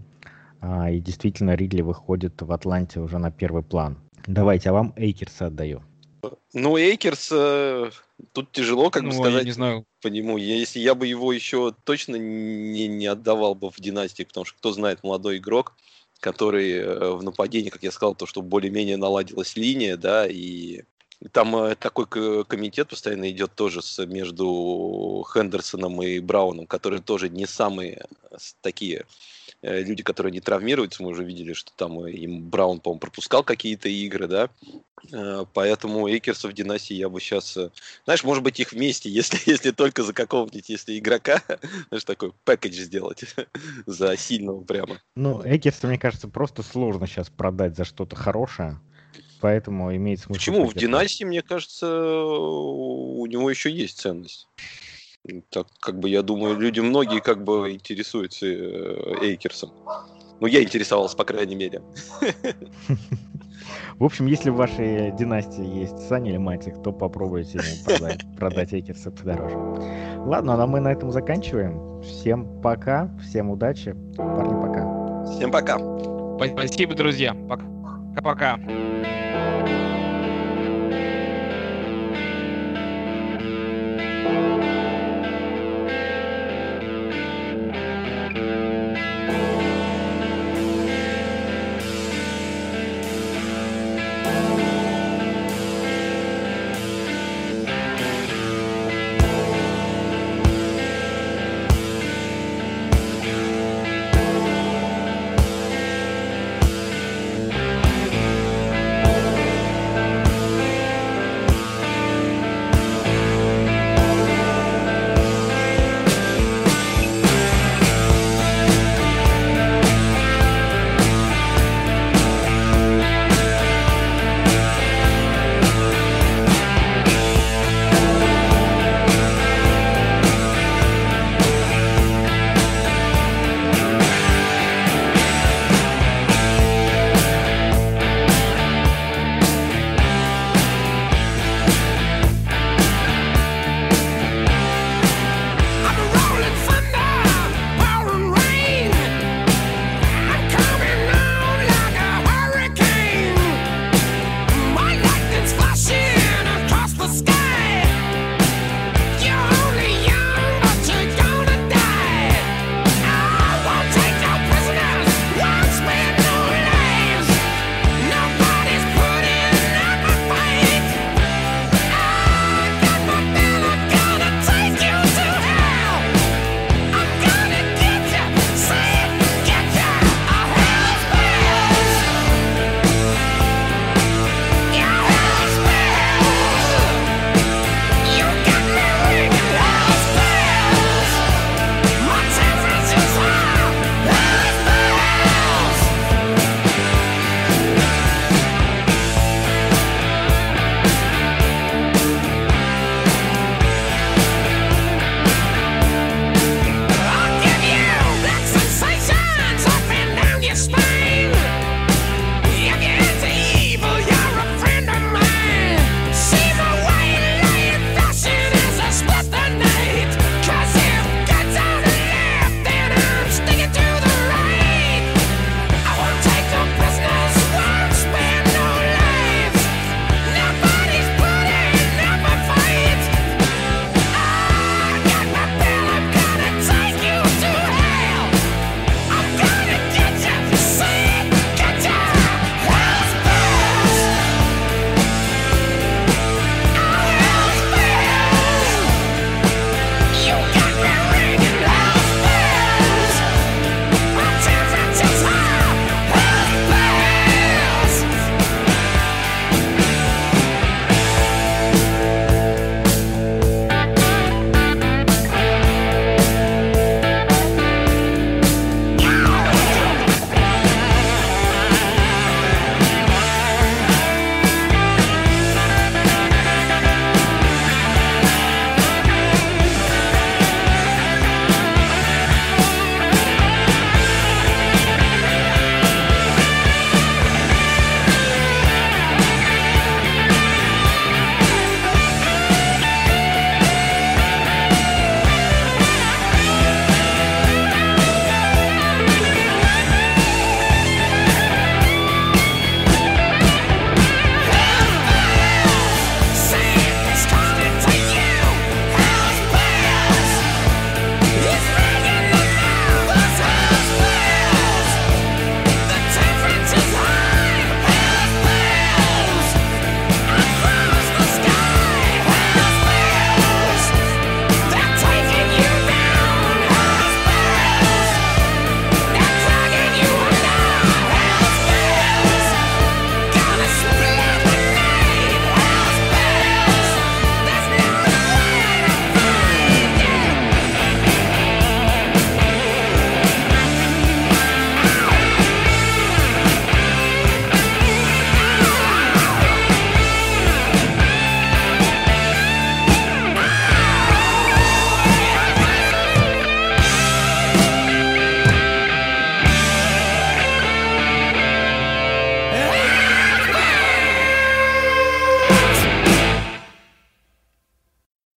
И 0.90 0.98
действительно, 0.98 1.54
Ридли 1.54 1.82
выходит 1.82 2.40
в 2.40 2.50
Атланте 2.50 2.98
уже 2.98 3.18
на 3.18 3.30
первый 3.30 3.62
план. 3.62 3.98
Давайте, 4.26 4.70
а 4.70 4.72
вам 4.72 4.92
Эйкерса 4.96 5.46
отдаю. 5.46 5.82
Ну, 6.52 6.76
Эйкерс, 6.76 7.30
э, 7.32 7.90
тут 8.32 8.52
тяжело, 8.52 8.90
как 8.90 9.02
ну, 9.02 9.10
бы 9.10 9.14
сказать, 9.14 9.44
не 9.44 9.52
знаю. 9.52 9.84
по 10.02 10.08
нему. 10.08 10.36
Если 10.36 10.80
я 10.80 10.94
бы 10.94 11.06
его 11.06 11.32
еще 11.32 11.74
точно 11.84 12.16
не, 12.16 12.88
не 12.88 13.06
отдавал 13.06 13.54
бы 13.54 13.70
в 13.70 13.80
династии, 13.80 14.24
потому 14.24 14.44
что, 14.44 14.58
кто 14.58 14.72
знает, 14.72 15.02
молодой 15.02 15.38
игрок, 15.38 15.74
который 16.20 16.72
э, 16.72 17.10
в 17.12 17.22
нападении, 17.22 17.70
как 17.70 17.82
я 17.82 17.92
сказал, 17.92 18.14
то, 18.14 18.26
что 18.26 18.42
более-менее 18.42 18.96
наладилась 18.96 19.56
линия, 19.56 19.96
да, 19.96 20.26
и 20.26 20.82
там 21.32 21.56
э, 21.56 21.74
такой 21.74 22.06
комитет 22.44 22.88
постоянно 22.88 23.30
идет 23.30 23.54
тоже 23.54 23.82
с, 23.82 24.04
между 24.06 25.26
Хендерсоном 25.32 26.02
и 26.02 26.18
Брауном, 26.20 26.66
которые 26.66 27.02
тоже 27.02 27.28
не 27.28 27.46
самые 27.46 28.06
такие 28.60 29.04
Э, 29.60 29.82
люди, 29.82 30.02
которые 30.04 30.32
не 30.32 30.40
травмируются, 30.40 31.02
мы 31.02 31.10
уже 31.10 31.24
видели, 31.24 31.52
что 31.52 31.72
там 31.74 32.06
им 32.06 32.48
Браун, 32.48 32.80
по-моему, 32.80 33.00
пропускал 33.00 33.42
какие-то 33.42 33.88
игры, 33.88 34.28
да, 34.28 34.50
э, 35.12 35.44
поэтому 35.52 36.08
Эйкерсов 36.08 36.52
в 36.52 36.54
династии 36.54 36.94
я 36.94 37.08
бы 37.08 37.20
сейчас, 37.20 37.56
э, 37.56 37.70
знаешь, 38.04 38.22
может 38.22 38.44
быть, 38.44 38.60
их 38.60 38.72
вместе, 38.72 39.10
если, 39.10 39.38
если 39.50 39.72
только 39.72 40.04
за 40.04 40.12
какого-нибудь, 40.12 40.68
если 40.68 40.96
игрока, 40.96 41.42
знаешь, 41.88 42.04
такой 42.04 42.32
пэкэдж 42.44 42.74
сделать 42.74 43.24
за 43.86 44.16
сильного 44.16 44.62
прямо. 44.62 45.00
Ну, 45.16 45.42
Эйкерса, 45.42 45.88
мне 45.88 45.98
кажется, 45.98 46.28
просто 46.28 46.62
сложно 46.62 47.08
сейчас 47.08 47.28
продать 47.28 47.76
за 47.76 47.84
что-то 47.84 48.14
хорошее. 48.14 48.80
Поэтому 49.40 49.94
имеет 49.94 50.20
смысл. 50.20 50.38
Почему? 50.38 50.66
В 50.66 50.74
династии, 50.74 51.24
мне 51.24 51.42
кажется, 51.42 51.86
у 51.86 53.24
него 53.26 53.50
еще 53.50 53.70
есть 53.70 53.98
ценность. 53.98 54.48
Так, 55.50 55.66
как 55.80 55.98
бы, 55.98 56.08
я 56.08 56.22
думаю, 56.22 56.58
люди 56.58 56.80
многие 56.80 57.20
как 57.20 57.44
бы 57.44 57.72
интересуются 57.72 58.46
э, 58.46 59.14
Эйкерсом. 59.22 59.72
Ну, 60.40 60.46
я 60.46 60.62
интересовался, 60.62 61.16
по 61.16 61.24
крайней 61.24 61.56
мере. 61.56 61.82
В 63.98 64.04
общем, 64.04 64.26
если 64.26 64.50
в 64.50 64.54
вашей 64.54 65.10
династии 65.16 65.80
есть 65.80 65.98
Саня 66.08 66.30
или 66.30 66.38
Матик, 66.38 66.80
то 66.82 66.92
попробуйте 66.92 67.60
продать, 67.84 68.24
продать 68.38 68.72
Эйкерса 68.72 69.10
подороже. 69.10 69.56
Ладно, 70.18 70.56
ну, 70.56 70.62
а 70.62 70.66
мы 70.66 70.80
на 70.80 70.92
этом 70.92 71.10
заканчиваем. 71.10 72.00
Всем 72.02 72.60
пока, 72.62 73.10
всем 73.20 73.50
удачи. 73.50 73.96
Парни, 74.16 74.60
пока. 74.60 75.24
Всем 75.32 75.50
пока. 75.50 75.78
Спасибо, 76.38 76.94
друзья. 76.94 77.34
Пока-пока. 77.48 78.58